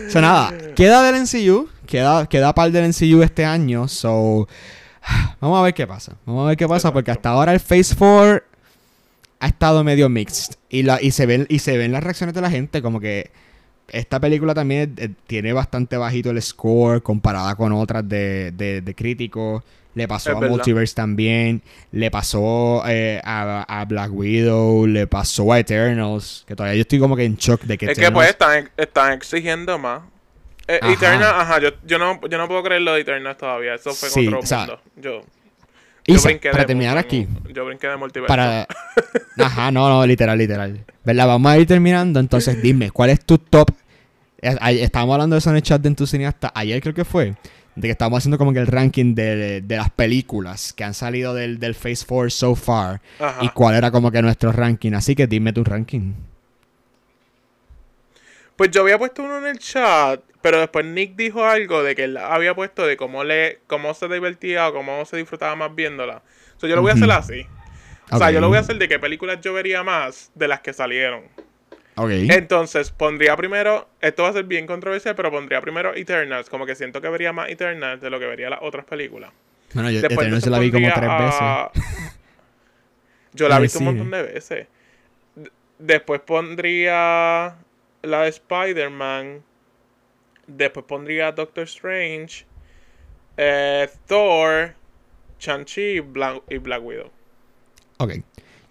o 0.07 0.09
sea, 0.09 0.21
nada, 0.21 0.53
queda 0.75 1.03
del 1.03 1.23
NCU, 1.23 1.69
queda, 1.85 2.27
queda 2.27 2.55
par 2.55 2.71
del 2.71 2.89
NCU 2.89 3.21
este 3.21 3.45
año, 3.45 3.88
so 3.88 4.47
vamos 5.39 5.59
a 5.59 5.63
ver 5.63 5.73
qué 5.73 5.85
pasa. 5.85 6.15
Vamos 6.25 6.45
a 6.45 6.47
ver 6.49 6.57
qué 6.57 6.67
pasa 6.67 6.91
porque 6.93 7.11
hasta 7.11 7.29
ahora 7.29 7.53
el 7.53 7.59
Phase 7.59 7.95
4 7.95 8.43
ha 9.39 9.47
estado 9.47 9.83
medio 9.83 10.09
mixed 10.09 10.55
y 10.69 10.83
la 10.83 10.99
y 11.01 11.11
se 11.11 11.25
ven 11.25 11.45
y 11.49 11.59
se 11.59 11.77
ven 11.77 11.91
las 11.91 12.03
reacciones 12.03 12.33
de 12.33 12.41
la 12.41 12.49
gente 12.49 12.81
como 12.81 12.99
que 12.99 13.29
esta 13.89 14.19
película 14.19 14.53
también 14.53 14.93
eh, 14.97 15.09
tiene 15.27 15.53
bastante 15.53 15.97
bajito 15.97 16.29
el 16.29 16.41
score 16.41 17.01
comparada 17.01 17.55
con 17.55 17.71
otras 17.73 18.07
de, 18.07 18.51
de, 18.51 18.81
de 18.81 18.95
críticos. 18.95 19.63
Le 19.95 20.07
pasó 20.07 20.29
Es 20.29 20.35
a 20.35 20.39
verdad. 20.39 20.55
Multiverse 20.55 20.93
también. 20.93 21.61
Le 21.91 22.11
pasó 22.11 22.83
eh, 22.88 23.19
a, 23.23 23.63
a 23.67 23.85
Black 23.85 24.11
Widow. 24.13 24.85
Le 24.85 25.07
pasó 25.07 25.51
a 25.53 25.59
Eternals. 25.59 26.43
Que 26.47 26.55
todavía 26.55 26.75
yo 26.75 26.81
estoy 26.81 26.99
como 26.99 27.15
que 27.15 27.23
en 27.23 27.35
shock 27.35 27.61
de 27.63 27.77
que 27.79 27.88
Es 27.88 27.97
que 27.97 28.05
Eternals- 28.05 28.13
pues 28.13 28.29
están, 28.29 28.69
están 28.77 29.13
exigiendo 29.13 29.79
más. 29.79 30.01
Eh, 30.67 30.79
Ajá. 30.81 30.93
Eternal, 30.93 31.33
ajá, 31.41 31.59
yo, 31.61 31.69
yo, 31.85 31.97
no, 31.97 32.19
yo 32.27 32.38
no 32.38 32.47
puedo 32.47 32.61
creer 32.61 32.81
lo 32.81 32.93
de 32.93 33.01
Eternal 33.01 33.35
todavía. 33.38 33.73
Eso 33.75 33.91
fue 33.93 34.09
Sí, 34.09 34.27
otro 34.27 34.39
o 34.39 34.45
sea, 34.45 34.57
mundo. 34.59 34.81
Yo, 34.97 35.21
Isa, 36.05 36.19
yo 36.19 36.23
brinqué 36.25 36.51
para 36.51 36.63
de 36.63 36.67
terminar 36.67 36.97
aquí. 36.97 37.27
Yo 37.53 37.65
brinqué 37.65 37.88
de 37.88 37.95
multiverso. 37.97 38.27
Para... 38.27 38.67
Ajá, 39.39 39.71
no, 39.71 39.89
no, 39.89 40.05
literal, 40.05 40.38
literal. 40.38 40.85
¿Verdad? 41.07 41.25
Vamos 41.25 41.49
a 41.49 41.57
ir 41.57 41.65
terminando. 41.65 42.19
Entonces, 42.19 42.61
dime, 42.61 42.91
¿cuál 42.91 43.11
es 43.11 43.23
tu 43.23 43.37
top? 43.37 43.71
Estábamos 44.41 45.13
hablando 45.13 45.35
de 45.35 45.37
eso 45.37 45.49
en 45.49 45.55
el 45.55 45.61
chat 45.61 45.81
de 45.81 45.87
Entusiasta. 45.87 46.51
Ayer 46.53 46.81
creo 46.81 46.93
que 46.93 47.05
fue. 47.05 47.33
De 47.77 47.87
que 47.87 47.91
estábamos 47.91 48.17
haciendo 48.17 48.37
como 48.37 48.51
que 48.51 48.59
el 48.59 48.67
ranking 48.67 49.15
de, 49.15 49.61
de 49.61 49.77
las 49.77 49.89
películas 49.89 50.73
que 50.73 50.83
han 50.83 50.93
salido 50.93 51.33
del, 51.33 51.59
del 51.59 51.75
Phase 51.75 52.05
4 52.05 52.29
so 52.29 52.55
far. 52.55 52.99
Ajá. 53.21 53.39
Y 53.41 53.47
cuál 53.51 53.75
era 53.75 53.89
como 53.89 54.11
que 54.11 54.21
nuestro 54.21 54.51
ranking. 54.51 54.91
Así 54.91 55.15
que 55.15 55.27
dime 55.27 55.53
tu 55.53 55.63
ranking. 55.63 56.11
Pues 58.57 58.71
yo 58.71 58.81
había 58.81 58.97
puesto 58.97 59.23
uno 59.23 59.37
en 59.37 59.47
el 59.47 59.59
chat, 59.59 60.19
pero 60.41 60.59
después 60.59 60.85
Nick 60.85 61.15
dijo 61.15 61.45
algo 61.45 61.83
de 61.83 61.95
que 61.95 62.03
él 62.03 62.17
había 62.17 62.53
puesto 62.53 62.85
de 62.85 62.97
cómo 62.97 63.23
le, 63.23 63.61
cómo 63.67 63.93
se 63.93 64.09
divertía 64.09 64.67
o 64.67 64.73
cómo 64.73 65.05
se 65.05 65.15
disfrutaba 65.15 65.55
más 65.55 65.73
viéndola. 65.73 66.21
So, 66.57 66.67
yo 66.67 66.75
lo 66.75 66.81
voy 66.81 66.91
a 66.91 66.95
hacer 66.95 67.09
así. 67.11 67.47
O 68.11 68.17
sea, 68.17 68.31
yo 68.31 68.39
lo 68.41 68.47
voy 68.47 68.57
a 68.57 68.61
hacer 68.61 68.77
de 68.77 68.87
qué 68.87 68.99
películas 68.99 69.39
yo 69.41 69.53
vería 69.53 69.83
más 69.83 70.31
de 70.35 70.47
las 70.47 70.61
que 70.61 70.73
salieron. 70.73 71.23
Ok. 71.95 72.09
Entonces, 72.29 72.91
pondría 72.91 73.35
primero, 73.35 73.89
esto 74.01 74.23
va 74.23 74.29
a 74.29 74.33
ser 74.33 74.45
bien 74.45 74.67
controversial, 74.67 75.15
pero 75.15 75.31
pondría 75.31 75.59
primero 75.61 75.95
Eternals, 75.95 76.49
como 76.49 76.65
que 76.65 76.75
siento 76.75 77.01
que 77.01 77.09
vería 77.09 77.33
más 77.33 77.49
Eternals 77.49 78.01
de 78.01 78.09
lo 78.09 78.19
que 78.19 78.25
vería 78.27 78.49
las 78.49 78.59
otras 78.61 78.85
películas. 78.85 79.31
Bueno, 79.73 79.89
yo 79.89 80.01
Después 80.01 80.19
Eternals 80.27 80.47
la 80.47 80.59
vi 80.59 80.71
como 80.71 80.87
tres 80.93 81.09
veces. 81.19 81.41
a- 81.41 81.71
Yo 83.33 83.47
la 83.49 83.55
he 83.55 83.57
el 83.57 83.63
visto 83.63 83.79
un 83.79 83.85
montón 83.85 84.11
de 84.11 84.23
veces. 84.23 84.67
Después 85.79 86.21
pondría 86.21 87.55
la 88.03 88.21
de 88.23 88.29
Spider-Man. 88.29 89.43
Después 90.47 90.85
pondría 90.85 91.31
Doctor 91.33 91.65
Strange. 91.65 92.45
eh, 93.37 93.89
Thor. 94.07 94.73
Shang-Chi 95.39 95.81
y 95.81 95.99
Bla- 95.99 96.41
y 96.49 96.57
Black 96.57 96.81
Widow. 96.83 97.11
Ok. 97.97 98.13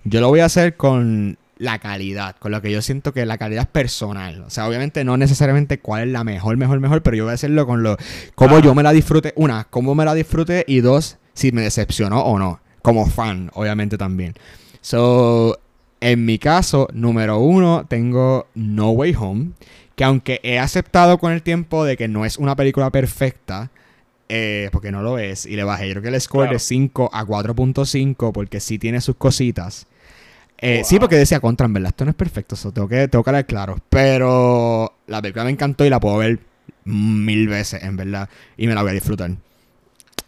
Yo 0.05 0.21
lo 0.21 0.29
voy 0.29 0.41
a 0.41 0.45
hacer 0.47 0.77
con 0.77 1.37
la 1.59 1.79
calidad, 1.79 2.37
con 2.39 2.53
lo 2.53 2.61
que 2.61 2.71
yo 2.71 2.83
siento 2.83 3.13
que 3.13 3.25
la 3.27 3.39
calidad 3.39 3.63
es 3.63 3.69
personal. 3.71 4.43
O 4.43 4.51
sea, 4.51 4.69
obviamente 4.69 5.05
no 5.05 5.17
necesariamente 5.17 5.79
cuál 5.81 6.09
es 6.09 6.13
la 6.13 6.23
mejor, 6.23 6.57
mejor, 6.57 6.81
mejor, 6.81 7.03
pero 7.03 7.17
yo 7.17 7.25
voy 7.25 7.31
a 7.33 7.35
hacerlo 7.35 7.67
con 7.67 7.83
lo 7.83 7.97
cómo 8.35 8.57
Ah. 8.57 8.61
yo 8.61 8.75
me 8.75 8.83
la 8.83 8.93
disfrute. 8.93 9.33
Una, 9.37 9.65
cómo 9.65 9.95
me 9.95 10.05
la 10.05 10.15
disfrute 10.15 10.65
y 10.69 10.81
dos, 10.81 11.17
si 11.35 11.53
me 11.53 11.63
decepcionó 11.63 12.21
o 12.23 12.39
no. 12.39 12.61
Como 12.83 13.07
fan, 13.07 13.51
obviamente 13.55 13.99
también. 13.99 14.35
So, 14.81 15.59
en 16.01 16.25
mi 16.25 16.39
caso, 16.39 16.89
número 16.93 17.39
uno, 17.39 17.87
tengo 17.89 18.47
No 18.55 18.91
Way 18.91 19.17
Home. 19.19 19.51
Que 19.97 20.05
aunque 20.05 20.41
he 20.45 20.59
aceptado 20.59 21.19
con 21.19 21.33
el 21.33 21.43
tiempo 21.43 21.85
de 21.85 21.97
que 21.97 22.07
no 22.07 22.25
es 22.27 22.37
una 22.37 22.55
película 22.55 22.91
perfecta, 22.91 23.71
eh, 24.29 24.69
porque 24.73 24.91
no 24.93 25.03
lo 25.03 25.19
es, 25.19 25.47
y 25.47 25.57
le 25.57 25.65
bajé, 25.65 25.87
yo 25.89 25.95
creo 25.95 26.03
que 26.03 26.09
el 26.09 26.21
score 26.21 26.45
Claro. 26.45 26.55
de 26.55 26.59
5 26.59 27.11
a 27.13 27.25
4.5, 27.25 28.33
porque 28.33 28.61
sí 28.61 28.79
tiene 28.79 29.01
sus 29.01 29.17
cositas. 29.17 29.87
Eh, 30.59 30.77
Wow. 30.79 30.85
Sí, 30.87 30.99
porque 30.99 31.17
decía 31.17 31.41
contra, 31.41 31.67
en 31.67 31.73
verdad, 31.75 31.89
esto 31.91 32.05
no 32.05 32.11
es 32.11 32.17
perfecto, 32.17 32.55
eso 32.55 32.73
tengo 32.73 32.89
que, 32.89 33.09
tengo 33.09 33.23
que 33.23 33.31
hablar 33.31 33.47
claro. 33.47 33.77
Pero 33.91 34.95
la 35.07 35.21
película 35.21 35.45
me 35.45 35.51
encantó 35.51 35.85
y 35.85 35.91
la 35.91 36.01
puedo 36.01 36.17
ver 36.19 36.39
mil 36.85 37.47
veces, 37.49 37.83
en 37.83 37.97
verdad, 37.97 38.29
y 38.57 38.67
me 38.67 38.75
la 38.75 38.83
voy 38.83 38.91
a 38.93 38.95
disfrutar. 38.95 39.31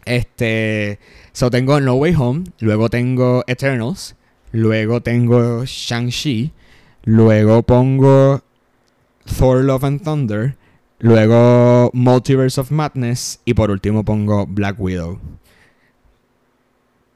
Este, 0.04 0.98
so 1.32 1.50
tengo 1.50 1.80
No 1.80 1.94
Way 1.94 2.14
Home, 2.16 2.44
luego 2.60 2.88
tengo 2.88 3.44
Eternals, 3.46 4.14
luego 4.52 5.02
tengo 5.02 5.64
Shang-Chi, 5.64 6.52
luego 7.04 7.62
pongo 7.62 8.42
Thor 9.38 9.64
Love 9.64 9.84
and 9.84 10.02
Thunder, 10.02 10.56
luego 10.98 11.90
Multiverse 11.92 12.60
of 12.60 12.70
Madness 12.70 13.40
y 13.44 13.54
por 13.54 13.70
último 13.70 14.04
pongo 14.04 14.46
Black 14.46 14.78
Widow. 14.78 15.18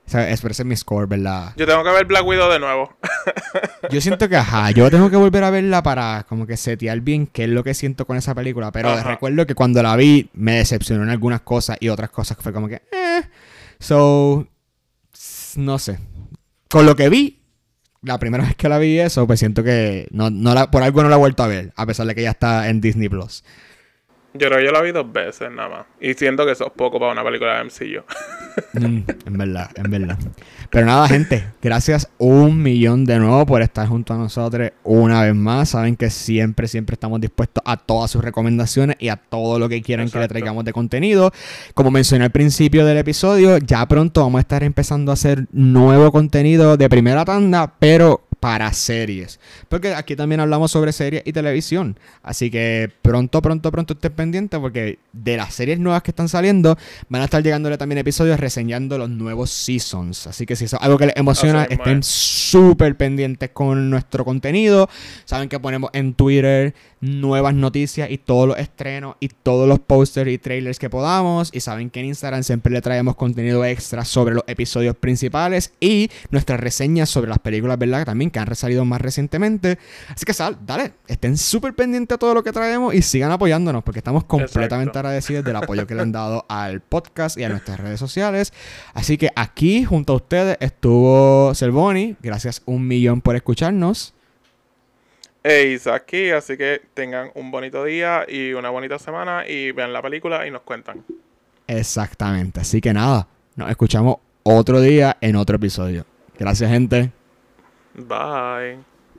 O 0.04 0.10
sea, 0.12 0.28
ese 0.28 0.46
es 0.46 0.64
mi 0.64 0.76
score, 0.76 1.06
¿verdad? 1.06 1.54
Yo 1.56 1.66
tengo 1.66 1.82
que 1.82 1.90
ver 1.90 2.04
Black 2.04 2.26
Widow 2.26 2.50
de 2.50 2.58
nuevo. 2.58 2.94
Yo 3.90 4.00
siento 4.00 4.28
que, 4.28 4.36
ajá, 4.36 4.70
yo 4.70 4.90
tengo 4.90 5.08
que 5.10 5.16
volver 5.16 5.42
a 5.44 5.50
verla 5.50 5.82
para 5.82 6.26
como 6.28 6.46
que 6.46 6.56
setear 6.56 7.00
bien 7.00 7.26
qué 7.26 7.44
es 7.44 7.50
lo 7.50 7.64
que 7.64 7.72
siento 7.72 8.06
con 8.06 8.16
esa 8.16 8.34
película. 8.34 8.70
Pero 8.72 8.90
Ajá. 8.90 9.10
recuerdo 9.10 9.46
que 9.46 9.54
cuando 9.54 9.82
la 9.82 9.96
vi 9.96 10.28
me 10.34 10.56
decepcionó 10.56 11.02
en 11.02 11.08
algunas 11.08 11.40
cosas 11.40 11.78
y 11.80 11.88
otras 11.88 12.10
cosas 12.10 12.36
que 12.36 12.42
fue 12.42 12.52
como 12.52 12.68
que, 12.68 12.82
eh. 12.92 13.22
So, 13.78 14.46
no 15.56 15.78
sé. 15.78 15.98
Con 16.68 16.86
lo 16.86 16.94
que 16.94 17.08
vi, 17.08 17.40
la 18.02 18.18
primera 18.18 18.44
vez 18.46 18.56
que 18.56 18.68
la 18.68 18.78
vi 18.78 18.98
eso, 18.98 19.26
pues 19.26 19.38
siento 19.38 19.62
que 19.64 20.08
no, 20.10 20.30
no 20.30 20.52
la, 20.54 20.70
por 20.70 20.82
algo 20.82 21.02
no 21.02 21.08
la 21.08 21.16
he 21.16 21.18
vuelto 21.18 21.42
a 21.42 21.46
ver, 21.46 21.72
a 21.74 21.86
pesar 21.86 22.06
de 22.06 22.14
que 22.14 22.22
ya 22.22 22.30
está 22.30 22.68
en 22.68 22.80
Disney 22.80 23.08
Plus. 23.08 23.44
Yo 24.34 24.48
creo 24.48 24.58
que 24.60 24.64
yo 24.64 24.72
la 24.72 24.80
vi 24.80 24.92
dos 24.92 25.12
veces 25.12 25.50
nada 25.50 25.68
más. 25.68 25.86
Y 26.00 26.14
siento 26.14 26.46
que 26.46 26.52
eso 26.52 26.66
es 26.66 26.72
poco 26.72 26.98
para 26.98 27.12
una 27.12 27.22
película 27.22 27.58
de 27.58 27.64
MCU. 27.64 28.02
Mm, 28.74 29.02
en 29.26 29.38
verdad, 29.38 29.70
en 29.74 29.90
verdad. 29.90 30.18
Pero 30.70 30.86
nada, 30.86 31.06
gente, 31.08 31.44
gracias 31.60 32.08
un 32.18 32.62
millón 32.62 33.04
de 33.04 33.18
nuevo 33.18 33.44
por 33.44 33.60
estar 33.60 33.86
junto 33.86 34.14
a 34.14 34.16
nosotros 34.16 34.70
una 34.84 35.22
vez 35.22 35.34
más. 35.34 35.70
Saben 35.70 35.96
que 35.96 36.08
siempre, 36.08 36.66
siempre 36.66 36.94
estamos 36.94 37.20
dispuestos 37.20 37.62
a 37.66 37.76
todas 37.76 38.10
sus 38.10 38.24
recomendaciones 38.24 38.96
y 38.98 39.08
a 39.08 39.16
todo 39.16 39.58
lo 39.58 39.68
que 39.68 39.82
quieran 39.82 40.08
que 40.08 40.18
le 40.18 40.28
traigamos 40.28 40.64
de 40.64 40.72
contenido. 40.72 41.30
Como 41.74 41.90
mencioné 41.90 42.24
al 42.24 42.30
principio 42.30 42.86
del 42.86 42.98
episodio, 42.98 43.58
ya 43.58 43.86
pronto 43.86 44.22
vamos 44.22 44.38
a 44.38 44.42
estar 44.42 44.62
empezando 44.62 45.12
a 45.12 45.14
hacer 45.14 45.46
nuevo 45.52 46.10
contenido 46.10 46.76
de 46.78 46.88
primera 46.88 47.24
tanda, 47.24 47.74
pero 47.78 48.22
para 48.42 48.72
series. 48.72 49.38
Porque 49.68 49.94
aquí 49.94 50.16
también 50.16 50.40
hablamos 50.40 50.72
sobre 50.72 50.90
series 50.90 51.22
y 51.24 51.32
televisión. 51.32 51.96
Así 52.24 52.50
que 52.50 52.90
pronto, 53.00 53.40
pronto, 53.40 53.70
pronto 53.70 53.94
estén 53.94 54.10
pendientes 54.14 54.58
porque 54.58 54.98
de 55.12 55.36
las 55.36 55.54
series 55.54 55.78
nuevas 55.78 56.02
que 56.02 56.10
están 56.10 56.28
saliendo 56.28 56.76
van 57.08 57.22
a 57.22 57.26
estar 57.26 57.40
llegándole 57.40 57.78
también 57.78 57.98
episodios 57.98 58.40
reseñando 58.40 58.98
los 58.98 59.08
nuevos 59.08 59.48
seasons. 59.50 60.26
Así 60.26 60.44
que 60.44 60.56
si 60.56 60.64
es 60.64 60.74
algo 60.74 60.98
que 60.98 61.06
les 61.06 61.16
emociona, 61.16 61.62
estén 61.70 62.00
es. 62.00 62.06
súper 62.06 62.96
pendientes 62.96 63.50
con 63.50 63.88
nuestro 63.88 64.24
contenido. 64.24 64.90
Saben 65.24 65.48
que 65.48 65.60
ponemos 65.60 65.90
en 65.92 66.14
Twitter 66.14 66.74
nuevas 67.02 67.52
noticias 67.52 68.10
y 68.10 68.16
todos 68.16 68.48
los 68.48 68.56
estrenos 68.56 69.16
y 69.20 69.28
todos 69.28 69.68
los 69.68 69.80
posters 69.80 70.30
y 70.30 70.38
trailers 70.38 70.78
que 70.78 70.88
podamos. 70.88 71.50
Y 71.52 71.60
saben 71.60 71.90
que 71.90 72.00
en 72.00 72.06
Instagram 72.06 72.44
siempre 72.44 72.72
le 72.72 72.80
traemos 72.80 73.16
contenido 73.16 73.64
extra 73.64 74.04
sobre 74.04 74.34
los 74.34 74.44
episodios 74.46 74.96
principales 74.96 75.74
y 75.80 76.10
nuestras 76.30 76.60
reseñas 76.60 77.10
sobre 77.10 77.28
las 77.28 77.40
películas, 77.40 77.76
¿verdad? 77.76 78.06
También 78.06 78.30
que 78.30 78.38
han 78.38 78.54
salido 78.54 78.84
más 78.84 79.00
recientemente. 79.00 79.78
Así 80.08 80.24
que 80.24 80.32
sal, 80.32 80.58
dale, 80.64 80.94
estén 81.08 81.36
súper 81.36 81.74
pendientes 81.74 82.14
a 82.14 82.18
todo 82.18 82.34
lo 82.34 82.44
que 82.44 82.52
traemos 82.52 82.94
y 82.94 83.02
sigan 83.02 83.32
apoyándonos 83.32 83.82
porque 83.82 83.98
estamos 83.98 84.24
completamente 84.24 84.90
Exacto. 84.90 84.98
agradecidos 85.00 85.44
del 85.44 85.56
apoyo 85.56 85.86
que 85.86 85.94
le 85.96 86.02
han 86.02 86.12
dado 86.12 86.46
al 86.48 86.80
podcast 86.80 87.36
y 87.36 87.44
a 87.44 87.48
nuestras 87.48 87.80
redes 87.80 87.98
sociales. 87.98 88.52
Así 88.94 89.18
que 89.18 89.30
aquí 89.34 89.84
junto 89.84 90.12
a 90.12 90.16
ustedes 90.16 90.56
estuvo 90.60 91.52
Selvoni. 91.54 92.16
Gracias 92.22 92.62
un 92.64 92.86
millón 92.86 93.20
por 93.20 93.34
escucharnos. 93.34 94.14
E 95.44 95.80
aquí, 95.92 96.30
así 96.30 96.56
que 96.56 96.80
tengan 96.94 97.30
un 97.34 97.50
bonito 97.50 97.84
día 97.84 98.24
y 98.28 98.52
una 98.52 98.70
bonita 98.70 98.98
semana 98.98 99.44
y 99.46 99.72
vean 99.72 99.92
la 99.92 100.00
película 100.00 100.46
y 100.46 100.50
nos 100.50 100.62
cuentan. 100.62 101.04
Exactamente. 101.66 102.60
Así 102.60 102.80
que 102.80 102.92
nada, 102.92 103.26
nos 103.56 103.70
escuchamos 103.70 104.16
otro 104.44 104.80
día 104.80 105.16
en 105.20 105.36
otro 105.36 105.56
episodio. 105.56 106.04
Gracias, 106.38 106.70
gente. 106.70 107.10
Bye. 107.94 108.91